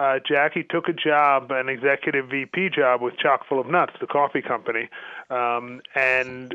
[0.00, 4.06] uh, Jackie took a job, an executive VP job with Chock full of Nuts, the
[4.06, 4.88] coffee company,
[5.28, 6.54] um, and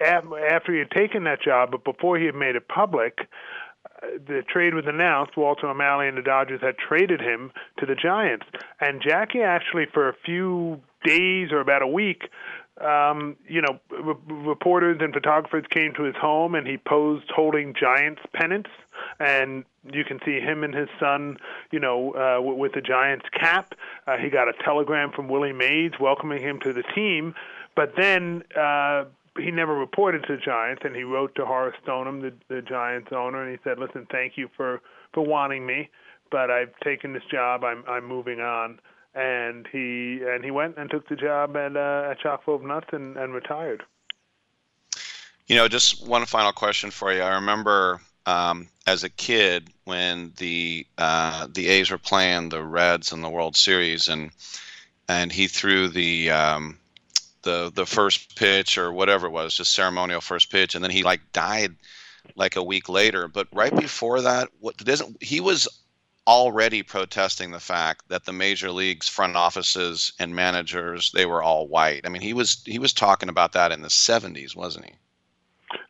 [0.00, 3.18] after he had taken that job, but before he had made it public,
[3.84, 5.36] uh, the trade was announced.
[5.36, 8.46] Walter O'Malley and the Dodgers had traded him to the Giants,
[8.80, 12.28] and Jackie actually, for a few days or about a week,
[12.80, 17.74] um, you know, re- reporters and photographers came to his home, and he posed holding
[17.74, 18.70] Giants pennants
[19.20, 21.38] and you can see him and his son,
[21.70, 23.74] you know, uh, with the Giants cap.
[24.06, 27.34] Uh, he got a telegram from Willie Mays welcoming him to the team,
[27.74, 29.04] but then uh,
[29.38, 33.08] he never reported to the Giants, and he wrote to Horace Stoneham, the, the Giants
[33.12, 34.80] owner, and he said, "Listen, thank you for
[35.12, 35.88] for wanting me,
[36.30, 37.64] but I've taken this job.
[37.64, 38.80] I'm I'm moving on."
[39.18, 42.88] And he and he went and took the job at uh, at full of Nuts
[42.92, 43.82] and, and retired.
[45.48, 47.22] You know, just one final question for you.
[47.22, 53.12] I remember um, as a kid when the uh, the A's were playing the Reds
[53.12, 54.30] in the World Series, and
[55.08, 56.78] and he threw the um,
[57.42, 61.02] the the first pitch or whatever it was, just ceremonial first pitch, and then he
[61.02, 61.74] like died
[62.36, 63.26] like a week later.
[63.26, 65.66] But right before that, what doesn't he was
[66.28, 71.66] already protesting the fact that the major leagues front offices and managers they were all
[71.66, 72.02] white.
[72.04, 74.92] I mean, he was he was talking about that in the 70s, wasn't he?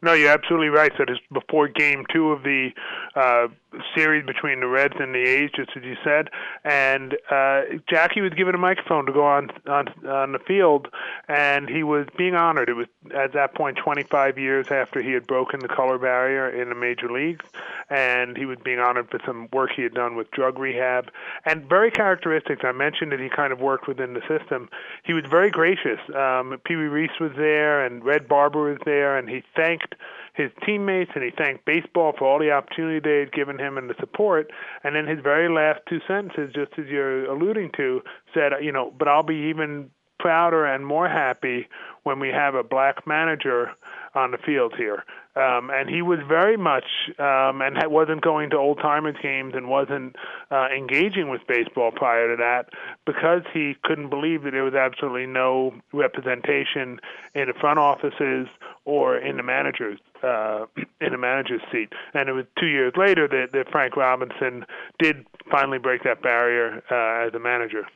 [0.00, 0.92] No, you're absolutely right.
[0.96, 2.70] So this before Game Two of the
[3.16, 3.48] uh,
[3.94, 6.30] series between the Reds and the A's, just as you said.
[6.64, 10.88] And uh, Jackie was given a microphone to go on on on the field,
[11.28, 12.68] and he was being honored.
[12.68, 16.68] It was at that point 25 years after he had broken the color barrier in
[16.68, 17.44] the major leagues,
[17.90, 21.10] and he was being honored for some work he had done with drug rehab.
[21.44, 22.64] And very characteristic.
[22.64, 24.68] I mentioned that he kind of worked within the system.
[25.04, 26.00] He was very gracious.
[26.14, 29.94] Um, Pee Wee Reese was there, and Red Barber was there, and he thanked
[30.38, 33.90] his teammates and he thanked baseball for all the opportunity they had given him and
[33.90, 34.50] the support.
[34.84, 38.00] And then his very last two sentences, just as you're alluding to,
[38.32, 41.68] said, you know, but I'll be even prouder and more happy
[42.04, 43.72] when we have a black manager
[44.18, 45.04] on the field here.
[45.36, 46.84] Um, and he was very much
[47.18, 50.16] um, and wasn't going to old timers games and wasn't
[50.50, 52.70] uh, engaging with baseball prior to that
[53.06, 56.98] because he couldn't believe that there was absolutely no representation
[57.34, 58.48] in the front offices
[58.84, 60.66] or in the managers uh,
[61.00, 61.92] in the manager's seat.
[62.14, 64.66] And it was two years later that, that Frank Robinson
[64.98, 67.86] did finally break that barrier uh, as a manager.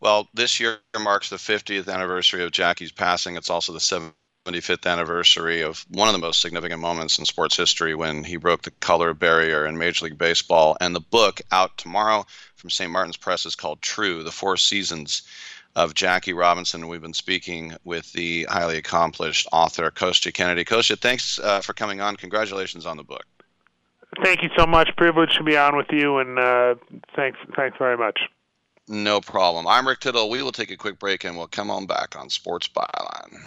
[0.00, 3.36] Well, this year marks the 50th anniversary of Jackie's passing.
[3.36, 3.80] It's also the
[4.46, 8.62] 75th anniversary of one of the most significant moments in sports history when he broke
[8.62, 10.78] the color barrier in Major League Baseball.
[10.80, 12.24] And the book out tomorrow
[12.56, 12.90] from St.
[12.90, 15.22] Martin's Press is called True The Four Seasons
[15.76, 16.88] of Jackie Robinson.
[16.88, 20.64] We've been speaking with the highly accomplished author, Kostya Kennedy.
[20.64, 22.16] Kostya, thanks uh, for coming on.
[22.16, 23.26] Congratulations on the book.
[24.24, 24.88] Thank you so much.
[24.96, 26.74] Privilege to be on with you, and uh,
[27.14, 28.18] thanks, thanks very much.
[28.88, 29.68] No problem.
[29.68, 30.30] I'm Rick Tittle.
[30.30, 33.46] We will take a quick break and we'll come on back on Sports Byline.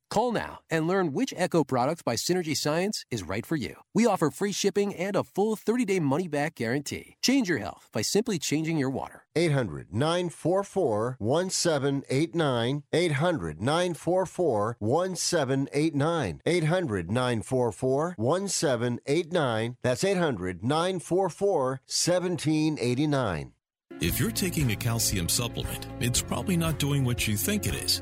[0.11, 3.75] Call now and learn which Echo product by Synergy Science is right for you.
[3.93, 7.15] We offer free shipping and a full 30 day money back guarantee.
[7.21, 9.23] Change your health by simply changing your water.
[9.37, 12.83] 800 944 1789.
[12.91, 16.41] 800 944 1789.
[16.45, 19.77] 800 944 1789.
[19.81, 23.53] That's 800 944 1789.
[24.01, 28.01] If you're taking a calcium supplement, it's probably not doing what you think it is.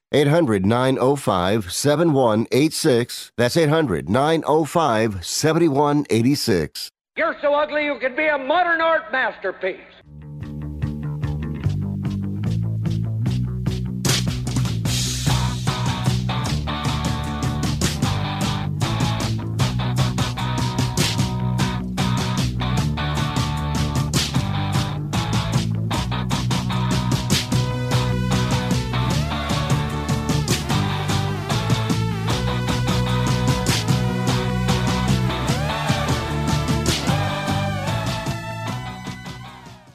[0.13, 3.31] 800 905 7186.
[3.37, 6.91] That's 800 905 7186.
[7.17, 9.90] You're so ugly you could be a modern art masterpiece.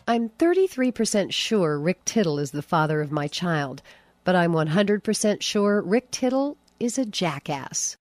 [0.09, 3.83] I'm 33% sure Rick Tittle is the father of my child,
[4.23, 7.97] but I'm 100% sure Rick Tittle is a jackass.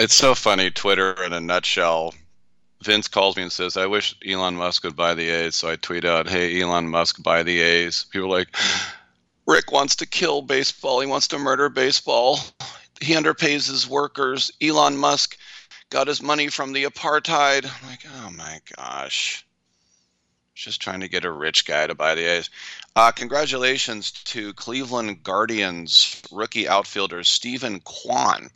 [0.00, 2.12] It's so funny, Twitter in a nutshell.
[2.82, 5.54] Vince calls me and says, I wish Elon Musk would buy the A's.
[5.54, 8.06] So I tweet out, Hey, Elon Musk, buy the A's.
[8.10, 8.56] People are like,
[9.46, 11.00] Rick wants to kill baseball.
[11.00, 12.40] He wants to murder baseball.
[13.00, 14.50] He underpays his workers.
[14.60, 15.38] Elon Musk
[15.90, 17.64] got his money from the apartheid.
[17.64, 19.45] I'm like, oh my gosh.
[20.56, 22.48] Just trying to get a rich guy to buy the A's.
[22.96, 28.50] Uh, congratulations to Cleveland Guardians rookie outfielder Steven Kwan.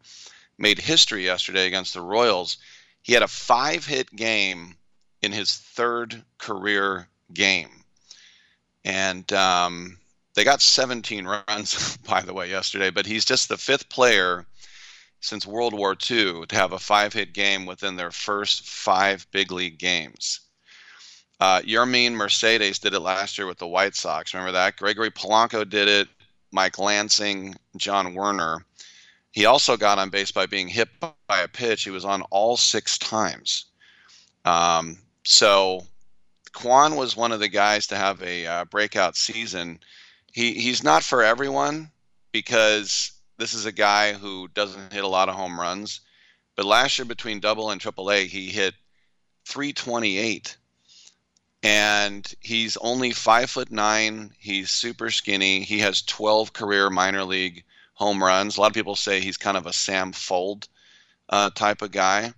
[0.56, 2.56] Made history yesterday against the Royals.
[3.02, 4.78] He had a five hit game
[5.20, 7.84] in his third career game.
[8.82, 9.98] And um,
[10.34, 14.46] they got 17 runs, by the way, yesterday, but he's just the fifth player
[15.20, 19.52] since World War II to have a five hit game within their first five big
[19.52, 20.40] league games.
[21.40, 24.34] Uh, Yermin Mercedes did it last year with the White Sox.
[24.34, 24.76] Remember that?
[24.76, 26.08] Gregory Polanco did it.
[26.52, 28.66] Mike Lansing, John Werner.
[29.30, 31.84] He also got on base by being hit by a pitch.
[31.84, 33.66] He was on all six times.
[34.44, 35.86] Um, so
[36.52, 39.80] Kwan was one of the guys to have a uh, breakout season.
[40.32, 41.90] He he's not for everyone
[42.32, 46.00] because this is a guy who doesn't hit a lot of home runs.
[46.56, 48.74] But last year between double and triple A, he hit
[49.46, 50.56] 328
[51.62, 54.32] and he's only five foot nine.
[54.38, 55.62] He's super skinny.
[55.62, 57.64] He has 12 career minor league
[57.94, 58.56] home runs.
[58.56, 60.66] A lot of people say he's kind of a Sam Fuld
[61.28, 62.32] uh, type of guy.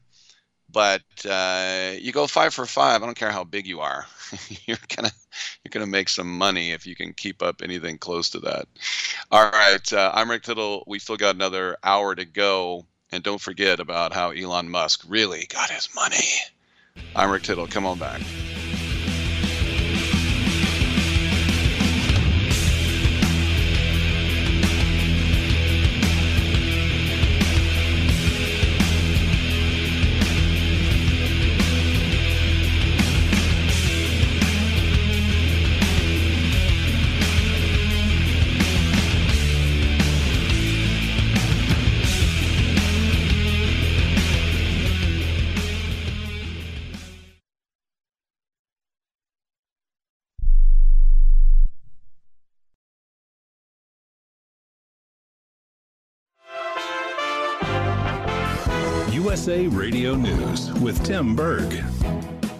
[0.70, 3.02] But uh, you go five for five.
[3.02, 4.06] I don't care how big you are.
[4.66, 5.12] you're gonna
[5.62, 8.66] you're gonna make some money if you can keep up anything close to that.
[9.30, 10.82] All right, uh, I'm Rick Tittle.
[10.86, 15.46] We still got another hour to go, and don't forget about how Elon Musk really
[15.50, 16.24] got his money.
[17.14, 17.66] I'm Rick Tittle.
[17.66, 18.22] Come on back.
[59.42, 61.82] USA Radio News with Tim Berg.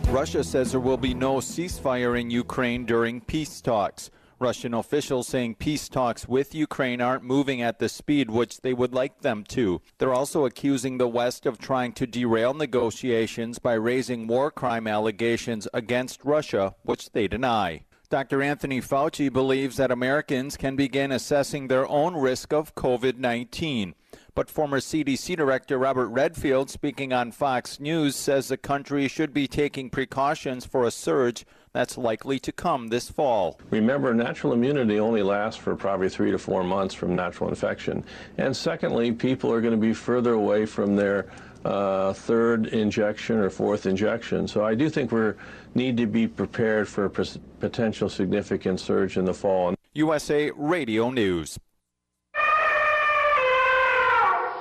[0.09, 4.11] Russia says there will be no ceasefire in Ukraine during peace talks.
[4.41, 8.93] Russian officials saying peace talks with Ukraine aren't moving at the speed which they would
[8.93, 9.81] like them to.
[9.99, 15.69] They're also accusing the West of trying to derail negotiations by raising war crime allegations
[15.73, 17.85] against Russia, which they deny.
[18.11, 18.43] Dr.
[18.43, 23.95] Anthony Fauci believes that Americans can begin assessing their own risk of COVID 19.
[24.35, 29.47] But former CDC Director Robert Redfield, speaking on Fox News, says the country should be
[29.47, 31.45] taking precautions for a surge
[31.75, 33.61] that's likely to come this fall.
[33.69, 38.05] Remember, natural immunity only lasts for probably three to four months from natural infection.
[38.39, 41.31] And secondly, people are going to be further away from their
[41.67, 44.49] uh, third injection or fourth injection.
[44.49, 45.33] So I do think we
[45.75, 49.75] need to be prepared for a potential significant surge in the fall.
[49.93, 51.59] USA Radio News.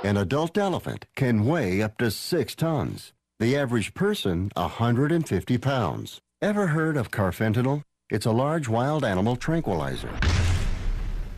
[0.03, 3.14] An adult elephant can weigh up to six tons.
[3.40, 6.19] The average person, 150 pounds.
[6.41, 7.84] Ever heard of carfentanil?
[8.10, 10.10] It's a large wild animal tranquilizer.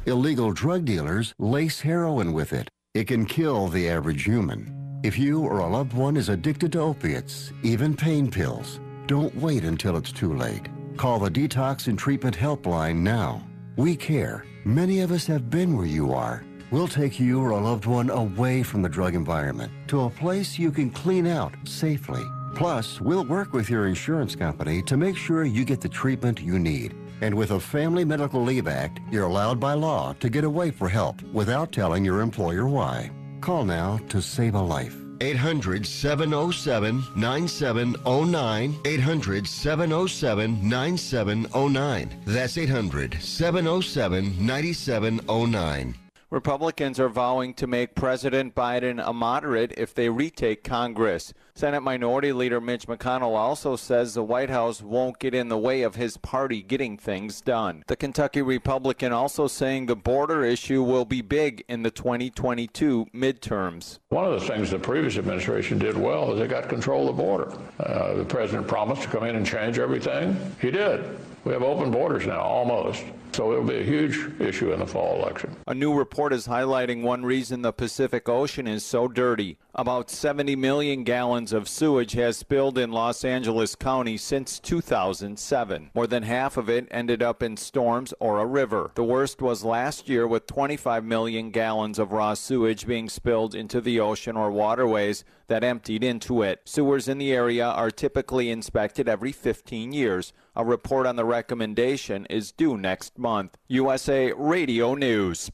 [0.06, 2.70] Illegal drug dealers lace heroin with it.
[2.94, 5.02] It can kill the average human.
[5.04, 9.66] If you or a loved one is addicted to opiates, even pain pills, don't wait
[9.66, 10.70] until it's too late.
[10.96, 13.46] Call the Detox and Treatment Helpline now.
[13.76, 14.46] We care.
[14.64, 16.46] Many of us have been where you are.
[16.74, 20.58] We'll take you or a loved one away from the drug environment to a place
[20.58, 22.24] you can clean out safely.
[22.56, 26.58] Plus, we'll work with your insurance company to make sure you get the treatment you
[26.58, 26.96] need.
[27.22, 30.90] And with a Family Medical Leave Act, you're allowed by law to get away for
[30.90, 33.12] help without telling your employer why.
[33.40, 34.98] Call now to save a life.
[35.22, 38.80] 800 707 9709.
[38.84, 42.24] 800 707 9709.
[42.26, 45.96] That's 800 707 9709.
[46.34, 51.32] Republicans are vowing to make President Biden a moderate if they retake Congress.
[51.54, 55.84] Senate Minority Leader Mitch McConnell also says the White House won't get in the way
[55.84, 57.84] of his party getting things done.
[57.86, 64.00] The Kentucky Republican also saying the border issue will be big in the 2022 midterms.
[64.10, 67.22] One of the things the previous administration did well is they got control of the
[67.22, 67.54] border.
[67.80, 70.36] Uh, the president promised to come in and change everything.
[70.60, 71.20] He did.
[71.46, 73.04] We have open borders now, almost.
[73.34, 75.56] So it'll be a huge issue in the fall election.
[75.68, 79.58] A new report is highlighting one reason the Pacific Ocean is so dirty.
[79.74, 85.90] About 70 million gallons of sewage has spilled in Los Angeles County since 2007.
[85.96, 88.92] More than half of it ended up in storms or a river.
[88.94, 93.82] The worst was last year with 25 million gallons of raw sewage being spilled into
[93.82, 96.62] the ocean or waterways that emptied into it.
[96.66, 100.34] Sewers in the area are typically inspected every 15 years.
[100.56, 103.58] A report on the recommendation is due next month.
[103.70, 105.50] USA Radio News.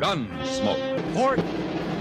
[0.00, 1.14] Gunsmoke.
[1.14, 1.40] Fort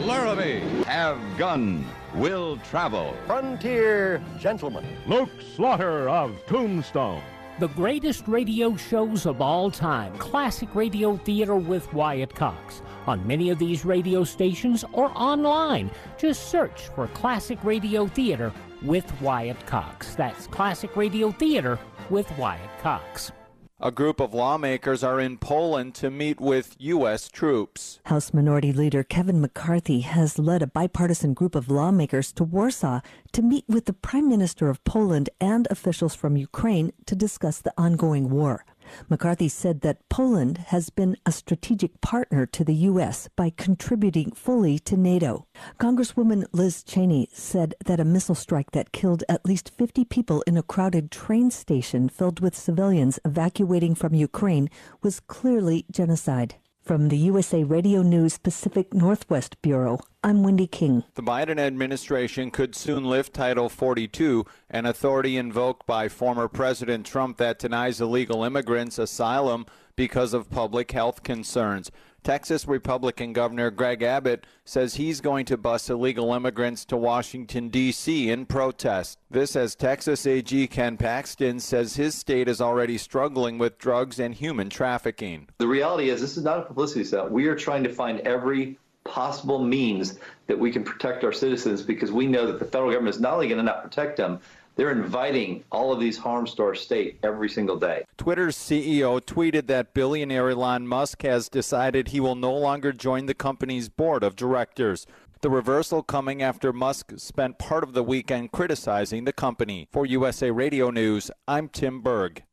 [0.06, 0.60] Laramie.
[0.86, 1.86] Have gun.
[2.16, 3.14] Will travel.
[3.26, 4.86] Frontier gentlemen.
[5.06, 7.22] Luke Slaughter of Tombstone.
[7.60, 10.16] The greatest radio shows of all time.
[10.20, 12.84] Classic radio theater with Wyatt Cox.
[13.08, 15.90] On many of these radio stations or online.
[16.20, 18.54] Just search for Classic Radio Theater
[18.84, 20.14] with Wyatt Cox.
[20.14, 21.80] That's Classic Radio Theater
[22.12, 23.32] with Wyatt Cox.
[23.80, 27.30] A group of lawmakers are in Poland to meet with U.S.
[27.30, 28.00] troops.
[28.06, 33.02] House Minority Leader Kevin McCarthy has led a bipartisan group of lawmakers to Warsaw
[33.34, 37.74] to meet with the Prime Minister of Poland and officials from Ukraine to discuss the
[37.78, 38.66] ongoing war.
[39.10, 43.30] McCarthy said that Poland has been a strategic partner to the U.S.
[43.36, 45.48] by contributing fully to NATO.
[45.80, 50.58] Congresswoman Liz Cheney said that a missile strike that killed at least 50 people in
[50.58, 54.70] a crowded train station filled with civilians evacuating from Ukraine
[55.02, 56.56] was clearly genocide.
[56.88, 61.04] From the USA Radio News Pacific Northwest Bureau, I'm Wendy King.
[61.16, 67.36] The Biden administration could soon lift Title 42, an authority invoked by former President Trump
[67.40, 69.66] that denies illegal immigrants asylum
[69.98, 71.92] because of public health concerns.
[72.24, 78.30] Texas Republican Governor Greg Abbott says he's going to bus illegal immigrants to Washington, D.C.
[78.30, 79.18] in protest.
[79.32, 84.36] This as Texas AG Ken Paxton says his state is already struggling with drugs and
[84.36, 85.48] human trafficking.
[85.60, 87.32] The reality is, this is not a publicity stunt.
[87.32, 88.78] We are trying to find every
[89.08, 93.16] possible means that we can protect our citizens because we know that the federal government
[93.16, 94.40] is not only going to not protect them,
[94.78, 98.06] they're inviting all of these harms to our state every single day.
[98.18, 103.34] Twitter's CEO tweeted that billionaire Elon Musk has decided he will no longer join the
[103.34, 105.06] company's board of directors.
[105.42, 109.88] The reversal coming after Musk spent part of the weekend criticizing the company.
[109.92, 112.44] For USA Radio News, I'm Tim Berg.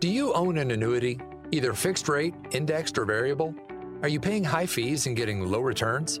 [0.00, 1.20] Do you own an annuity,
[1.50, 3.54] either fixed rate, indexed, or variable?
[4.02, 6.20] Are you paying high fees and getting low returns?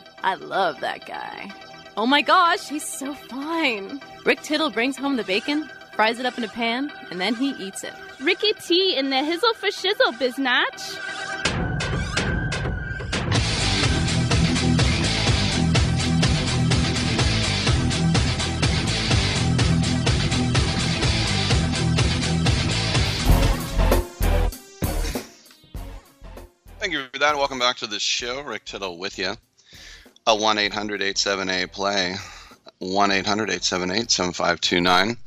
[0.23, 1.51] I love that guy.
[1.97, 3.99] Oh my gosh, he's so fine.
[4.23, 7.49] Rick Tittle brings home the bacon, fries it up in a pan, and then he
[7.51, 7.93] eats it.
[8.21, 10.97] Ricky T in the hizzle for shizzle, biznatch.
[26.79, 27.35] Thank you for that.
[27.35, 28.41] Welcome back to the show.
[28.41, 29.35] Rick Tittle with you
[30.27, 32.15] a 1 800 878 play,
[32.79, 35.17] 1 800 878 7529.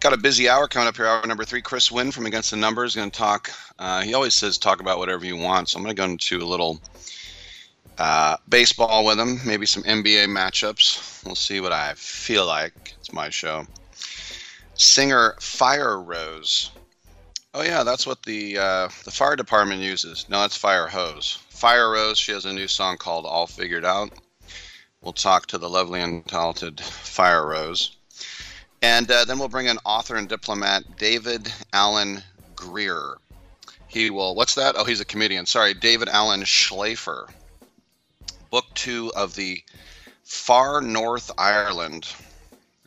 [0.00, 1.06] Got a busy hour coming up here.
[1.06, 1.62] Hour number three.
[1.62, 3.50] Chris Wynn from Against the Number is going to talk.
[3.78, 5.68] Uh, he always says talk about whatever you want.
[5.68, 6.80] So I'm going to go into a little
[7.98, 11.24] uh, baseball with him, maybe some NBA matchups.
[11.24, 12.94] We'll see what I feel like.
[12.98, 13.64] It's my show.
[14.74, 16.72] Singer Fire Rose.
[17.54, 20.26] Oh yeah, that's what the uh, the fire department uses.
[20.28, 21.38] No, that's fire hose.
[21.62, 24.10] Fire Rose, she has a new song called All Figured Out.
[25.00, 27.98] We'll talk to the lovely and talented Fire Rose.
[28.82, 32.20] And uh, then we'll bring in author and diplomat David Alan
[32.56, 33.14] Grier.
[33.86, 34.74] He will, what's that?
[34.76, 35.46] Oh, he's a comedian.
[35.46, 37.30] Sorry, David Alan Schlafer.
[38.50, 39.62] Book two of the
[40.24, 42.12] Far North Ireland.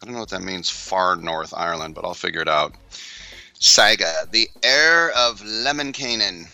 [0.03, 2.73] I don't know what that means, Far North Ireland, but I'll figure it out.
[3.53, 6.49] Saga, the heir of Lemminkainen.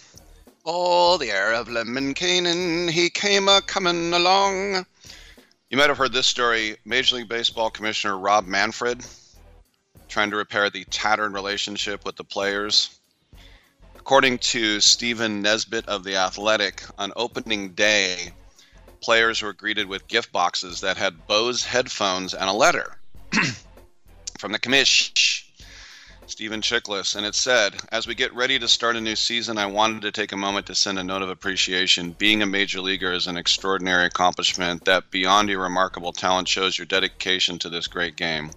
[0.64, 4.86] Oh, the heir of Lemminkainen, he came a coming along.
[5.70, 6.78] You might have heard this story.
[6.86, 9.04] Major League Baseball Commissioner Rob Manfred
[10.12, 13.00] trying to repair the tattered relationship with the players.
[13.96, 18.34] According to Stephen Nesbitt of The Athletic, on opening day,
[19.00, 22.98] players were greeted with gift boxes that had Bose headphones and a letter
[24.38, 25.46] from the commish.
[26.32, 29.66] Stephen Chickless, and it said, As we get ready to start a new season, I
[29.66, 32.14] wanted to take a moment to send a note of appreciation.
[32.14, 36.86] Being a major leaguer is an extraordinary accomplishment that, beyond your remarkable talent, shows your
[36.86, 38.52] dedication to this great game.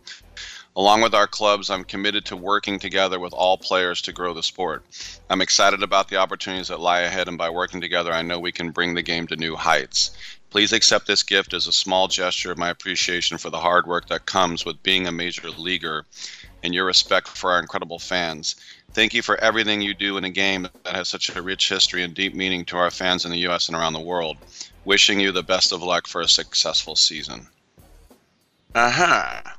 [0.76, 4.44] Along with our clubs, I'm committed to working together with all players to grow the
[4.44, 4.84] sport.
[5.28, 8.52] I'm excited about the opportunities that lie ahead, and by working together, I know we
[8.52, 10.12] can bring the game to new heights.
[10.48, 14.06] Please accept this gift as a small gesture of my appreciation for the hard work
[14.06, 16.06] that comes with being a major leaguer
[16.64, 18.56] and your respect for our incredible fans.
[18.94, 22.02] Thank you for everything you do in a game that has such a rich history
[22.02, 23.68] and deep meaning to our fans in the U.S.
[23.68, 24.38] and around the world.
[24.84, 27.46] Wishing you the best of luck for a successful season.
[28.74, 29.42] Aha.
[29.44, 29.50] Uh-huh.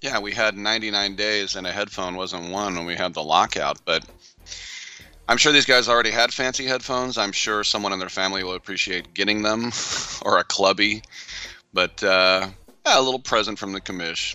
[0.00, 3.78] Yeah, we had 99 days and a headphone wasn't one when we had the lockout,
[3.84, 4.04] but
[5.28, 7.18] I'm sure these guys already had fancy headphones.
[7.18, 9.70] I'm sure someone in their family will appreciate getting them
[10.22, 11.02] or a clubby.
[11.72, 12.48] But uh,
[12.86, 14.34] yeah, a little present from the commish.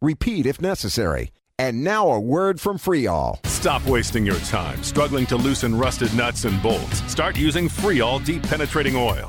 [0.00, 1.32] Repeat if necessary.
[1.58, 3.44] And now a word from Freol.
[3.46, 7.02] Stop wasting your time struggling to loosen rusted nuts and bolts.
[7.10, 9.28] Start using Freol Deep Penetrating Oil.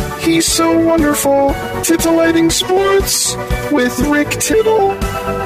[0.21, 1.53] He's so wonderful.
[1.83, 3.35] Titillating Sports
[3.71, 4.91] with Rick Tittle.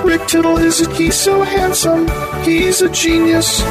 [0.03, 2.07] Rick Tittle is a, he's so handsome.
[2.43, 3.61] He's a genius.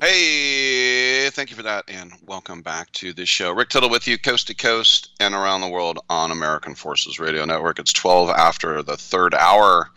[0.00, 3.52] Hey, thank you for that, and welcome back to the show.
[3.52, 7.44] Rick Tittle with you, coast to coast and around the world on American Forces Radio
[7.44, 7.78] Network.
[7.78, 9.90] It's 12 after the third hour,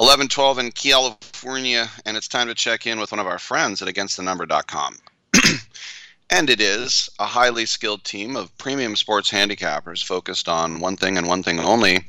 [0.00, 3.88] 11:12 in California, and it's time to check in with one of our friends at
[3.88, 4.96] AgainstTheNumber.com.
[6.30, 11.18] and it is a highly skilled team of premium sports handicappers focused on one thing
[11.18, 12.02] and one thing only: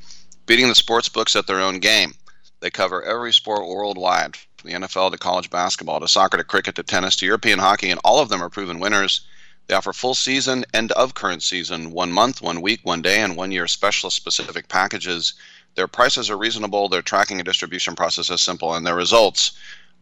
[0.45, 2.13] beating the sports books at their own game.
[2.61, 6.75] They cover every sport worldwide, from the NFL to college basketball to soccer to cricket
[6.75, 9.19] to tennis to European hockey, and all of them are proven winners.
[9.67, 13.35] They offer full season, end of current season, one month, one week, one day, and
[13.35, 15.33] one year specialist specific packages.
[15.75, 19.53] Their prices are reasonable, their tracking and distribution process is simple, and their results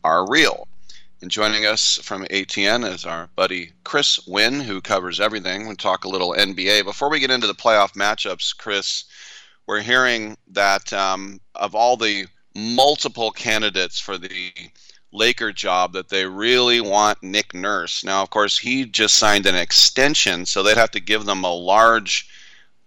[0.03, 0.67] are real.
[1.21, 5.67] And joining us from ATN is our buddy Chris Wynn, who covers everything.
[5.67, 6.85] We'll talk a little NBA.
[6.85, 9.03] Before we get into the playoff matchups, Chris,
[9.67, 14.53] we're hearing that um, of all the multiple candidates for the
[15.11, 18.03] Laker job that they really want Nick Nurse.
[18.03, 21.53] Now, of course, he just signed an extension, so they'd have to give them a
[21.53, 22.29] large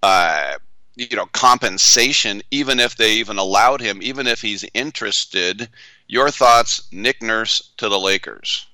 [0.03, 0.55] uh,
[0.97, 5.69] you know compensation, even if they even allowed him, even if he's interested.
[6.07, 8.67] Your thoughts, Nick Nurse to the Lakers.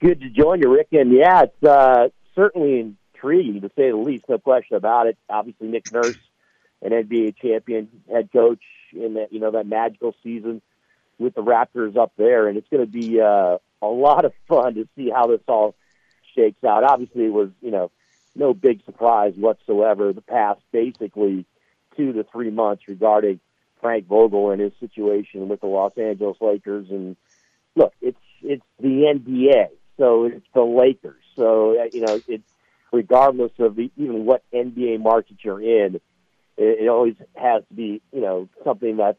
[0.00, 0.88] Good to join you, Rick.
[0.92, 4.28] And yeah, it's uh, certainly intriguing to say the least.
[4.28, 5.16] No question about it.
[5.28, 6.16] Obviously, Nick Nurse,
[6.82, 8.62] an NBA champion head coach
[8.92, 10.62] in that you know that magical season
[11.18, 14.74] with the Raptors up there, and it's going to be uh, a lot of fun
[14.74, 15.74] to see how this all
[16.34, 16.84] shakes out.
[16.84, 17.90] Obviously, it was you know
[18.38, 20.12] no big surprise whatsoever.
[20.12, 21.44] The past basically
[21.96, 23.40] two to three months regarding
[23.80, 26.86] Frank Vogel and his situation with the Los Angeles Lakers.
[26.90, 27.16] And
[27.74, 31.22] look, it's it's the NBA, so it's the Lakers.
[31.36, 32.44] So you know, it's
[32.92, 36.02] regardless of the, even what NBA market you're in, it,
[36.56, 39.16] it always has to be you know something that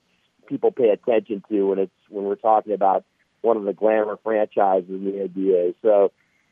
[0.47, 3.03] people pay attention to when it's when we're talking about
[3.41, 5.75] one of the glamour franchises in the NBA.
[5.81, 6.11] So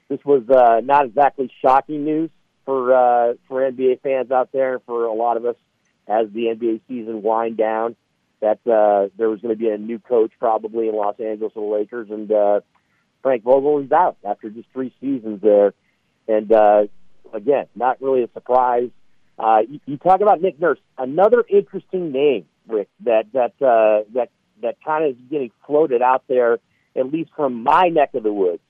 [0.09, 2.29] this was uh, not exactly shocking news
[2.67, 5.55] for uh, for NBA fans out there, for a lot of us
[6.05, 7.95] as the NBA season wind down.
[8.41, 11.61] That uh, there was going to be a new coach probably in Los Angeles for
[11.61, 12.59] the Lakers, and uh,
[13.23, 15.73] Frank Vogel is out after just three seasons there.
[16.27, 16.83] And uh,
[17.33, 18.89] again, not really a surprise.
[19.39, 24.29] Uh, you, you talk about Nick Nurse, another interesting name, Rick, that that uh, that
[24.61, 26.59] that kind of is getting floated out there,
[26.97, 28.61] at least from my neck of the woods,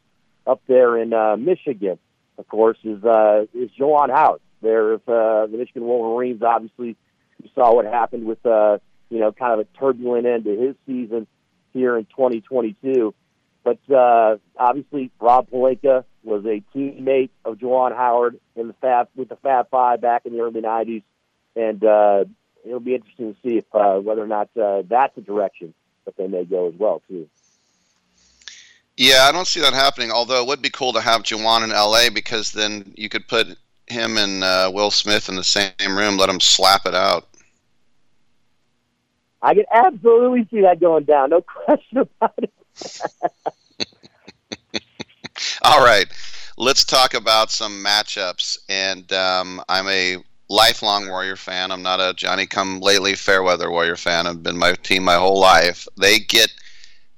[0.46, 1.98] up there in uh, Michigan.
[2.38, 4.42] Of course, is uh, is Juwan Howard.
[4.62, 6.42] There's uh, the Michigan Wolverines.
[6.44, 6.96] Obviously,
[7.42, 8.78] you saw what happened with uh,
[9.10, 11.28] you know kind of a turbulent end to his season
[11.74, 13.14] here in 2022.
[13.64, 19.30] But uh, obviously, Rob Pelinka was a teammate of Juwan Howard in the Fab with
[19.30, 21.04] the Fab Five back in the early '90s,
[21.56, 22.26] and uh,
[22.66, 25.74] it'll be interesting to see if uh, whether or not uh, that's a direction
[26.06, 27.28] that they may go as well too.
[28.98, 30.12] Yeah, I don't see that happening.
[30.12, 33.56] Although it would be cool to have Juwan in LA because then you could put
[33.86, 37.28] him and uh, Will Smith in the same room, let him slap it out.
[39.42, 41.30] I could absolutely see that going down.
[41.30, 42.54] No question about it.
[45.62, 46.08] All right,
[46.58, 48.58] let's talk about some matchups.
[48.68, 50.18] And um, I'm a
[50.50, 51.72] lifelong Warrior fan.
[51.72, 54.26] I'm not a Johnny Come Lately Fairweather Warrior fan.
[54.26, 55.88] I've been my team my whole life.
[55.98, 56.52] They get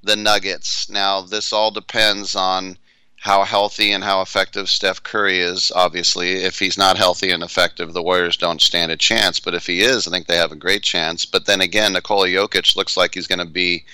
[0.10, 0.90] the Nuggets.
[0.90, 2.78] Now, this all depends on
[3.18, 5.72] how healthy and how effective Steph Curry is.
[5.76, 9.40] Obviously, if he's not healthy and effective, the Warriors don't stand a chance.
[9.40, 11.28] But if he is, I think they have a great chance.
[11.28, 13.86] But then again, Nikola Jokic looks like he's going to be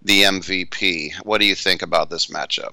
[0.00, 1.12] the MVP.
[1.24, 2.72] What do you think about this matchup?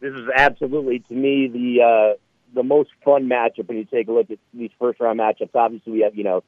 [0.00, 2.18] This is absolutely, to me, the uh,
[2.54, 5.54] the most fun matchup when you take a look at these first round matchups.
[5.54, 6.44] Obviously, we have you know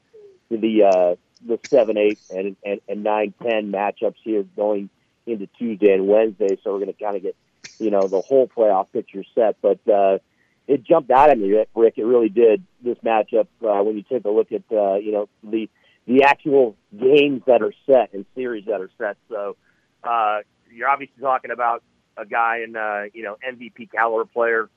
[0.51, 1.15] the uh,
[1.45, 4.89] the seven, eight, and, and and nine, ten matchups here going
[5.25, 6.57] into Tuesday and Wednesday.
[6.63, 7.35] So we're going to kind of get
[7.79, 9.57] you know the whole playoff picture set.
[9.61, 10.19] But uh,
[10.67, 11.93] it jumped out at me, Rick.
[11.97, 12.63] It really did.
[12.83, 15.69] This matchup uh, when you take a look at uh, you know the
[16.07, 19.17] the actual games that are set and series that are set.
[19.29, 19.55] So
[20.03, 20.39] uh,
[20.71, 21.83] you're obviously talking about
[22.17, 24.69] a guy in uh, you know MVP caliber player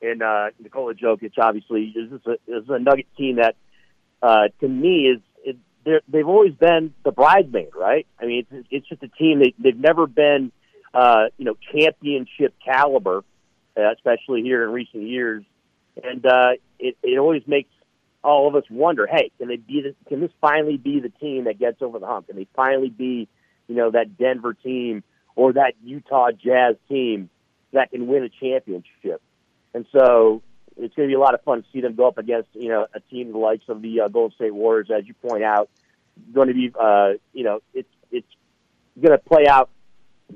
[0.00, 1.32] in uh, Nikola Jokic.
[1.38, 3.56] Obviously, this is a, this is a Nugget team that
[4.22, 5.20] uh, to me is
[6.08, 8.06] they've always been the bridesmaid, right?
[8.20, 10.52] I mean, it's, it's just a team they, they've never been
[10.94, 13.24] uh, you know championship caliber,
[13.76, 15.44] uh, especially here in recent years,
[16.02, 17.70] and uh, it, it always makes
[18.26, 21.44] all of us wonder, hey, can they be the, can this finally be the team
[21.44, 22.26] that gets over the hump?
[22.26, 23.28] Can they finally be,
[23.68, 25.04] you know, that Denver team
[25.36, 27.30] or that Utah Jazz team
[27.72, 29.22] that can win a championship?
[29.74, 30.42] And so
[30.76, 32.68] it's going to be a lot of fun to see them go up against, you
[32.68, 35.68] know, a team the likes of the uh, Golden State Warriors, as you point out.
[36.32, 38.26] Going to be, uh, you know, it's it's
[39.00, 39.70] going to play out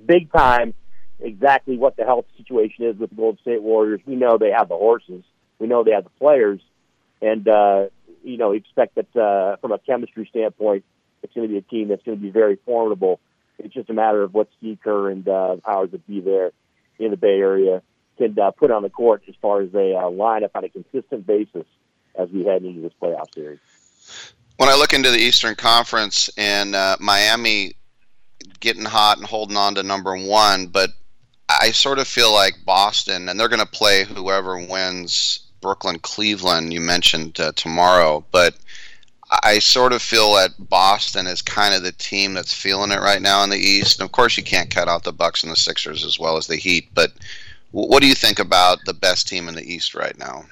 [0.07, 0.75] big time.
[1.21, 4.01] Exactly what the health situation is with the Golden State Warriors.
[4.07, 5.23] We know they have the horses.
[5.59, 6.61] We know they have the players
[7.21, 7.87] and uh,
[8.23, 10.85] you know expect that uh, from a chemistry standpoint,
[11.23, 13.21] it's going to be a team that's going to be very formidable.
[13.59, 16.53] It's just a matter of what Steve Kerr and uh, powers that be there
[16.99, 17.83] in the Bay Area
[18.21, 21.27] can uh, put on the court as far as a uh, lineup on a consistent
[21.27, 21.65] basis
[22.17, 23.59] as we head into this playoff series.
[24.57, 27.75] When I look into the Eastern Conference and uh, Miami
[28.61, 30.91] getting hot and holding on to number one, but
[31.49, 36.73] I sort of feel like Boston, and they're going to play whoever wins Brooklyn, Cleveland,
[36.73, 38.55] you mentioned uh, tomorrow, but
[39.31, 43.23] I sort of feel that Boston is kind of the team that's feeling it right
[43.23, 44.01] now in the East.
[44.01, 46.47] And of course, you can't cut out the Bucks and the Sixers as well as
[46.47, 46.89] the Heat.
[46.95, 47.13] But
[47.73, 50.45] what do you think about the best team in the East right now?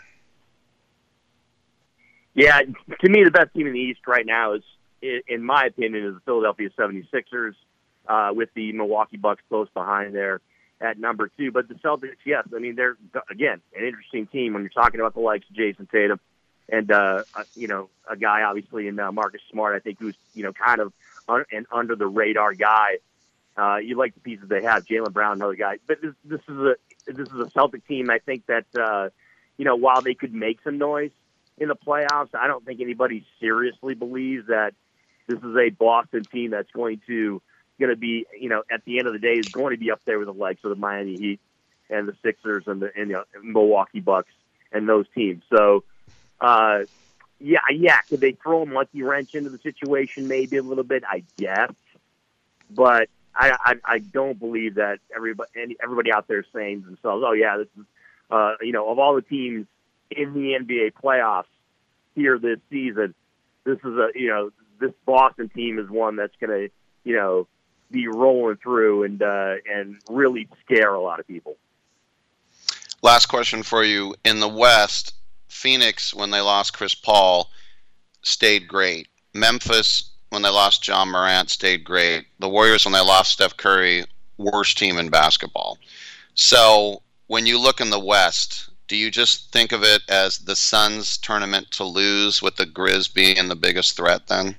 [2.35, 2.61] Yeah,
[3.01, 4.63] to me, the best team in the East right now is,
[5.03, 7.55] in my opinion, is the Philadelphia 76ers
[8.07, 10.41] uh, with the Milwaukee Bucks close behind there
[10.81, 11.51] at number two.
[11.51, 12.97] But the Celtics, yes, I mean they're
[13.31, 16.21] again an interesting team when you're talking about the likes of Jayson Tatum
[16.69, 19.75] and uh, uh, you know a guy obviously in uh, Marcus Smart.
[19.75, 20.93] I think who's you know kind of
[21.29, 22.99] un- an under the radar guy.
[23.57, 25.79] Uh, you like the pieces they have, Jaylen Brown, another guy.
[25.89, 26.77] But this, this is a
[27.17, 28.11] this is a Celtic team.
[28.11, 29.09] I think that uh,
[29.57, 31.11] you know while they could make some noise
[31.57, 34.75] in the playoffs, I don't think anybody seriously believes that
[35.27, 37.43] this is a Boston team that's going to
[37.79, 39.91] going to be you know at the end of the day is going to be
[39.91, 41.41] up there with the likes of the Miami Heat
[41.91, 44.33] and the Sixers and the and the Milwaukee Bucks
[44.73, 45.43] and those teams.
[45.51, 45.85] So
[46.41, 46.81] uh,
[47.41, 48.01] yeah, yeah.
[48.03, 50.29] Could they throw a monkey wrench into the situation?
[50.29, 51.73] Maybe a little bit, I guess.
[52.71, 53.09] But
[53.39, 57.57] I, I, I don't believe that everybody, everybody out there saying to themselves, "Oh yeah,
[57.57, 57.85] this is,"
[58.31, 59.67] uh, you know, of all the teams
[60.11, 61.45] in the NBA playoffs
[62.15, 63.15] here this season,
[63.65, 64.51] this is a, you know,
[64.81, 66.75] this Boston team is one that's going to,
[67.05, 67.47] you know,
[67.91, 71.57] be rolling through and uh, and really scare a lot of people.
[73.03, 75.15] Last question for you: In the West,
[75.47, 77.51] Phoenix, when they lost Chris Paul,
[78.23, 79.07] stayed great.
[79.33, 82.27] Memphis, when they lost Ja Morant, stayed great.
[82.39, 84.05] The Warriors, when they lost Steph Curry,
[84.37, 85.79] worst team in basketball.
[86.35, 90.57] So when you look in the West, do you just think of it as the
[90.57, 94.57] Suns tournament to lose with the Grizz being the biggest threat then?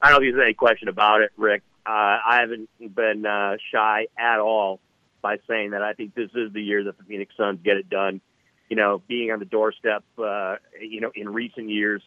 [0.00, 1.62] I don't think there's any question about it, Rick.
[1.86, 4.80] Uh, I haven't been uh, shy at all
[5.22, 7.88] by saying that I think this is the year that the Phoenix Suns get it
[7.88, 8.20] done.
[8.68, 12.02] You know, being on the doorstep, uh, you know, in recent years,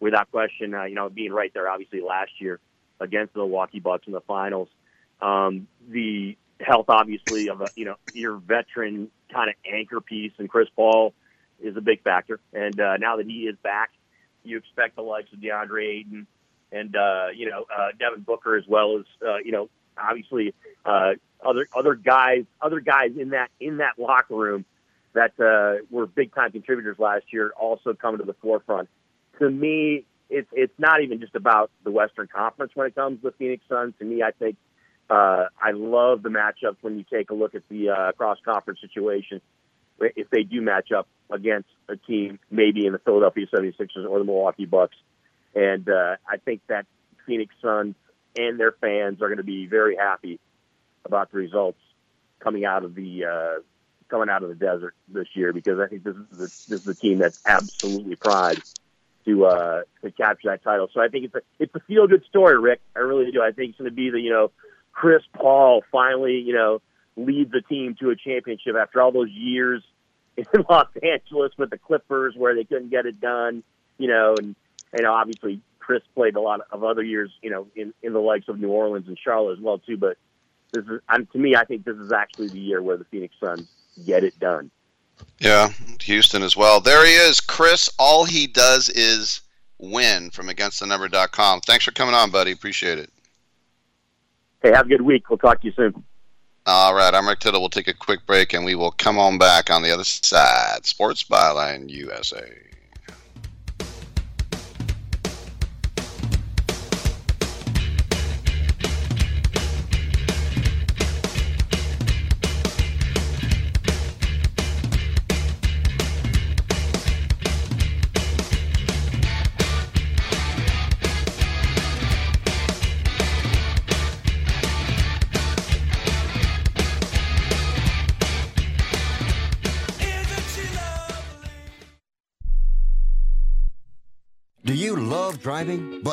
[0.00, 2.58] without question, uh, you know, being right there, obviously last year
[2.98, 4.68] against the Milwaukee Bucks in the finals.
[5.20, 10.48] Um, the health, obviously, of a, you know, your veteran kind of anchor piece and
[10.48, 11.14] Chris Paul
[11.60, 12.40] is a big factor.
[12.52, 13.90] And uh, now that he is back,
[14.42, 16.26] you expect the likes of DeAndre Ayton
[16.72, 19.68] and, uh, you know, uh, Devin Booker as well as, uh, you know,
[19.98, 20.54] obviously
[20.84, 21.12] uh,
[21.44, 24.64] other other guys other guys in that in that locker room
[25.12, 28.88] that uh, were big time contributors last year also come to the forefront.
[29.40, 33.30] To me, it's it's not even just about the Western Conference when it comes to
[33.30, 33.94] the Phoenix Suns.
[33.98, 34.56] To me, I think
[35.10, 38.80] uh, I love the matchups when you take a look at the uh, cross conference
[38.80, 39.40] situation.
[39.98, 44.24] If they do match up against a team, maybe in the Philadelphia 76ers or the
[44.24, 44.96] Milwaukee Bucks,
[45.54, 46.86] and uh, I think that
[47.26, 47.96] Phoenix Suns
[48.38, 50.38] and their fans are going to be very happy
[51.04, 51.80] about the results
[52.38, 53.60] coming out of the uh,
[54.08, 56.84] coming out of the desert this year because I think this is the, this is
[56.84, 58.58] the team that's absolutely pride
[59.24, 60.88] to uh, to capture that title.
[60.92, 62.80] So I think it's a it's a feel good story, Rick.
[62.96, 63.42] I really do.
[63.42, 64.50] I think it's going to be the you know
[64.92, 66.80] Chris Paul finally you know
[67.16, 69.82] leads the team to a championship after all those years
[70.36, 73.62] in Los Angeles with the Clippers where they couldn't get it done.
[73.98, 74.54] You know, and
[74.96, 75.60] you know obviously
[75.90, 78.68] Chris played a lot of other years, you know, in, in the likes of New
[78.68, 79.96] Orleans and Charlotte as well too.
[79.96, 80.18] But
[80.72, 83.34] this is, I'm, to me, I think this is actually the year where the Phoenix
[83.40, 83.68] Suns
[84.06, 84.70] get it done.
[85.38, 85.70] Yeah,
[86.02, 86.80] Houston as well.
[86.80, 87.88] There he is, Chris.
[87.98, 89.40] All he does is
[89.78, 91.60] win from AgainstTheNumber.com.
[91.62, 92.52] Thanks for coming on, buddy.
[92.52, 93.10] Appreciate it.
[94.62, 95.30] Hey, have a good week.
[95.30, 96.04] We'll talk to you soon.
[96.66, 97.60] All right, I'm Rick Tittle.
[97.60, 100.84] We'll take a quick break and we will come on back on the other side.
[100.84, 102.46] Sports Byline USA.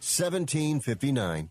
[0.00, 1.50] 1759.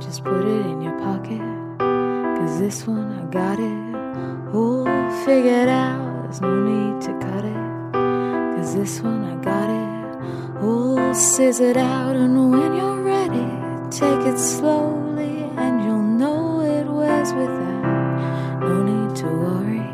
[0.00, 1.40] Just put it in your pocket.
[1.78, 4.84] Cause this one I got it all
[5.24, 6.22] figured out.
[6.22, 8.54] There's no need to cut it.
[8.56, 12.14] Cause this one I got it all scissored out.
[12.14, 13.46] And when you're ready,
[13.90, 18.60] take it slowly and you'll know it wears without.
[18.60, 19.88] No need to worry.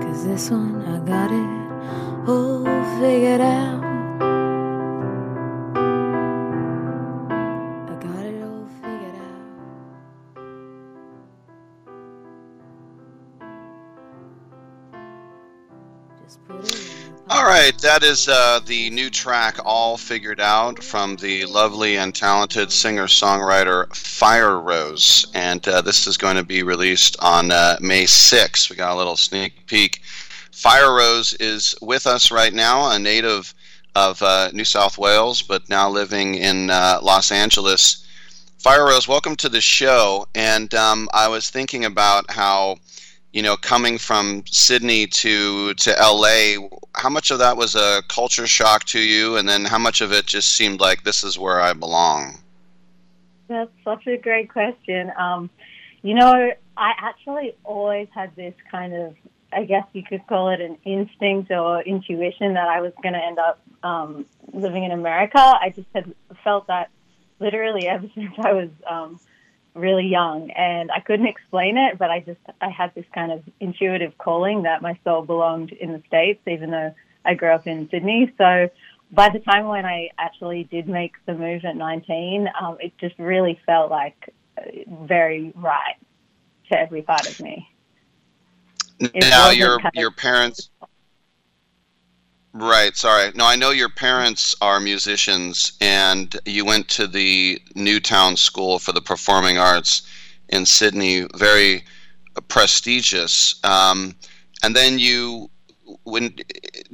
[0.00, 2.64] Cause this one I got it all
[3.00, 3.82] figured out.
[17.44, 22.14] All right, that is uh, the new track, All Figured Out, from the lovely and
[22.14, 25.26] talented singer songwriter Fire Rose.
[25.34, 28.70] And uh, this is going to be released on uh, May 6th.
[28.70, 30.00] We got a little sneak peek.
[30.52, 33.52] Fire Rose is with us right now, a native
[33.94, 38.06] of uh, New South Wales, but now living in uh, Los Angeles.
[38.56, 40.26] Fire Rose, welcome to the show.
[40.34, 42.78] And um, I was thinking about how
[43.34, 48.46] you know, coming from Sydney to to LA, how much of that was a culture
[48.46, 51.60] shock to you, and then how much of it just seemed like this is where
[51.60, 52.38] I belong?
[53.48, 55.12] That's such a great question.
[55.18, 55.50] Um,
[56.02, 59.16] you know, I actually always had this kind of,
[59.52, 63.24] I guess you could call it an instinct or intuition that I was going to
[63.24, 65.40] end up um, living in America.
[65.40, 66.14] I just had
[66.44, 66.88] felt that
[67.40, 69.18] literally ever since I was um,
[69.74, 73.42] really young, and I couldn't explain it, but I just I had this kind of
[73.60, 76.94] intuitive calling that my soul belonged in the states, even though
[77.24, 78.32] I grew up in Sydney.
[78.38, 78.70] So
[79.10, 83.18] by the time when I actually did make the move at 19, um, it just
[83.18, 84.62] really felt like uh,
[85.02, 85.96] very right
[86.70, 87.68] to every part of me.
[89.00, 90.70] It now your kind of- your parents
[92.54, 93.30] right sorry.
[93.34, 98.92] No i know your parents are musicians and you went to the newtown school for
[98.92, 100.02] the performing arts
[100.48, 101.84] in sydney very
[102.48, 103.54] prestigious.
[103.64, 104.14] Um,
[104.62, 105.50] and then you
[106.04, 106.34] when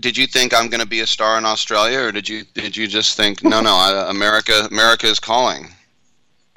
[0.01, 2.77] did you think i'm going to be a star in australia or did you did
[2.77, 5.69] you just think no no I, america america is calling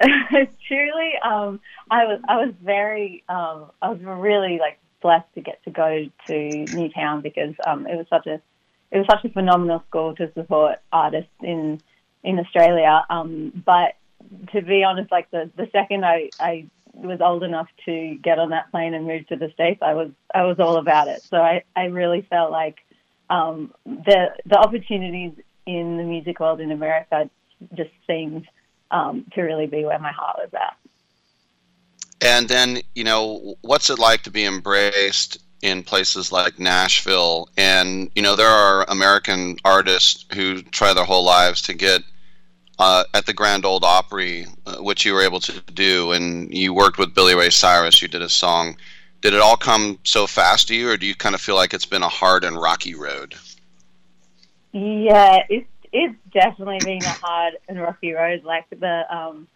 [0.66, 1.60] truly um
[1.90, 6.06] i was i was very um i was really like blessed to get to go
[6.26, 8.40] to newtown because um it was such a
[8.94, 11.80] it was such a phenomenal school to support artists in
[12.22, 13.94] in australia um but
[14.52, 18.50] to be honest like the the second i i was old enough to get on
[18.50, 21.36] that plane and move to the states i was i was all about it so
[21.36, 22.78] i i really felt like
[23.30, 25.32] um the the opportunities
[25.66, 27.28] in the music world in america
[27.74, 28.46] just seemed
[28.90, 30.76] um, to really be where my heart was at.
[32.20, 37.48] And then, you know, what's it like to be embraced in places like Nashville?
[37.56, 42.02] And, you know, there are American artists who try their whole lives to get
[42.78, 46.12] uh, at the Grand Ole Opry, uh, which you were able to do.
[46.12, 48.76] And you worked with Billy Ray Cyrus, you did a song
[49.24, 51.72] did it all come so fast to you, or do you kind of feel like
[51.72, 53.34] it's been a hard and rocky road?
[54.72, 58.44] Yeah, it's it's definitely been a hard and rocky road.
[58.44, 59.48] Like the um,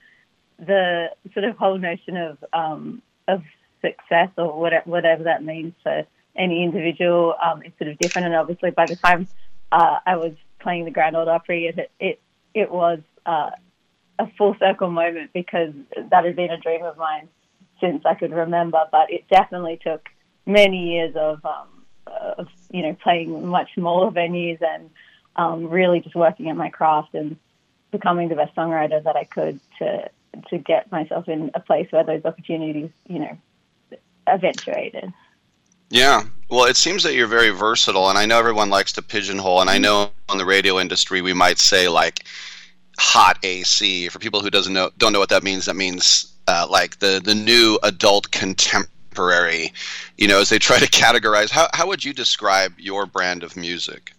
[0.58, 3.42] the sort of whole notion of um, of
[3.80, 6.04] success or whatever, whatever that means for
[6.36, 8.26] any individual um, sort of different.
[8.26, 9.28] And obviously, by the time
[9.72, 12.20] uh, I was playing the Grand Ole Opry, it it
[12.54, 13.50] it was uh,
[14.18, 15.72] a full circle moment because
[16.10, 17.28] that had been a dream of mine
[17.80, 18.84] since I could remember.
[18.90, 20.08] But it definitely took
[20.46, 21.68] many years of um,
[22.38, 24.90] of you know playing much smaller venues and
[25.36, 27.36] um, really just working at my craft and
[27.90, 30.10] becoming the best songwriter that I could to
[30.50, 33.38] to get myself in a place where those opportunities you know
[34.28, 35.12] eventuated.
[35.90, 36.24] Yeah.
[36.50, 39.70] Well, it seems that you're very versatile, and I know everyone likes to pigeonhole, and
[39.70, 42.26] I know in the radio industry we might say like
[42.98, 44.08] hot AC.
[44.08, 47.20] For people who doesn't know don't know what that means, that means uh, like the
[47.22, 49.72] the new adult contemporary.
[50.16, 53.56] You know, as they try to categorize, how how would you describe your brand of
[53.56, 54.12] music?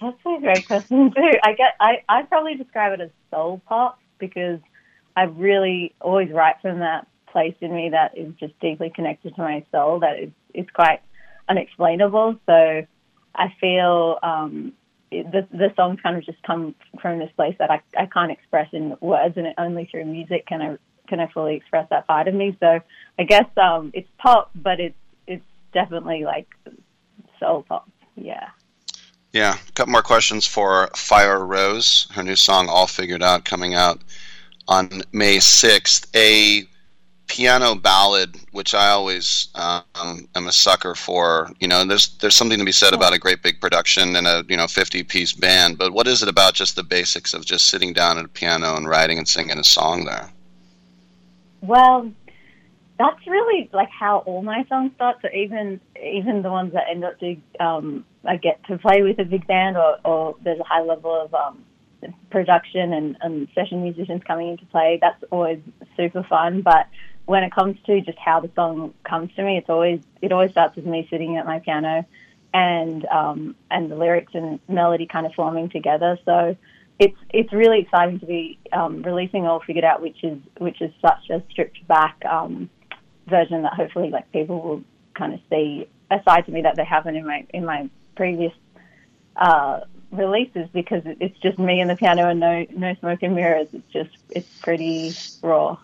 [0.00, 1.32] That's a great question too.
[1.44, 4.60] I get I I probably describe it as soul pop because
[5.16, 9.40] I really always write from that place in me that is just deeply connected to
[9.40, 11.00] my soul that is, is quite
[11.48, 12.36] unexplainable.
[12.46, 12.86] So
[13.34, 14.72] I feel um,
[15.10, 18.68] the the songs kind of just come from this place that I, I can't express
[18.72, 20.76] in words, and only through music can I
[21.08, 22.56] can I fully express that part of me.
[22.60, 22.80] So
[23.18, 24.96] I guess um, it's pop, but it's
[25.26, 26.48] it's definitely like
[27.38, 27.88] soul pop.
[28.16, 28.48] Yeah.
[29.32, 32.06] Yeah, a couple more questions for Fire Rose.
[32.12, 33.98] Her new song, All Figured Out, coming out
[34.68, 36.06] on May 6th.
[36.14, 36.68] A
[37.32, 41.50] piano ballad, which I always um, am a sucker for.
[41.60, 44.44] You know, there's there's something to be said about a great big production and a
[44.48, 45.78] you know 50 piece band.
[45.78, 48.76] But what is it about just the basics of just sitting down at a piano
[48.76, 50.30] and writing and singing a song there?
[51.62, 52.12] Well,
[52.98, 55.16] that's really like how all my songs start.
[55.22, 59.18] So even even the ones that end up to um, I get to play with
[59.18, 61.64] a big band or, or there's a high level of um,
[62.30, 64.98] production and, and session musicians coming into play.
[65.00, 65.60] That's always
[65.96, 66.60] super fun.
[66.60, 66.88] But
[67.26, 70.50] when it comes to just how the song comes to me, it's always it always
[70.50, 72.04] starts with me sitting at my piano
[72.52, 76.18] and um, and the lyrics and melody kind of forming together.
[76.24, 76.56] So
[76.98, 80.92] it's it's really exciting to be um, releasing all figured out, which is which is
[81.00, 82.68] such a stripped back um,
[83.26, 84.84] version that hopefully like people will
[85.14, 88.52] kind of see a side to me that they haven't in my in my previous
[89.36, 93.68] uh, releases because it's just me and the piano and no no smoke and mirrors.
[93.72, 95.78] It's just it's pretty raw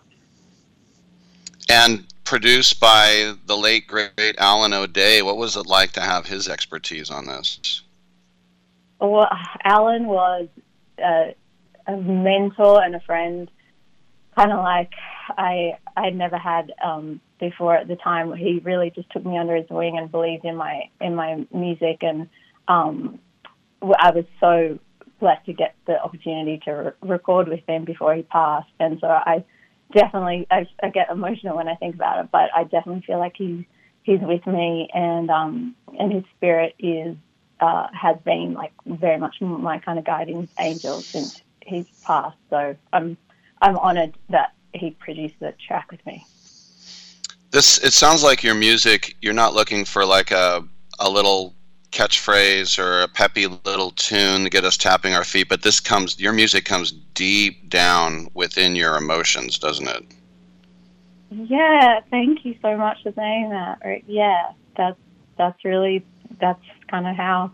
[1.69, 5.21] and produced by the late great Alan O'Day.
[5.21, 7.81] What was it like to have his expertise on this?
[8.99, 9.29] Well,
[9.63, 10.47] Alan was
[10.97, 11.35] a,
[11.87, 13.49] a mentor and a friend,
[14.35, 14.91] kind of like
[15.37, 18.33] I I'd never had um, before at the time.
[18.33, 21.99] He really just took me under his wing and believed in my in my music,
[22.01, 22.29] and
[22.67, 23.19] um,
[23.81, 24.79] I was so
[25.19, 29.07] blessed to get the opportunity to re- record with him before he passed, and so
[29.07, 29.43] I
[29.91, 33.35] definitely I, I get emotional when I think about it, but I definitely feel like
[33.35, 33.65] he's
[34.03, 37.15] he's with me and um and his spirit is
[37.59, 42.37] uh has been like very much my kind of guiding angel since he's passed.
[42.49, 43.17] So I'm
[43.61, 46.25] I'm honored that he produced the track with me.
[47.51, 50.63] This it sounds like your music you're not looking for like a
[50.99, 51.55] a little
[51.91, 56.19] catchphrase or a peppy little tune to get us tapping our feet, but this comes
[56.19, 60.03] your music comes deep down within your emotions, doesn't it?
[61.31, 63.79] Yeah, thank you so much for saying that.
[64.07, 64.99] Yeah, that's
[65.37, 66.05] that's really
[66.39, 67.51] that's kind of how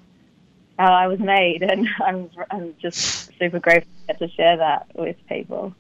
[0.77, 5.73] how I was made, and I'm I'm just super grateful to share that with people.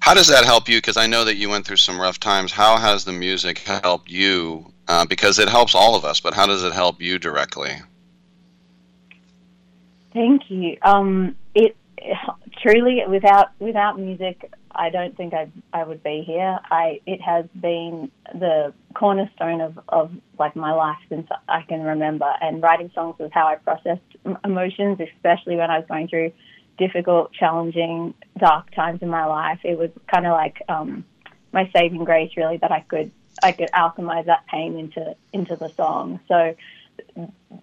[0.00, 0.78] How does that help you?
[0.78, 2.52] Because I know that you went through some rough times.
[2.52, 6.20] How has the music helped you uh, because it helps all of us.
[6.20, 7.80] But how does it help you directly?
[10.12, 10.78] Thank you.
[10.82, 11.76] Um, it,
[12.62, 16.58] truly without without music, I don't think I I would be here.
[16.70, 22.32] I it has been the cornerstone of of like my life since I can remember.
[22.40, 24.02] And writing songs was how I processed
[24.44, 26.32] emotions, especially when I was going through
[26.78, 29.60] difficult, challenging, dark times in my life.
[29.64, 31.04] It was kind of like um,
[31.52, 33.10] my saving grace, really, that I could
[33.42, 36.20] I could alchemize that pain into into the song.
[36.28, 36.54] So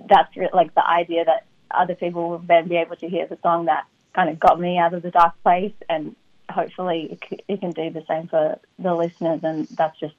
[0.07, 3.65] that's like the idea that other people will then be able to hear the song
[3.65, 6.15] that kind of got me out of the dark place, and
[6.49, 9.41] hopefully it, can do the same for the listeners.
[9.43, 10.15] And that's just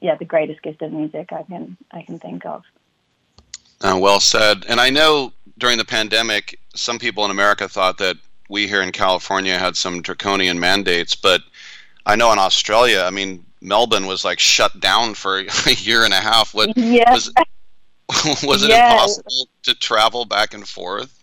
[0.00, 2.64] yeah the greatest gift of music I can I can think of.
[3.80, 4.64] Uh, well said.
[4.68, 8.16] And I know during the pandemic, some people in America thought that
[8.48, 11.42] we here in California had some draconian mandates, but
[12.06, 16.12] I know in Australia, I mean, Melbourne was like shut down for a year and
[16.12, 16.52] a half.
[16.54, 17.12] What Yeah.
[17.12, 17.32] was
[18.44, 18.92] was it Yeah.
[18.92, 21.18] impossible to travel back and forth?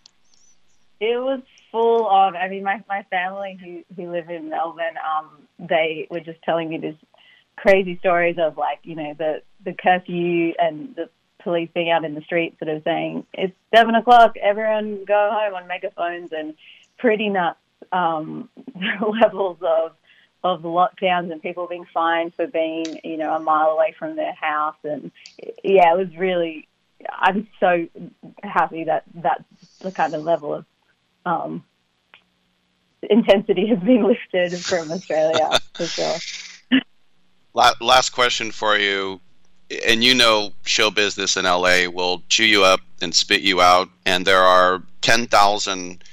[0.99, 2.35] It was full of.
[2.35, 6.69] I mean, my my family who who live in Melbourne, um, they were just telling
[6.69, 6.95] me this
[7.57, 11.09] crazy stories of like you know the the curfew and the
[11.39, 15.53] police being out in the streets, sort of saying it's seven o'clock, everyone go home
[15.55, 16.53] on megaphones, and
[16.97, 17.59] pretty nuts
[17.93, 18.49] um,
[19.21, 19.91] levels of
[20.43, 24.33] of lockdowns and people being fined for being you know a mile away from their
[24.33, 25.11] house, and
[25.63, 26.67] yeah, it was really.
[27.17, 27.87] I'm so
[28.43, 29.43] happy that that's
[29.79, 30.65] the kind of level of
[31.25, 31.63] um,
[33.09, 36.15] intensity has been lifted from Australia for sure.
[37.53, 39.19] Last question for you,
[39.87, 43.89] and you know, show business in LA will chew you up and spit you out,
[44.05, 46.03] and there are ten thousand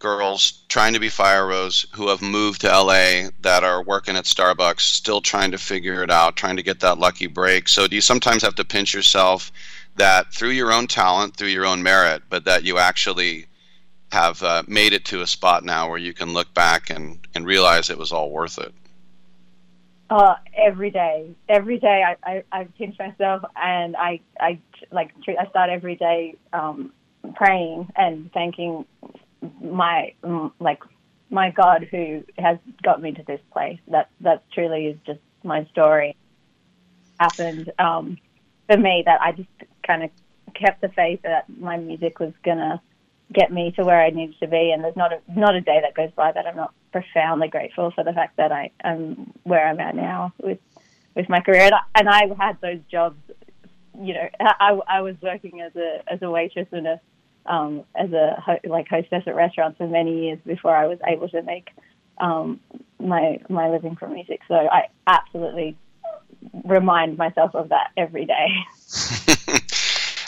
[0.00, 4.24] girls trying to be fire rose who have moved to LA that are working at
[4.24, 7.68] Starbucks, still trying to figure it out, trying to get that lucky break.
[7.68, 9.52] So, do you sometimes have to pinch yourself
[9.96, 13.46] that through your own talent, through your own merit, but that you actually
[14.10, 17.46] have uh, made it to a spot now where you can look back and, and
[17.46, 18.74] realize it was all worth it?
[20.08, 24.58] Uh, every day, every day, I, I, I pinch myself and I, I
[24.90, 26.92] like treat- I start every day um,
[27.36, 28.86] praying and thanking
[29.62, 30.14] my
[30.58, 30.82] like
[31.30, 33.78] my God who has got me to this place.
[33.88, 36.16] That that truly is just my story.
[37.18, 38.18] Happened um,
[38.66, 39.48] for me that I just
[39.86, 40.10] kind of
[40.54, 42.82] kept the faith that my music was gonna
[43.32, 45.80] get me to where I needed to be, and there's not a not a day
[45.82, 49.66] that goes by that I'm not profoundly grateful for the fact that I am where
[49.66, 50.58] I'm at now with
[51.14, 51.62] with my career.
[51.62, 53.18] And I, and I had those jobs,
[54.00, 57.00] you know, I, I was working as a as a waitress and a
[57.46, 61.28] um, as a ho- like hostess at restaurants for many years before I was able
[61.30, 61.70] to make
[62.18, 62.60] um,
[62.98, 64.40] my my living from music.
[64.48, 65.76] So I absolutely
[66.64, 68.48] remind myself of that every day.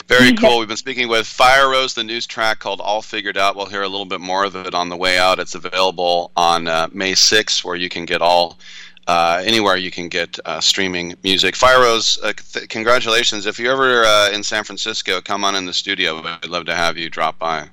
[0.07, 0.59] Very cool.
[0.59, 3.55] We've been speaking with Fire Rose, the news track called All Figured Out.
[3.55, 5.39] We'll hear a little bit more of it on the way out.
[5.39, 8.59] It's available on uh, May 6th, where you can get all,
[9.07, 11.55] uh, anywhere you can get uh, streaming music.
[11.55, 13.45] Fire Rose, uh, th- congratulations.
[13.45, 16.15] If you're ever uh, in San Francisco, come on in the studio.
[16.15, 17.69] We'd love to have you drop by.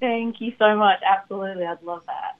[0.00, 1.00] Thank you so much.
[1.08, 2.38] Absolutely, I'd love that.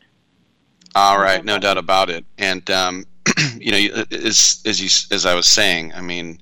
[0.94, 2.24] All right, no doubt about it.
[2.38, 3.06] And um,
[3.56, 6.38] you know, as as you as I was saying, I mean,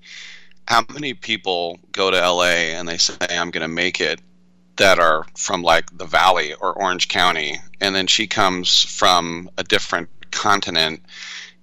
[0.67, 4.21] how many people go to LA and they say I'm going to make it
[4.77, 9.63] that are from like the Valley or Orange County, and then she comes from a
[9.63, 11.03] different continent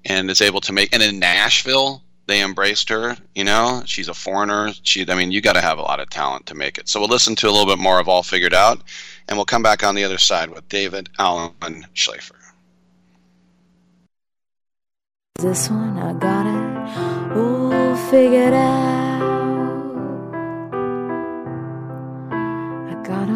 [0.05, 0.93] and is able to make.
[0.93, 3.17] And in Nashville, they embraced her.
[3.35, 4.71] You know, she's a foreigner.
[4.83, 6.87] She, I mean, you got to have a lot of talent to make it.
[6.89, 8.81] So we'll listen to a little bit more of All Figured Out,
[9.27, 12.33] and we'll come back on the other side with David Allen Schleifer.
[15.39, 19.21] This one I got it all figured out.
[22.89, 23.29] I got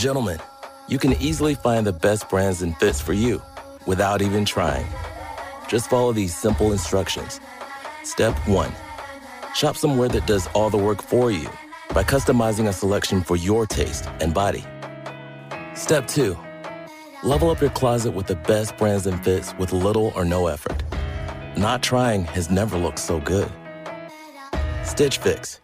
[0.00, 0.38] Gentlemen,
[0.88, 3.42] you can easily find the best brands and fits for you
[3.86, 4.86] without even trying.
[5.68, 7.38] Just follow these simple instructions.
[8.02, 8.72] Step 1.
[9.54, 11.50] Shop somewhere that does all the work for you
[11.92, 14.64] by customizing a selection for your taste and body.
[15.74, 16.34] Step 2.
[17.22, 20.82] Level up your closet with the best brands and fits with little or no effort.
[21.58, 23.52] Not trying has never looked so good.
[24.82, 25.60] Stitch Fix.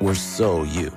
[0.00, 0.96] We're so you.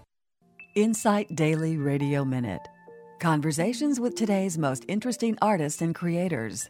[0.75, 2.65] Insight Daily Radio Minute.
[3.19, 6.69] Conversations with today's most interesting artists and creators.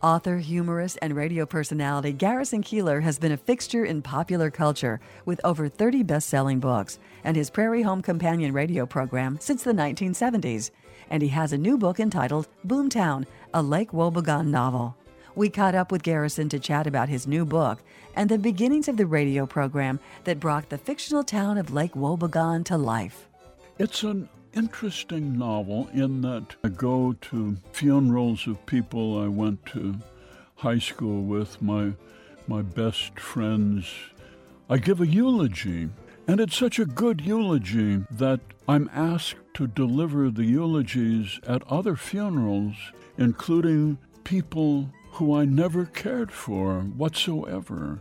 [0.00, 5.40] Author, humorist, and radio personality Garrison Keillor has been a fixture in popular culture with
[5.42, 10.70] over 30 best selling books and his Prairie Home Companion radio program since the 1970s.
[11.10, 14.96] And he has a new book entitled Boomtown, a Lake Wobegon novel.
[15.34, 17.82] We caught up with Garrison to chat about his new book
[18.14, 22.64] and the beginnings of the radio program that brought the fictional town of Lake Wobegon
[22.66, 23.28] to life.
[23.78, 29.96] It's an interesting novel in that I go to funerals of people I went to
[30.56, 31.92] high school with, my,
[32.46, 33.90] my best friends.
[34.68, 35.88] I give a eulogy,
[36.28, 41.96] and it's such a good eulogy that I'm asked to deliver the eulogies at other
[41.96, 42.76] funerals,
[43.18, 44.90] including people
[45.20, 48.00] who I never cared for whatsoever.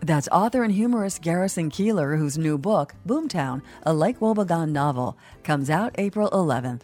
[0.00, 5.68] That's author and humorist Garrison Keillor, whose new book, Boomtown, a Lake Wobegon novel, comes
[5.68, 6.80] out April 11th.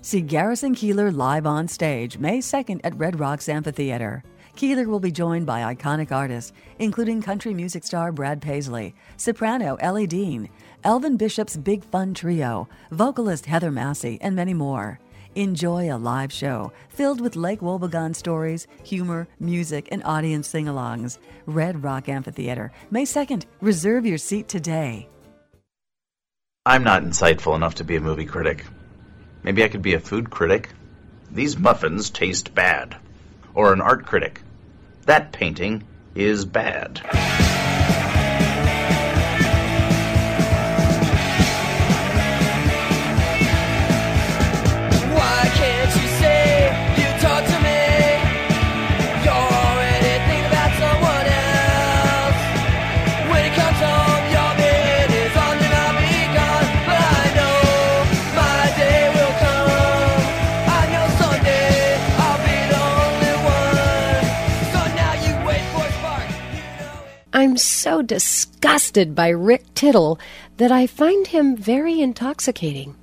[0.00, 4.24] See Garrison Keillor live on stage May 2nd at Red Rocks Amphitheater.
[4.56, 10.06] Keillor will be joined by iconic artists, including country music star Brad Paisley, soprano Ellie
[10.06, 10.48] Dean,
[10.82, 14.98] Elvin Bishop's Big Fun Trio, vocalist Heather Masse, and many more.
[15.34, 21.18] Enjoy a live show filled with Lake Wobegon stories, humor, music, and audience sing alongs.
[21.46, 23.44] Red Rock Amphitheater, May 2nd.
[23.60, 25.08] Reserve your seat today.
[26.66, 28.64] I'm not insightful enough to be a movie critic.
[29.42, 30.70] Maybe I could be a food critic.
[31.30, 32.96] These muffins taste bad.
[33.54, 34.42] Or an art critic.
[35.06, 35.84] That painting
[36.14, 37.00] is bad.
[67.32, 70.18] I'm so disgusted by Rick Tittle
[70.56, 72.96] that I find him very intoxicating.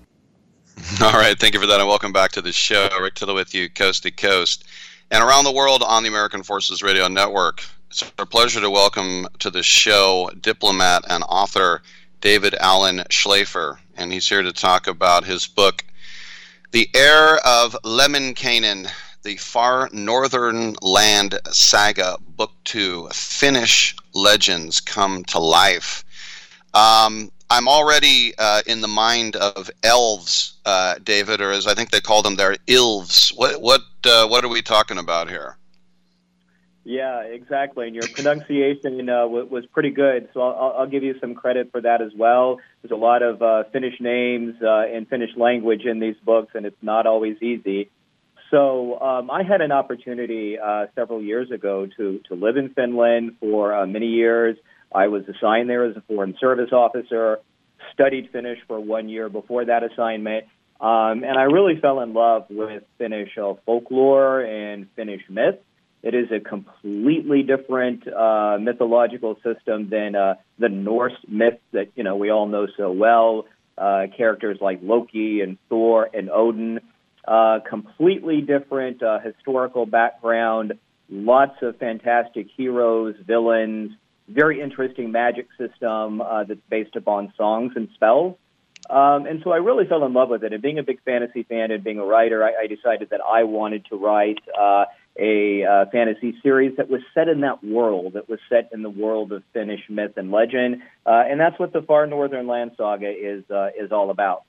[1.02, 2.90] All right, thank you for that, and welcome back to the show.
[3.00, 4.66] Rick Tittle with you, coast to coast,
[5.12, 7.64] and around the world on the American Forces Radio Network.
[7.92, 11.84] It's our pleasure to welcome to the show diplomat and author
[12.20, 15.86] David Allen Schlafer, and he's here to talk about his book,
[16.72, 18.90] The Heir of Lemminkainen,
[19.26, 26.06] the Far Northern Land Saga, Book Two Finnish Legends Come to Life.
[26.76, 31.90] Um, I'm already uh, in the mind of elves, uh, David, or as I think
[31.90, 33.36] they call them, they're ilves.
[33.36, 35.58] What what uh, what are we talking about here?
[36.84, 37.88] Yeah, exactly.
[37.88, 41.82] And your pronunciation uh, was pretty good, so I'll, I'll give you some credit for
[41.82, 42.60] that as well.
[42.84, 46.64] There's a lot of uh, Finnish names uh, and Finnish language in these books, and
[46.64, 47.90] it's not always easy.
[48.56, 53.36] So um, I had an opportunity uh, several years ago to to live in Finland
[53.42, 54.56] for uh, many years.
[54.94, 57.40] I was assigned there as a foreign service officer,
[57.92, 60.46] studied Finnish for one year before that assignment,
[60.80, 65.60] um, and I really fell in love with Finnish uh, folklore and Finnish myth.
[66.02, 72.06] It is a completely different uh, mythological system than uh, the Norse myths that you
[72.06, 73.48] know we all know so well.
[73.78, 76.80] Uh, characters like Loki and Thor and Odin.
[77.28, 80.74] Uh, completely different uh, historical background.
[81.10, 83.92] Lots of fantastic heroes, villains.
[84.28, 88.38] Very interesting magic system uh, that's based upon songs and spells.
[88.90, 90.54] Um, and so I really fell in love with it.
[90.54, 93.44] And being a big fantasy fan and being a writer, I, I decided that I
[93.44, 94.86] wanted to write uh,
[95.18, 98.90] a uh, fantasy series that was set in that world, that was set in the
[98.90, 100.84] world of Finnish myth and legend.
[101.06, 104.44] Uh, and that's what the Far Northern Land Saga is uh, is all about.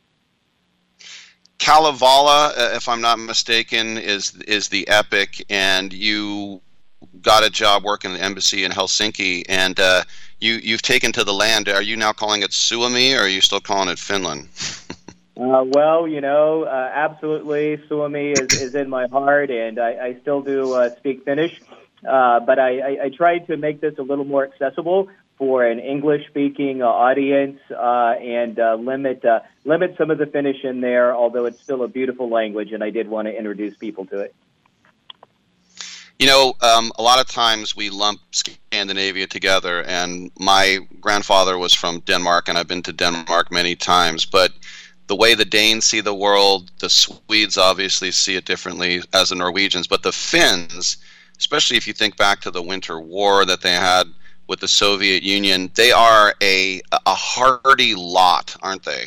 [1.67, 6.61] Kalevala, uh, if I'm not mistaken, is is the epic, and you
[7.21, 10.05] got a job working in the embassy in Helsinki, and uh,
[10.39, 11.69] you you've taken to the land.
[11.69, 14.49] Are you now calling it Suomi, or are you still calling it Finland?
[15.39, 20.17] Uh, well, you know, uh, absolutely, Suomi is, is in my heart, and I, I
[20.23, 21.61] still do uh, speak Finnish.
[22.09, 25.79] Uh, but I, I, I tried to make this a little more accessible for an
[25.79, 31.15] English-speaking uh, audience uh, and uh, limit uh, limit some of the Finnish in there.
[31.15, 34.35] Although it's still a beautiful language, and I did want to introduce people to it.
[36.19, 41.75] You know, um, a lot of times we lump Scandinavia together, and my grandfather was
[41.75, 44.25] from Denmark, and I've been to Denmark many times.
[44.25, 44.53] But
[45.09, 49.35] the way the Danes see the world, the Swedes obviously see it differently as the
[49.35, 50.97] Norwegians, but the Finns,
[51.39, 54.07] especially if you think back to the Winter War that they had
[54.47, 59.07] with the Soviet Union, they are a a hardy lot, aren't they?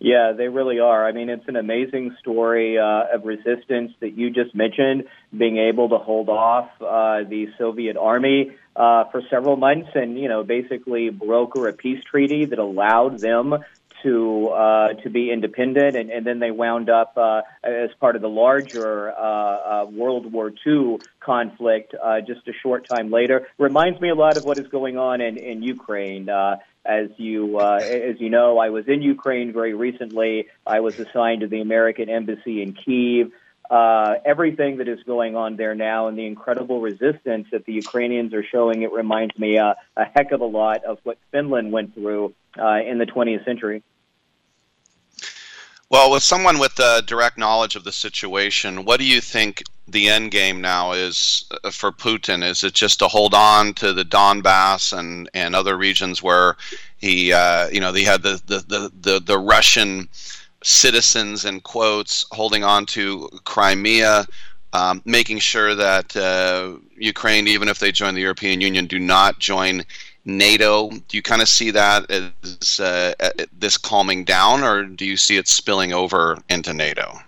[0.00, 1.04] Yeah, they really are.
[1.04, 5.04] I mean, it's an amazing story uh, of resistance that you just mentioned,
[5.36, 10.28] being able to hold off uh, the Soviet army uh, for several months and, you
[10.28, 13.56] know, basically broker a peace treaty that allowed them
[14.02, 18.22] to uh, to be independent, and, and then they wound up uh, as part of
[18.22, 23.48] the larger uh, uh, World War II conflict uh, just a short time later.
[23.58, 26.28] Reminds me a lot of what is going on in in Ukraine.
[26.28, 30.48] Uh, as you uh, as you know, I was in Ukraine very recently.
[30.66, 33.32] I was assigned to the American Embassy in Kiev.
[33.70, 38.32] Uh, everything that is going on there now and the incredible resistance that the Ukrainians
[38.32, 42.32] are showing, it reminds me a heck of a lot of what Finland went through
[42.56, 43.82] uh, in the 20th century.
[45.90, 50.10] Well, with someone with uh, direct knowledge of the situation, what do you think the
[50.10, 52.44] end game now is uh, for Putin?
[52.44, 56.58] Is it just to hold on to the Donbass and, and other regions where
[56.98, 60.08] he, uh, you know, he had the, the, the, the, the Russian
[60.62, 64.26] citizens in quotes holding on to Crimea,
[64.74, 69.38] um, making sure that uh, Ukraine, even if they join the European Union, do not
[69.38, 69.84] join
[70.28, 70.90] NATO.
[70.90, 73.14] Do you kind of see that as uh,
[73.58, 77.18] this calming down, or do you see it spilling over into NATO?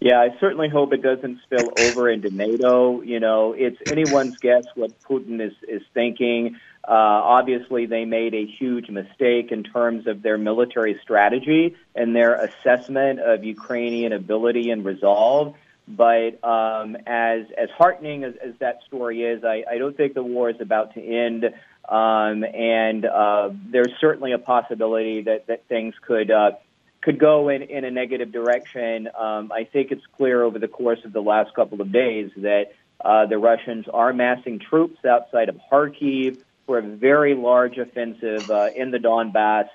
[0.00, 3.00] Yeah, I certainly hope it doesn't spill over into NATO.
[3.00, 6.56] You know, it's anyone's guess what Putin is is thinking.
[6.86, 12.34] Uh, obviously, they made a huge mistake in terms of their military strategy and their
[12.34, 15.54] assessment of Ukrainian ability and resolve.
[15.88, 20.22] But um, as as heartening as, as that story is, I, I don't think the
[20.22, 21.52] war is about to end.
[21.88, 26.52] Um, and uh, there's certainly a possibility that, that things could uh,
[27.00, 29.08] could go in, in a negative direction.
[29.18, 32.72] Um, I think it's clear over the course of the last couple of days that
[33.02, 38.68] uh, the Russians are massing troops outside of Kharkiv for a very large offensive uh,
[38.74, 39.68] in the Donbass.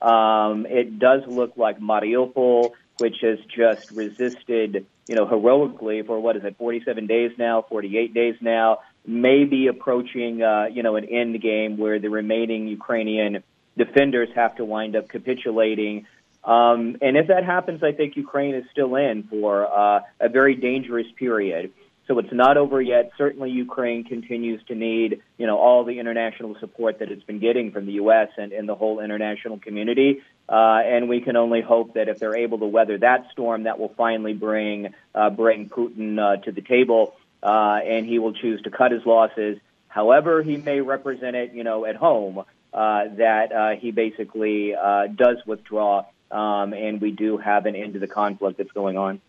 [0.00, 6.36] Um, it does look like Mariupol, which has just resisted, you know, heroically for what
[6.36, 8.78] is it, 47 days now, 48 days now,
[9.08, 13.42] may be approaching, uh, you know, an end game where the remaining Ukrainian
[13.76, 16.06] defenders have to wind up capitulating.
[16.44, 20.54] Um, and if that happens, I think Ukraine is still in for uh, a very
[20.54, 21.72] dangerous period.
[22.06, 23.12] So it's not over yet.
[23.18, 27.70] Certainly, Ukraine continues to need, you know, all the international support that it's been getting
[27.70, 28.28] from the U.S.
[28.38, 30.22] and, and the whole international community.
[30.48, 33.78] Uh, and we can only hope that if they're able to weather that storm, that
[33.78, 38.62] will finally bring uh, bring Putin uh, to the table, uh, and he will choose
[38.62, 39.58] to cut his losses.
[39.88, 45.06] However, he may represent it, you know, at home uh, that uh, he basically uh,
[45.06, 49.20] does withdraw, um, and we do have an end to the conflict that's going on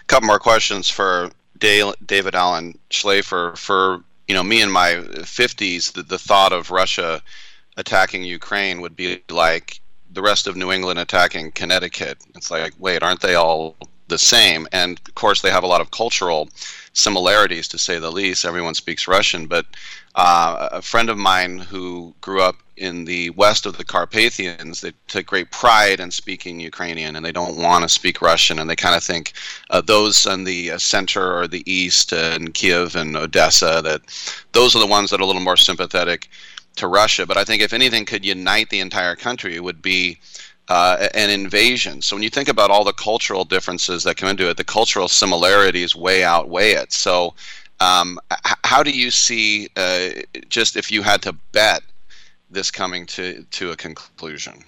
[0.00, 3.56] A couple more questions for David Allen Schlafer.
[3.56, 7.22] For you know, me in my 50s, the, the thought of Russia
[7.76, 12.18] attacking Ukraine would be like the rest of New England attacking Connecticut.
[12.34, 13.76] It's like, wait, aren't they all
[14.12, 14.68] the same?
[14.72, 16.48] And of course, they have a lot of cultural
[16.92, 18.44] similarities, to say the least.
[18.44, 19.66] Everyone speaks Russian, but
[20.14, 24.92] uh, a friend of mine who grew up in the west of the Carpathians, they
[25.08, 28.76] take great pride in speaking Ukrainian, and they don't want to speak Russian, and they
[28.76, 29.32] kind of think
[29.70, 34.02] uh, those in the uh, center or the east, uh, in Kiev and Odessa, that
[34.52, 36.28] those are the ones that are a little more sympathetic
[36.76, 37.24] to Russia.
[37.26, 40.18] But I think if anything could unite the entire country, it would be
[40.68, 42.02] uh, an invasion.
[42.02, 45.08] So when you think about all the cultural differences that come into it, the cultural
[45.08, 46.92] similarities way outweigh it.
[46.92, 47.34] So
[47.80, 48.18] um,
[48.64, 50.10] how do you see, uh,
[50.48, 51.82] just if you had to bet,
[52.50, 54.64] this coming to, to a conclusion?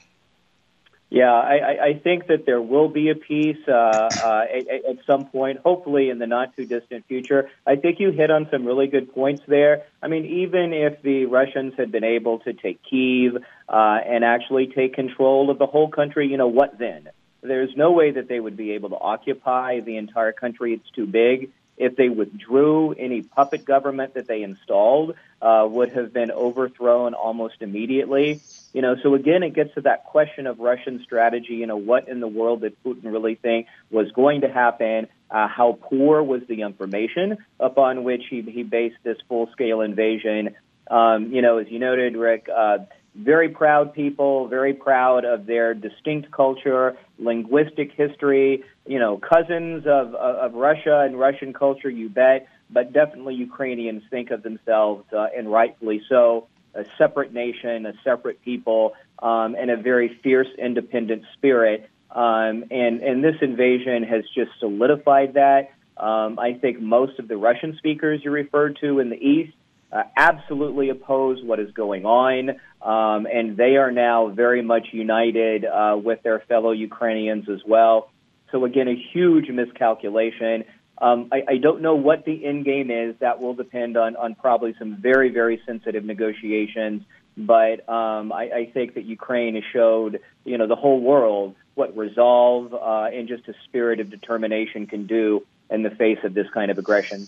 [1.15, 5.26] Yeah, I, I think that there will be a peace uh, uh, at, at some
[5.26, 7.51] point, hopefully in the not too distant future.
[7.65, 9.84] I think you hit on some really good points there.
[10.02, 13.36] I mean, even if the Russians had been able to take Kiev
[13.68, 17.09] uh, and actually take control of the whole country, you know, what then?
[17.43, 20.75] There's no way that they would be able to occupy the entire country.
[20.75, 26.12] It's too big if they withdrew, any puppet government that they installed uh, would have
[26.12, 28.40] been overthrown almost immediately.
[28.72, 31.54] You know, so again, it gets to that question of Russian strategy.
[31.54, 35.08] You know, what in the world did Putin really think was going to happen?
[35.30, 40.54] Uh, how poor was the information upon which he, he based this full-scale invasion?
[40.90, 42.78] Um, you know, as you noted, Rick, uh,
[43.14, 50.14] very proud people, very proud of their distinct culture, linguistic history, you know, cousins of,
[50.14, 55.50] of, Russia and Russian culture, you bet, but definitely Ukrainians think of themselves, uh, and
[55.50, 61.88] rightfully so, a separate nation, a separate people, um, and a very fierce, independent spirit.
[62.10, 65.70] Um, and, and this invasion has just solidified that.
[65.96, 69.54] Um, I think most of the Russian speakers you referred to in the East
[69.92, 72.50] uh, absolutely oppose what is going on,
[72.82, 78.10] um, and they are now very much united uh, with their fellow Ukrainians as well.
[78.50, 80.64] So again, a huge miscalculation.
[80.98, 83.16] Um, I, I don't know what the end game is.
[83.18, 87.02] That will depend on, on probably some very, very sensitive negotiations.
[87.36, 91.97] But um, I, I think that Ukraine has showed, you know, the whole world what
[91.97, 96.48] resolve uh, and just a spirit of determination can do in the face of this
[96.50, 97.26] kind of aggression.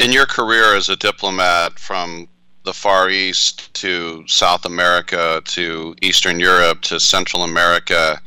[0.00, 2.28] In your career as a diplomat from
[2.64, 8.20] the Far East to South America to Eastern Europe to Central America,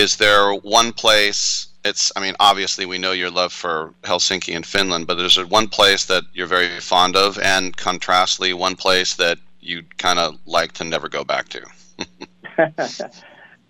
[0.00, 1.68] is there one place?
[1.84, 5.46] It's, I mean, obviously we know your love for Helsinki and Finland, but is there
[5.46, 10.38] one place that you're very fond of, and contrastly, one place that you'd kind of
[10.46, 11.60] like to never go back to?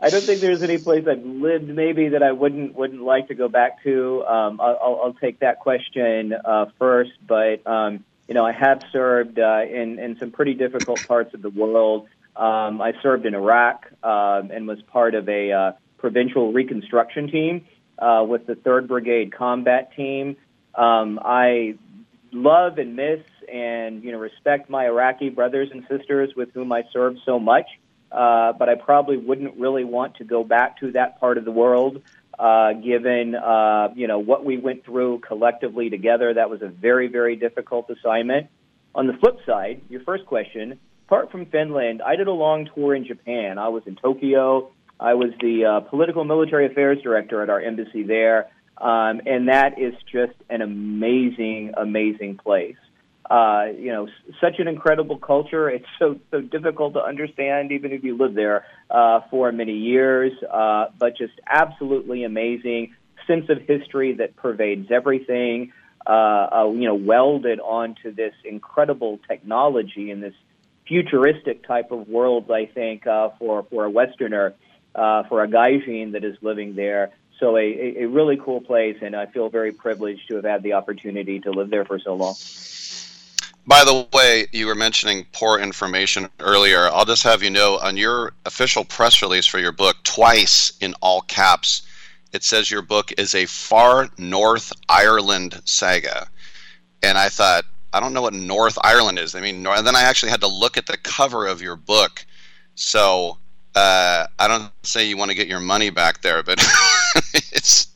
[0.03, 3.35] I don't think there's any place I've lived maybe that I wouldn't wouldn't like to
[3.35, 4.25] go back to.
[4.25, 9.39] Um, I'll, I'll take that question uh, first, but um, you know I have served
[9.39, 12.09] uh, in in some pretty difficult parts of the world.
[12.35, 17.67] Um, I served in Iraq um, and was part of a uh, provincial reconstruction team
[17.99, 20.37] uh, with the Third Brigade Combat Team.
[20.75, 21.75] Um, I
[22.33, 23.21] love and miss
[23.53, 27.67] and you know respect my Iraqi brothers and sisters with whom I served so much
[28.13, 31.53] uh, but I probably wouldn't really want to go back to that part of the
[31.53, 32.03] world,
[32.39, 36.35] uh, given uh, you know what we went through collectively together.
[36.35, 38.49] That was a very very difficult assignment.
[38.95, 42.95] On the flip side, your first question, apart from Finland, I did a long tour
[42.95, 43.59] in Japan.
[43.59, 44.73] I was in Tokyo.
[45.01, 49.79] I was the uh, political military affairs director at our embassy there, um, and that
[49.79, 52.77] is just an amazing, amazing place
[53.31, 54.09] uh, you know,
[54.41, 55.71] such an incredible culture.
[55.71, 60.33] It's so so difficult to understand, even if you live there uh, for many years.
[60.43, 62.95] Uh, but just absolutely amazing
[63.29, 65.73] sense of history that pervades everything.
[66.05, 70.35] Uh, uh, you know, welded onto this incredible technology in this
[70.89, 72.51] futuristic type of world.
[72.51, 74.55] I think uh, for for a Westerner,
[74.95, 77.11] uh, for a Gaijin that is living there.
[77.39, 80.75] So a, a really cool place, and I feel very privileged to have had the
[80.75, 82.35] opportunity to live there for so long.
[83.67, 86.89] By the way, you were mentioning poor information earlier.
[86.89, 90.95] I'll just have you know on your official press release for your book, twice in
[91.01, 91.83] all caps,
[92.33, 96.29] it says your book is a far North Ireland saga.
[97.03, 99.35] And I thought, I don't know what North Ireland is.
[99.35, 102.25] I mean, and then I actually had to look at the cover of your book.
[102.77, 103.39] So
[103.75, 106.59] uh, I don't say you want to get your money back there, but
[107.53, 107.89] it's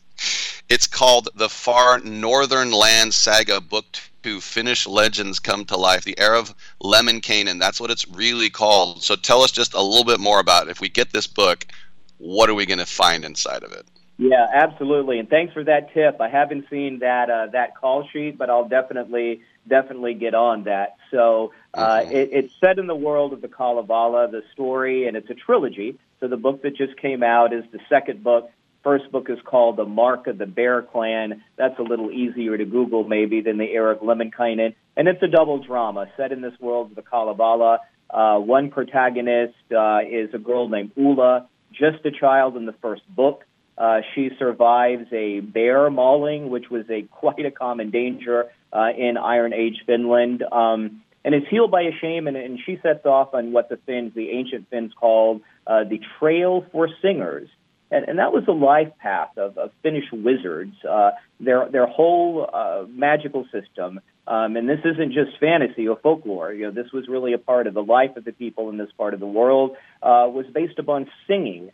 [0.69, 3.87] it's called the Far Northern Land Saga, Book
[4.23, 6.05] to Finnish legends come to life.
[6.05, 7.61] The Heir of Lemminkainen.
[7.61, 9.03] That's what it's really called.
[9.03, 10.71] So tell us just a little bit more about it.
[10.71, 11.67] If we get this book,
[12.19, 13.87] what are we going to find inside of it?
[14.17, 15.19] Yeah, absolutely.
[15.19, 16.21] And thanks for that tip.
[16.21, 20.97] I haven't seen that uh, that call sheet, but I'll definitely definitely get on that.
[21.11, 22.13] So uh, mm-hmm.
[22.13, 25.99] it, it's set in the world of the Kalevala, the story, and it's a trilogy.
[26.21, 28.51] So the book that just came out is the second book
[28.85, 31.43] First book is called The Mark of the Bear Clan.
[31.57, 34.75] That's a little easier to Google maybe than the Heir of Lemminkainen.
[34.95, 37.79] And it's a double drama set in this world of the Kalevala.
[38.11, 43.03] Uh, one protagonist uh, is a girl named Ulla, just a child in the first
[43.09, 43.45] book.
[43.77, 49.17] Uh, she survives a bear mauling, which was a quite a common danger uh, in
[49.17, 52.37] Iron Age Finland, um, and is healed by a shaman.
[52.37, 56.65] And she sets off on what the Finns, the ancient Finns, called uh, the Trail
[56.73, 57.49] for Singers
[57.95, 60.75] and, and that was the life path of, of Finnish wizards.
[60.85, 66.53] Uh, their their whole uh, magical system, um, and this isn't just fantasy or folklore.
[66.53, 68.91] You know, this was really a part of the life of the people in this
[68.97, 69.77] part of the world.
[70.03, 71.71] Uh, was based upon singing,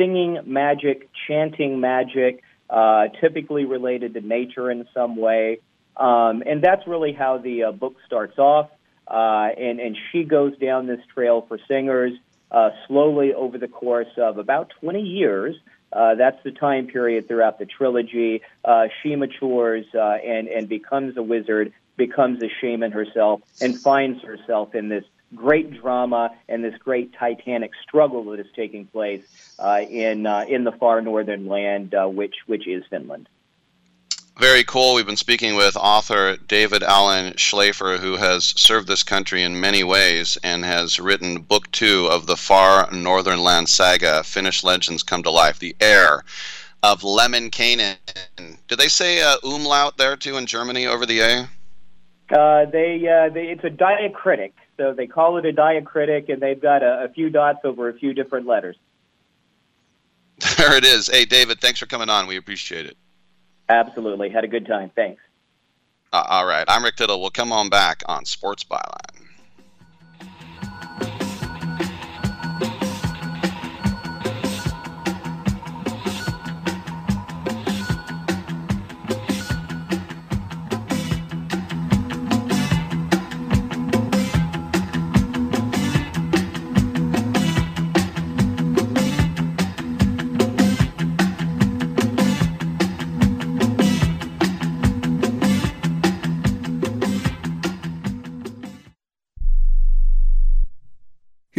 [0.00, 5.60] singing magic, chanting magic, uh, typically related to nature in some way.
[5.96, 8.70] Um, and that's really how the uh, book starts off.
[9.06, 12.12] Uh, and, and she goes down this trail for singers
[12.50, 15.56] uh, slowly over the course of about 20 years.
[15.92, 18.42] Uh, that's the time period throughout the trilogy.
[18.64, 24.22] Uh, she matures uh, and and becomes a wizard, becomes a shaman herself, and finds
[24.22, 25.04] herself in this
[25.34, 29.22] great drama and this great titanic struggle that is taking place
[29.58, 33.28] uh, in uh, in the far northern land, uh, which which is Finland.
[34.38, 34.94] Very cool.
[34.94, 39.84] We've been speaking with author David Allen Schlafer, who has served this country in many
[39.84, 45.22] ways and has written book two of the Far Northern Land saga, Finnish Legends Come
[45.24, 46.24] to Life, The Heir
[46.82, 47.96] of Lemminkainen.
[48.66, 51.48] Did they say uh, umlaut there too in Germany over the A?
[52.30, 56.60] Uh, they, uh, they, it's a diacritic, so they call it a diacritic, and they've
[56.60, 58.76] got a, a few dots over a few different letters.
[60.56, 61.08] There it is.
[61.08, 62.26] Hey, David, thanks for coming on.
[62.26, 62.96] We appreciate it.
[63.68, 64.30] Absolutely.
[64.30, 64.90] Had a good time.
[64.94, 65.22] Thanks.
[66.14, 66.64] Uh, all right.
[66.66, 67.20] I'm Rick Tittle.
[67.20, 69.09] We'll come on back on Sports Byline.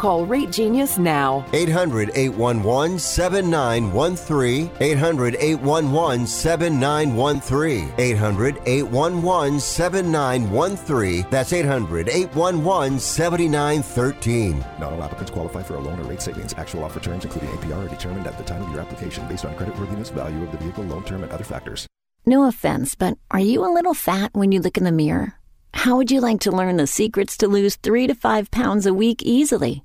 [0.00, 1.44] Call Rate Genius now.
[1.52, 4.70] 800 811 7913.
[4.80, 7.92] 800 811 7913.
[7.98, 11.26] 800 811 7913.
[11.28, 14.64] That's 800 811 7913.
[14.78, 16.54] Not all applicants qualify for a loan or rate savings.
[16.54, 19.54] Actual offer terms, including APR, are determined at the time of your application based on
[19.54, 21.86] creditworthiness, value of the vehicle, loan term, and other factors.
[22.24, 25.34] No offense, but are you a little fat when you look in the mirror?
[25.74, 28.94] How would you like to learn the secrets to lose three to five pounds a
[28.94, 29.84] week easily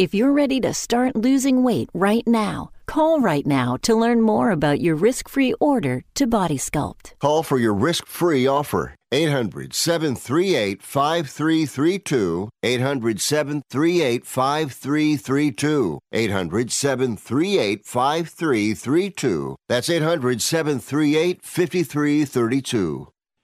[0.00, 4.50] If you're ready to start losing weight right now, call right now to learn more
[4.50, 7.12] about your risk free order to Body Sculpt.
[7.20, 8.94] Call for your risk free offer.
[9.12, 12.48] 800 738 5332.
[12.62, 15.98] 800 738 5332.
[16.12, 19.56] 800 738 5332.
[19.68, 23.08] That's 800 738 5332.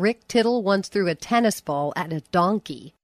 [0.00, 2.94] Rick Tittle once threw a tennis ball at a donkey.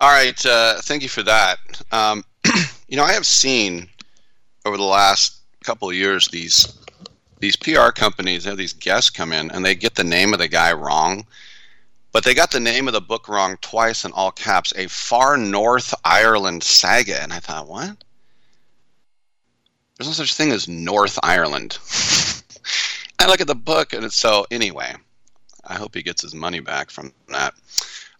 [0.00, 1.58] All right, uh, thank you for that.
[1.92, 2.24] Um,
[2.88, 3.88] you know, I have seen
[4.64, 6.78] over the last couple of years these
[7.38, 10.48] these PR companies have these guests come in and they get the name of the
[10.48, 11.26] guy wrong,
[12.12, 14.72] but they got the name of the book wrong twice in all caps.
[14.76, 18.04] A Far North Ireland saga, and I thought, what?
[19.96, 21.78] There's no such thing as North Ireland.
[23.18, 24.46] I look at the book, and it's so.
[24.50, 24.94] Anyway,
[25.66, 27.54] I hope he gets his money back from that.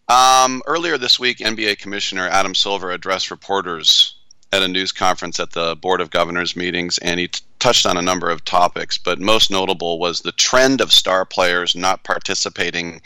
[0.08, 4.14] Um, earlier this week, NBA Commissioner Adam Silver addressed reporters
[4.52, 7.96] at a news conference at the Board of Governors meetings, and he t- touched on
[7.96, 13.02] a number of topics, but most notable was the trend of star players not participating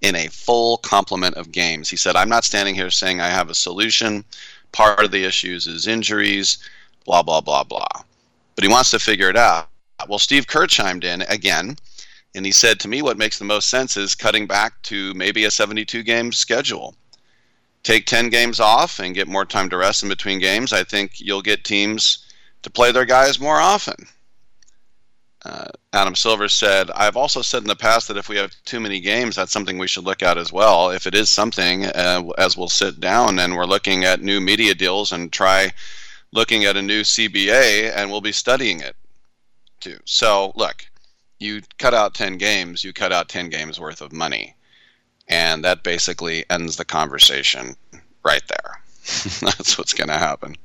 [0.00, 1.88] in a full complement of games.
[1.88, 4.24] He said, I'm not standing here saying I have a solution.
[4.72, 6.58] Part of the issues is injuries,
[7.04, 7.86] blah, blah, blah, blah.
[8.56, 9.68] But he wants to figure it out.
[10.08, 11.76] Well, Steve Kerr chimed in again,
[12.34, 15.44] and he said, To me, what makes the most sense is cutting back to maybe
[15.44, 16.94] a 72 game schedule
[17.82, 21.20] take 10 games off and get more time to rest in between games, I think
[21.20, 22.26] you'll get teams
[22.62, 24.06] to play their guys more often.
[25.44, 28.78] Uh, Adam Silver said, I've also said in the past that if we have too
[28.78, 30.90] many games, that's something we should look at as well.
[30.90, 34.74] If it is something, uh, as we'll sit down and we're looking at new media
[34.74, 35.72] deals and try
[36.30, 38.94] looking at a new CBA, and we'll be studying it
[39.80, 39.98] too.
[40.04, 40.86] So, look,
[41.42, 44.56] you cut out 10 games, you cut out 10 games worth of money
[45.28, 47.76] and that basically ends the conversation
[48.24, 48.80] right there.
[49.40, 50.56] That's what's going to happen.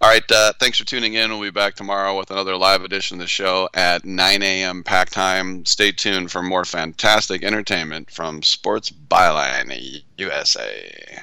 [0.00, 0.30] All right.
[0.30, 1.30] Uh, thanks for tuning in.
[1.30, 4.84] We'll be back tomorrow with another live edition of the show at 9 a.m.
[4.84, 5.64] pack time.
[5.64, 11.22] Stay tuned for more fantastic entertainment from Sports Byline USA.